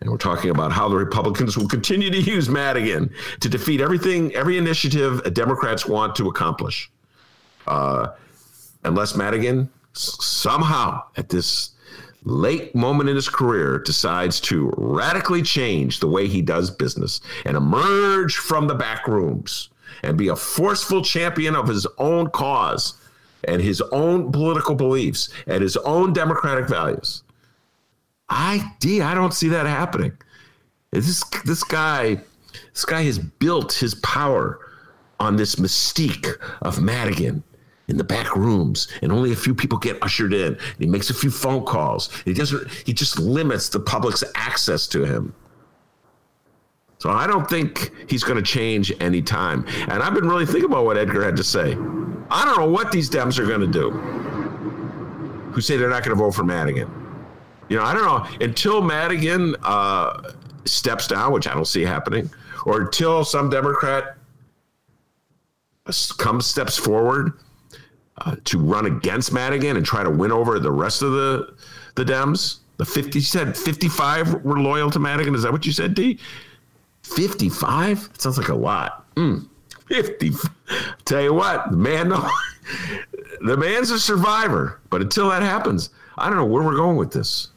And 0.03 0.11
we're 0.11 0.19
talking 0.19 0.51
about 0.51 0.71
how 0.71 0.87
the 0.91 0.97
Republicans 0.97 1.57
will 1.57 1.67
continue 1.67 2.11
to 2.11 2.21
use 2.21 2.51
Madigan 2.51 3.09
to 3.41 3.49
defeat 3.49 3.81
everything, 3.81 4.35
every 4.35 4.59
initiative 4.59 5.23
Democrats 5.33 5.87
want 5.87 6.15
to 6.17 6.29
accomplish. 6.29 6.91
Uh, 7.67 8.09
unless 8.85 9.17
Madigan 9.17 9.71
somehow 9.93 11.03
at 11.17 11.29
this 11.29 11.71
late 12.25 12.75
moment 12.75 13.09
in 13.09 13.17
his 13.17 13.29
career 13.29 13.79
decides 13.79 14.41
to 14.41 14.73
radically 14.77 15.43
change 15.43 16.01
the 16.01 16.09
way 16.09 16.27
he 16.27 16.43
does 16.43 16.71
business 16.71 17.21
and 17.45 17.57
emerge 17.57 18.37
from 18.37 18.67
the 18.67 18.75
back 18.75 19.07
rooms 19.07 19.71
and 20.03 20.19
be 20.19 20.29
a 20.29 20.37
forceful 20.37 21.03
champion 21.03 21.55
of 21.55 21.69
his 21.69 21.87
own 21.99 22.29
cause 22.31 22.95
and 23.45 23.63
his 23.63 23.81
own 23.93 24.31
political 24.33 24.75
beliefs 24.75 25.31
and 25.47 25.63
his 25.63 25.77
own 25.79 26.13
democratic 26.13 26.69
values. 26.69 27.23
I 28.29 28.73
D 28.81 29.01
I 29.01 29.15
don't 29.15 29.33
see 29.33 29.49
that 29.49 29.67
happening. 29.67 30.13
This 30.91 31.25
this 31.45 31.65
guy 31.65 32.21
this 32.75 32.85
guy 32.85 33.03
has 33.03 33.19
built 33.19 33.73
his 33.73 33.95
power 33.97 34.59
on 35.21 35.37
this 35.37 35.57
mystique 35.57 36.37
of 36.63 36.81
Madigan 36.81 37.43
in 37.89 37.97
the 37.97 38.05
back 38.05 38.37
rooms, 38.37 38.89
and 39.03 39.11
only 39.11 39.33
a 39.33 39.37
few 39.37 39.55
people 39.55 39.79
get 39.79 40.01
ushered 40.03 40.33
in. 40.33 40.55
And 40.55 40.79
he 40.79 40.87
makes 40.87 41.11
a 41.11 41.15
few 41.15 41.31
phone 41.31 41.65
calls. 41.65 42.11
He 42.25 42.35
doesn't. 42.35 42.71
He 42.85 42.93
just 42.93 43.19
limits 43.19 43.69
the 43.69 43.81
public's 43.81 44.23
access 44.35 44.87
to 44.89 45.05
him. 45.05 45.35
So 46.99 47.11
I 47.11 47.27
don't 47.27 47.49
think 47.49 47.93
he's 48.11 48.25
going 48.25 48.43
to 48.43 48.43
change 48.43 48.93
any 49.01 49.23
time. 49.23 49.65
And 49.89 50.03
I've 50.03 50.15
been 50.15 50.29
really 50.29 50.47
thinking 50.47 50.65
about 50.65 50.85
what 50.85 50.99
Edgar 50.99 51.25
had 51.25 51.37
to 51.37 51.45
say. 51.45 51.73
I 52.31 52.45
don't 52.45 52.59
know 52.59 52.69
what 52.69 52.91
these 52.91 53.09
Dems 53.09 53.39
are 53.39 53.47
going 53.47 53.61
to 53.61 53.67
do. 53.67 53.91
Who 55.53 55.61
say 55.61 55.77
they're 55.77 55.89
not 55.89 56.05
going 56.05 56.17
to 56.17 56.23
vote 56.23 56.33
for 56.33 56.45
Madigan? 56.45 56.91
You 57.69 57.77
know, 57.77 57.85
I 57.85 57.95
don't 57.95 58.05
know 58.05 58.45
until 58.45 58.83
Madigan 58.83 59.55
uh, 59.63 60.33
steps 60.65 61.07
down, 61.07 61.33
which 61.33 61.47
I 61.47 61.55
don't 61.55 61.67
see 61.67 61.83
happening, 61.83 62.31
or 62.67 62.81
until 62.83 63.25
some 63.25 63.49
Democrat 63.49 64.17
comes 66.19 66.47
steps 66.47 66.77
forward 66.77 67.33
uh, 68.21 68.37
to 68.45 68.59
run 68.59 68.87
against 68.87 69.33
Madigan 69.33 69.77
and 69.77 69.85
try 69.85 70.03
to 70.03 70.11
win 70.11 70.33
over 70.33 70.59
the 70.59 70.73
rest 70.73 71.03
of 71.03 71.13
the 71.13 71.55
the 71.95 72.05
Dems. 72.05 72.59
The 72.77 72.85
50 72.85 73.19
you 73.19 73.25
said 73.25 73.57
55 73.57 74.45
were 74.45 74.61
loyal 74.61 74.91
to 74.91 74.99
Madigan. 74.99 75.35
Is 75.35 75.43
that 75.43 75.53
what 75.53 75.67
you 75.67 75.73
said, 75.73 75.95
D? 75.95 76.19
55? 77.03 78.11
It 78.15 78.21
sounds 78.21 78.39
like 78.39 78.49
a 78.49 78.55
lot. 78.55 79.13
Mm, 79.17 79.49
50. 79.89 80.31
Tell 81.05 81.23
you 81.23 81.35
what, 81.35 81.73
man, 81.73 82.09
the 83.41 83.57
man's 83.57 83.91
a 83.91 83.99
survivor. 83.99 84.81
But 84.91 85.03
until 85.03 85.29
that 85.31 85.43
happens, 85.43 85.91
I 86.17 86.29
don't 86.29 86.37
know 86.37 86.45
where 86.45 86.63
we're 86.63 86.77
going 86.77 86.97
with 86.97 87.13
this. 87.13 87.49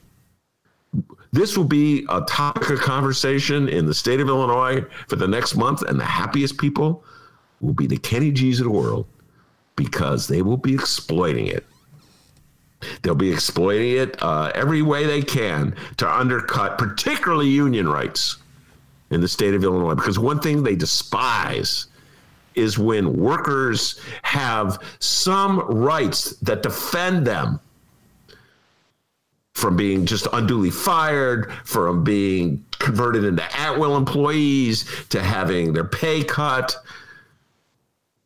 This 1.32 1.56
will 1.56 1.66
be 1.66 2.06
a 2.10 2.22
topic 2.22 2.70
of 2.72 2.80
conversation 2.80 3.70
in 3.70 3.86
the 3.86 3.94
state 3.94 4.20
of 4.20 4.28
Illinois 4.28 4.84
for 5.08 5.16
the 5.16 5.28
next 5.28 5.56
month, 5.56 5.82
and 5.84 6.00
the 6.00 6.06
happiest 6.06 6.58
people 6.58 7.06
will 7.62 7.74
be 7.74 7.88
the 7.88 7.98
Kenny 7.98 8.32
G's 8.32 8.60
of 8.60 8.66
the 8.66 8.72
world 8.72 9.06
because 9.76 10.28
they 10.28 10.42
will 10.42 10.58
be 10.58 10.74
exploiting 10.74 11.48
it. 11.48 11.66
They'll 13.02 13.16
be 13.16 13.32
exploiting 13.32 13.92
it 13.98 14.22
uh, 14.24 14.52
every 14.56 14.82
way 14.82 15.06
they 15.06 15.22
can 15.22 15.76
to 15.98 16.12
undercut, 16.12 16.78
particularly 16.78 17.48
union 17.48 17.88
rights 17.88 18.38
in 19.12 19.22
the 19.22 19.28
state 19.28 19.54
of 19.54 19.64
Illinois. 19.64 19.96
Because 19.96 20.18
one 20.18 20.40
thing 20.40 20.64
they 20.64 20.76
despise 20.76 21.88
is 22.56 22.78
when 22.78 23.18
workers 23.18 24.00
have 24.24 24.80
some 25.00 25.60
rights 25.60 26.36
that 26.38 26.64
defend 26.64 27.26
them 27.26 27.60
from 29.54 29.76
being 29.76 30.06
just 30.06 30.28
unduly 30.34 30.72
fired, 30.72 31.52
from 31.66 32.04
being 32.04 32.64
converted 32.80 33.24
into 33.24 33.58
at 33.58 33.78
will 33.78 33.96
employees, 33.96 34.86
to 35.10 35.22
having 35.22 35.74
their 35.74 35.84
pay 35.84 36.24
cut. 36.24 36.76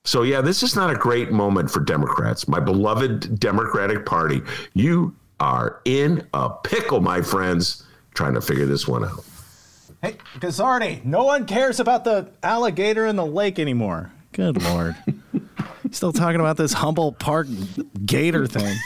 So, 0.06 0.22
yeah, 0.22 0.40
this 0.40 0.64
is 0.64 0.76
not 0.76 0.90
a 0.92 0.96
great 0.96 1.32
moment 1.32 1.70
for 1.70 1.82
Democrats. 1.82 2.48
My 2.48 2.60
beloved 2.60 3.40
Democratic 3.40 4.06
Party, 4.06 4.42
you 4.74 5.16
are 5.40 5.82
in 5.84 6.26
a 6.34 6.50
pickle, 6.50 7.02
my 7.02 7.22
friends, 7.22 7.84
trying 8.14 8.36
to 8.36 8.42
figure 8.42 8.66
this 8.66 8.88
one 8.88 9.04
out. 9.04 9.26
Hey, 10.02 10.18
Guzzardi, 10.40 11.04
no 11.04 11.24
one 11.24 11.46
cares 11.46 11.80
about 11.80 12.04
the 12.04 12.30
alligator 12.44 13.08
in 13.08 13.16
the 13.16 13.26
lake 13.26 13.58
anymore. 13.58 14.12
Good 14.32 14.62
Lord. 14.64 14.96
Still 15.92 16.14
talking 16.14 16.40
about 16.40 16.58
this 16.58 16.74
Humboldt 16.74 17.18
Park 17.20 17.48
gator 18.06 18.46
thing. 18.48 18.78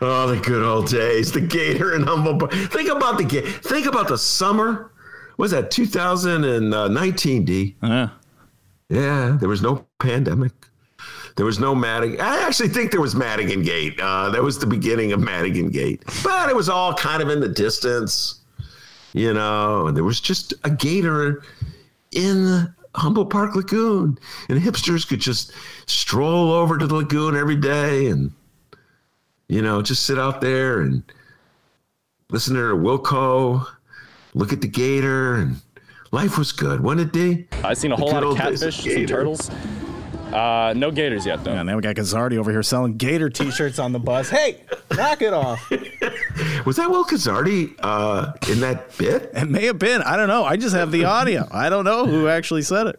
Oh, 0.00 0.26
the 0.28 0.40
good 0.40 0.62
old 0.62 0.88
days, 0.88 1.32
the 1.32 1.40
Gator 1.40 1.94
and 1.94 2.04
Humboldt. 2.04 2.38
Park. 2.40 2.52
Think 2.52 2.90
about 2.90 3.18
the 3.18 3.24
Gator. 3.24 3.48
Think 3.50 3.86
about 3.86 4.08
the 4.08 4.18
summer. 4.18 4.92
Was 5.36 5.50
that 5.50 5.70
2019? 5.70 7.44
D. 7.44 7.76
Yeah. 7.82 8.10
Yeah, 8.88 9.36
there 9.38 9.48
was 9.48 9.62
no 9.62 9.86
pandemic. 9.98 10.52
There 11.36 11.44
was 11.44 11.58
no 11.58 11.74
Madigan. 11.74 12.20
I 12.20 12.42
actually 12.42 12.68
think 12.68 12.90
there 12.92 13.00
was 13.00 13.14
Madigan 13.14 13.62
Gate. 13.62 13.98
Uh, 14.00 14.30
that 14.30 14.42
was 14.42 14.58
the 14.58 14.66
beginning 14.66 15.12
of 15.12 15.20
Madigan 15.20 15.70
Gate, 15.70 16.02
but 16.24 16.48
it 16.48 16.56
was 16.56 16.68
all 16.68 16.94
kind 16.94 17.22
of 17.22 17.28
in 17.28 17.40
the 17.40 17.48
distance, 17.48 18.40
you 19.12 19.34
know. 19.34 19.86
And 19.86 19.96
there 19.96 20.04
was 20.04 20.20
just 20.20 20.54
a 20.64 20.70
gator 20.70 21.42
in 22.12 22.72
Humboldt 22.94 23.28
Park 23.28 23.54
Lagoon, 23.54 24.18
and 24.48 24.60
hipsters 24.60 25.06
could 25.06 25.20
just 25.20 25.52
stroll 25.86 26.52
over 26.52 26.78
to 26.78 26.86
the 26.86 26.94
lagoon 26.94 27.36
every 27.36 27.56
day 27.56 28.06
and 28.06 28.32
you 29.48 29.62
know, 29.62 29.82
just 29.82 30.06
sit 30.06 30.18
out 30.18 30.40
there 30.40 30.80
and 30.80 31.02
listen 32.30 32.54
to 32.54 32.60
Wilco, 32.60 33.64
look 34.34 34.52
at 34.52 34.60
the 34.60 34.68
gator, 34.68 35.34
and 35.36 35.60
life 36.12 36.38
was 36.38 36.52
good, 36.52 36.80
wasn't 36.80 37.02
it, 37.02 37.12
D? 37.12 37.46
I've 37.64 37.78
seen 37.78 37.92
a 37.92 37.96
whole 37.96 38.10
lot 38.10 38.22
of 38.22 38.30
old 38.30 38.38
days 38.38 38.62
of 38.62 38.72
catfish, 38.72 38.84
some 38.84 38.94
gator. 38.94 39.06
turtles. 39.06 39.50
Uh, 40.32 40.74
no 40.76 40.90
gators 40.90 41.24
yet, 41.24 41.42
though. 41.44 41.52
Yeah, 41.52 41.62
now 41.62 41.76
we 41.76 41.82
got 41.82 41.94
Guzzardi 41.94 42.36
over 42.36 42.50
here 42.50 42.62
selling 42.62 42.96
gator 42.96 43.30
t 43.30 43.50
shirts 43.50 43.78
on 43.78 43.92
the 43.92 43.98
bus. 44.00 44.28
Hey, 44.28 44.60
knock 44.96 45.22
it 45.22 45.32
off. 45.32 45.70
Was 46.66 46.76
that 46.76 46.90
Will 46.90 47.04
Guzzardi 47.04 47.76
uh, 47.80 48.32
in 48.50 48.60
that 48.60 48.96
bit? 48.98 49.30
It 49.34 49.48
may 49.48 49.66
have 49.66 49.78
been. 49.78 50.02
I 50.02 50.16
don't 50.16 50.26
know. 50.26 50.44
I 50.44 50.56
just 50.56 50.74
have 50.74 50.90
the 50.90 51.04
audio. 51.04 51.46
I 51.50 51.70
don't 51.70 51.84
know 51.84 52.06
who 52.06 52.28
actually 52.28 52.62
said 52.62 52.88
it. 52.88 52.96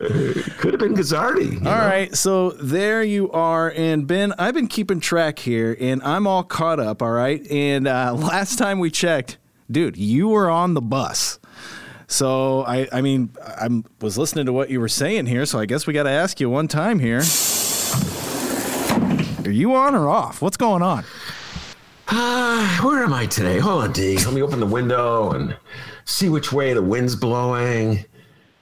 Could 0.57 0.73
have 0.73 0.79
been 0.79 0.95
Guzzardi. 0.95 1.65
All 1.65 1.73
right, 1.73 2.15
so 2.15 2.51
there 2.51 3.03
you 3.03 3.29
are, 3.31 3.71
and 3.71 4.07
Ben, 4.07 4.33
I've 4.39 4.53
been 4.53 4.67
keeping 4.67 5.01
track 5.01 5.37
here, 5.39 5.75
and 5.79 6.01
I'm 6.03 6.25
all 6.27 6.43
caught 6.43 6.79
up. 6.79 7.01
All 7.01 7.11
right, 7.11 7.45
and 7.51 7.87
uh, 7.87 8.13
last 8.17 8.57
time 8.57 8.79
we 8.79 8.89
checked, 8.89 9.37
dude, 9.69 9.97
you 9.97 10.29
were 10.29 10.49
on 10.49 10.75
the 10.75 10.81
bus. 10.81 11.39
So 12.07 12.63
I, 12.65 12.87
I 12.91 13.01
mean, 13.01 13.31
I 13.45 13.83
was 14.01 14.17
listening 14.17 14.45
to 14.45 14.53
what 14.53 14.69
you 14.69 14.79
were 14.79 14.87
saying 14.87 15.25
here, 15.25 15.45
so 15.45 15.59
I 15.59 15.65
guess 15.65 15.85
we 15.85 15.93
got 15.93 16.03
to 16.03 16.09
ask 16.09 16.39
you 16.39 16.49
one 16.49 16.69
time 16.69 16.99
here: 16.99 17.21
Are 19.45 19.51
you 19.51 19.75
on 19.75 19.93
or 19.93 20.09
off? 20.09 20.41
What's 20.41 20.57
going 20.57 20.81
on? 20.81 21.03
Uh, 22.07 22.65
where 22.77 23.03
am 23.03 23.13
I 23.13 23.25
today? 23.25 23.59
Hold 23.59 23.83
on, 23.83 23.91
D. 23.91 24.15
Let 24.17 24.33
me 24.33 24.41
open 24.41 24.61
the 24.61 24.65
window 24.65 25.31
and 25.31 25.55
see 26.05 26.29
which 26.29 26.53
way 26.53 26.73
the 26.73 26.81
wind's 26.81 27.17
blowing. 27.17 28.05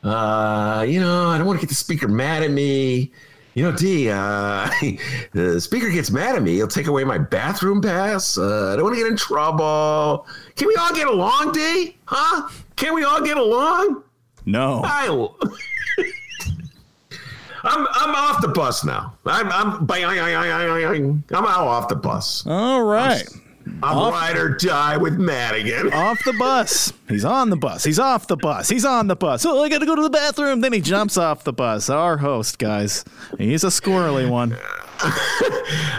Uh, 0.03 0.83
you 0.87 0.99
know, 0.99 1.29
I 1.29 1.37
don't 1.37 1.45
want 1.45 1.59
to 1.59 1.65
get 1.65 1.69
the 1.69 1.75
speaker 1.75 2.07
mad 2.07 2.41
at 2.41 2.49
me. 2.49 3.11
You 3.53 3.63
know, 3.63 3.71
D, 3.71 4.09
uh, 4.09 4.69
the 5.33 5.61
speaker 5.61 5.91
gets 5.91 6.09
mad 6.09 6.35
at 6.35 6.41
me. 6.41 6.55
He'll 6.55 6.67
take 6.67 6.87
away 6.87 7.03
my 7.03 7.19
bathroom 7.19 7.79
pass. 7.79 8.39
Uh, 8.39 8.73
I 8.73 8.75
don't 8.75 8.83
want 8.85 8.95
to 8.95 9.01
get 9.01 9.09
in 9.09 9.15
trouble. 9.15 10.25
Can 10.55 10.67
we 10.67 10.75
all 10.77 10.93
get 10.93 11.07
along, 11.07 11.51
D? 11.51 11.95
Huh? 12.05 12.49
Can 12.75 12.93
we 12.93 13.03
all 13.03 13.21
get 13.21 13.37
along? 13.37 14.03
No. 14.45 14.81
I, 14.83 15.07
I'm 17.63 17.87
I'm 17.91 18.13
off 18.15 18.41
the 18.41 18.49
bus 18.49 18.83
now. 18.85 19.15
I'm 19.25 19.47
I'm 19.51 19.87
I'm 21.31 21.45
out 21.45 21.67
off 21.67 21.87
the 21.87 21.95
bus. 21.95 22.45
All 22.45 22.83
right. 22.83 23.23
I'm 23.81 23.97
Off- 23.97 24.13
ride 24.13 24.37
or 24.37 24.49
die 24.49 24.95
with 24.97 25.17
Madigan. 25.17 25.91
off 25.93 26.19
the 26.23 26.33
bus. 26.33 26.93
He's 27.09 27.25
on 27.25 27.49
the 27.49 27.55
bus. 27.55 27.83
He's 27.83 27.97
off 27.97 28.27
the 28.27 28.37
bus. 28.37 28.69
He's 28.69 28.85
on 28.85 29.07
the 29.07 29.15
bus. 29.15 29.43
Oh, 29.43 29.63
I 29.63 29.69
got 29.69 29.79
to 29.79 29.87
go 29.87 29.95
to 29.95 30.03
the 30.03 30.09
bathroom. 30.11 30.61
Then 30.61 30.71
he 30.71 30.81
jumps 30.81 31.17
off 31.17 31.43
the 31.43 31.51
bus. 31.53 31.89
Our 31.89 32.17
host, 32.17 32.59
guys. 32.59 33.03
He's 33.39 33.63
a 33.63 33.67
squirrely 33.67 34.29
one. 34.29 34.55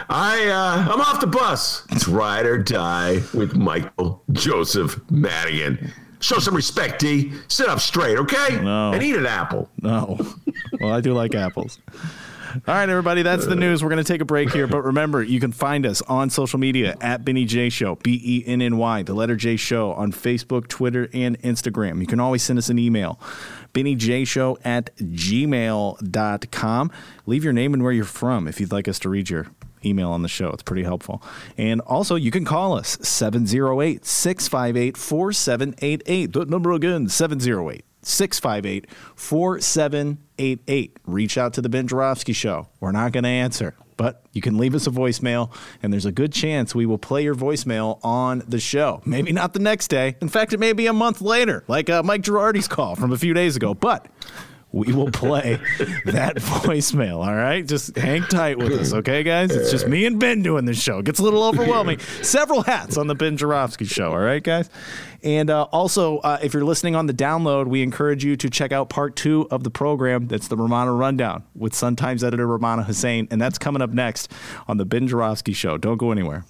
I 0.09 0.49
uh, 0.49 0.93
I'm 0.93 1.01
off 1.01 1.20
the 1.20 1.27
bus. 1.27 1.85
It's 1.91 2.07
ride 2.07 2.47
or 2.47 2.57
die 2.59 3.20
with 3.35 3.57
Michael 3.57 4.22
Joseph 4.31 5.01
Madigan. 5.11 5.93
Show 6.27 6.41
some 6.41 6.57
respect, 6.57 6.99
D. 6.99 7.31
Sit 7.47 7.68
up 7.68 7.79
straight, 7.79 8.18
okay? 8.18 8.61
No. 8.61 8.93
And 8.93 9.01
eat 9.01 9.14
an 9.14 9.27
apple. 9.27 9.70
No. 9.81 10.18
Well, 10.81 10.93
I 10.93 11.01
do 11.01 11.14
like 11.14 11.35
apples. 11.35 11.79
All 11.93 12.74
right, 12.74 12.89
everybody, 12.89 13.22
that's 13.22 13.47
the 13.47 13.55
news. 13.57 13.83
We're 13.83 13.91
going 13.91 14.03
to 14.03 14.12
take 14.12 14.20
a 14.20 14.27
break 14.27 14.53
here, 14.53 14.66
but 14.66 14.83
remember, 14.83 15.22
you 15.22 15.39
can 15.41 15.53
find 15.53 15.87
us 15.87 16.03
on 16.03 16.29
social 16.29 16.59
media 16.59 16.97
at 17.01 17.24
Benny 17.24 17.45
J 17.45 17.68
Show, 17.70 17.97
B 17.97 18.20
E 18.22 18.45
N 18.47 18.61
N 18.61 18.77
Y, 18.77 19.03
the 19.03 19.14
letter 19.14 19.37
J 19.37 19.57
Show, 19.57 19.93
on 19.93 20.12
Facebook, 20.12 20.68
Twitter, 20.68 21.09
and 21.14 21.41
Instagram. 21.43 22.01
You 22.01 22.07
can 22.07 22.20
always 22.20 22.43
send 22.43 22.59
us 22.59 22.68
an 22.68 22.79
email, 22.79 23.20
BennyJShow 23.74 24.59
at 24.64 24.95
gmail.com. 24.97 26.91
Leave 27.27 27.45
your 27.45 27.53
name 27.53 27.74
and 27.74 27.83
where 27.83 27.93
you're 27.93 28.05
from 28.05 28.49
if 28.49 28.61
you'd 28.61 28.72
like 28.72 28.89
us 28.89 28.99
to 29.01 29.09
read 29.09 29.31
your 29.31 29.47
email 29.85 30.11
on 30.11 30.22
the 30.22 30.29
show. 30.29 30.51
It's 30.51 30.62
pretty 30.62 30.83
helpful. 30.83 31.22
And 31.57 31.81
also, 31.83 32.14
you 32.14 32.31
can 32.31 32.45
call 32.45 32.77
us 32.77 32.99
708 33.01 34.05
658 34.05 34.97
4788. 34.97 36.33
The 36.33 36.45
number 36.47 36.72
again, 36.72 37.09
708 37.09 37.85
658 38.03 38.87
4788. 39.14 40.97
Reach 41.07 41.39
out 41.39 41.53
to 41.55 41.61
the 41.61 41.68
Ben 41.68 41.87
Joravsky 41.89 42.33
Show. 42.33 42.68
We're 42.81 42.93
not 42.93 43.12
going 43.12 43.24
to 43.24 43.31
answer, 43.31 43.74
but 43.97 44.22
you 44.33 44.41
can 44.41 44.59
leave 44.59 44.74
us 44.74 44.87
a 44.87 44.91
voicemail, 44.91 45.51
and 45.83 45.93
there's 45.93 46.07
a 46.07 46.12
good 46.12 46.33
chance 46.33 46.74
we 46.74 46.87
will 46.87 46.99
play 46.99 47.24
your 47.24 47.35
voicemail 47.35 47.99
on 48.05 48.43
the 48.47 48.61
show. 48.61 49.03
Maybe 49.05 49.33
not 49.33 49.55
the 49.55 49.59
next 49.59 49.89
day. 49.89 50.16
In 50.20 50.29
fact, 50.29 50.53
it 50.53 50.61
may 50.61 50.72
be 50.72 50.87
a 50.87 50.93
month 50.93 51.20
later, 51.20 51.64
like 51.66 51.91
uh, 51.91 52.03
Mike 52.03 52.22
Girardi's 52.22 52.68
call 52.68 52.95
from 52.95 53.12
a 53.12 53.18
few 53.18 53.35
days 53.35 53.57
ago, 53.57 53.74
but 53.74 54.07
we 54.73 54.93
will 54.93 55.11
play 55.11 55.59
that 56.05 56.37
voicemail. 56.37 57.27
All 57.27 57.35
right, 57.35 57.67
just 57.67 57.97
hang 57.97 58.23
tight 58.25 58.59
with 58.59 58.73
us, 58.73 58.93
okay, 58.93 59.23
guys? 59.23 59.51
It's 59.51 59.71
just 59.71 59.87
me 59.87 60.05
and 60.07 60.19
Ben 60.19 60.43
doing 60.43 60.64
this 60.64 60.81
show. 60.81 60.99
It 60.99 61.07
gets 61.07 61.19
a 61.19 61.23
little 61.23 61.45
overwhelming. 61.45 61.99
Several 62.23 62.62
hats 62.62 62.97
on 62.97 63.07
the 63.07 63.14
Ben 63.14 63.37
Joravsky 63.37 63.85
show. 63.85 64.11
All 64.11 64.19
right, 64.19 64.43
guys. 64.43 64.69
And 65.23 65.51
uh, 65.51 65.64
also, 65.64 66.19
uh, 66.19 66.39
if 66.43 66.53
you're 66.53 66.64
listening 66.64 66.95
on 66.95 67.07
the 67.07 67.14
download, 67.14 67.67
we 67.67 67.83
encourage 67.83 68.25
you 68.25 68.37
to 68.37 68.51
check 68.51 68.71
out 68.71 68.89
part 68.89 69.17
two 69.17 69.49
of 69.51 69.64
the 69.64 69.71
program. 69.71 70.29
That's 70.29 70.49
the 70.49 70.57
Rummana 70.57 70.97
Rundown 70.97 71.45
with 71.55 71.75
Sun 71.75 71.97
Times 71.97 72.23
editor 72.23 72.47
Rummana 72.47 72.85
Hussain, 72.85 73.27
and 73.31 73.41
that's 73.41 73.59
coming 73.59 73.83
up 73.83 73.91
next 73.91 74.31
on 74.69 74.77
the 74.77 74.85
Ben 74.85 75.09
Joravsky 75.09 75.53
show. 75.53 75.79
Don't 75.79 75.97
go 75.97 76.12
anywhere. 76.12 76.45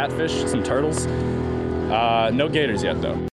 Catfish, 0.00 0.46
some 0.46 0.62
turtles. 0.62 1.06
Uh, 1.06 2.30
no 2.32 2.48
gators 2.48 2.82
yet, 2.82 3.02
though. 3.02 3.19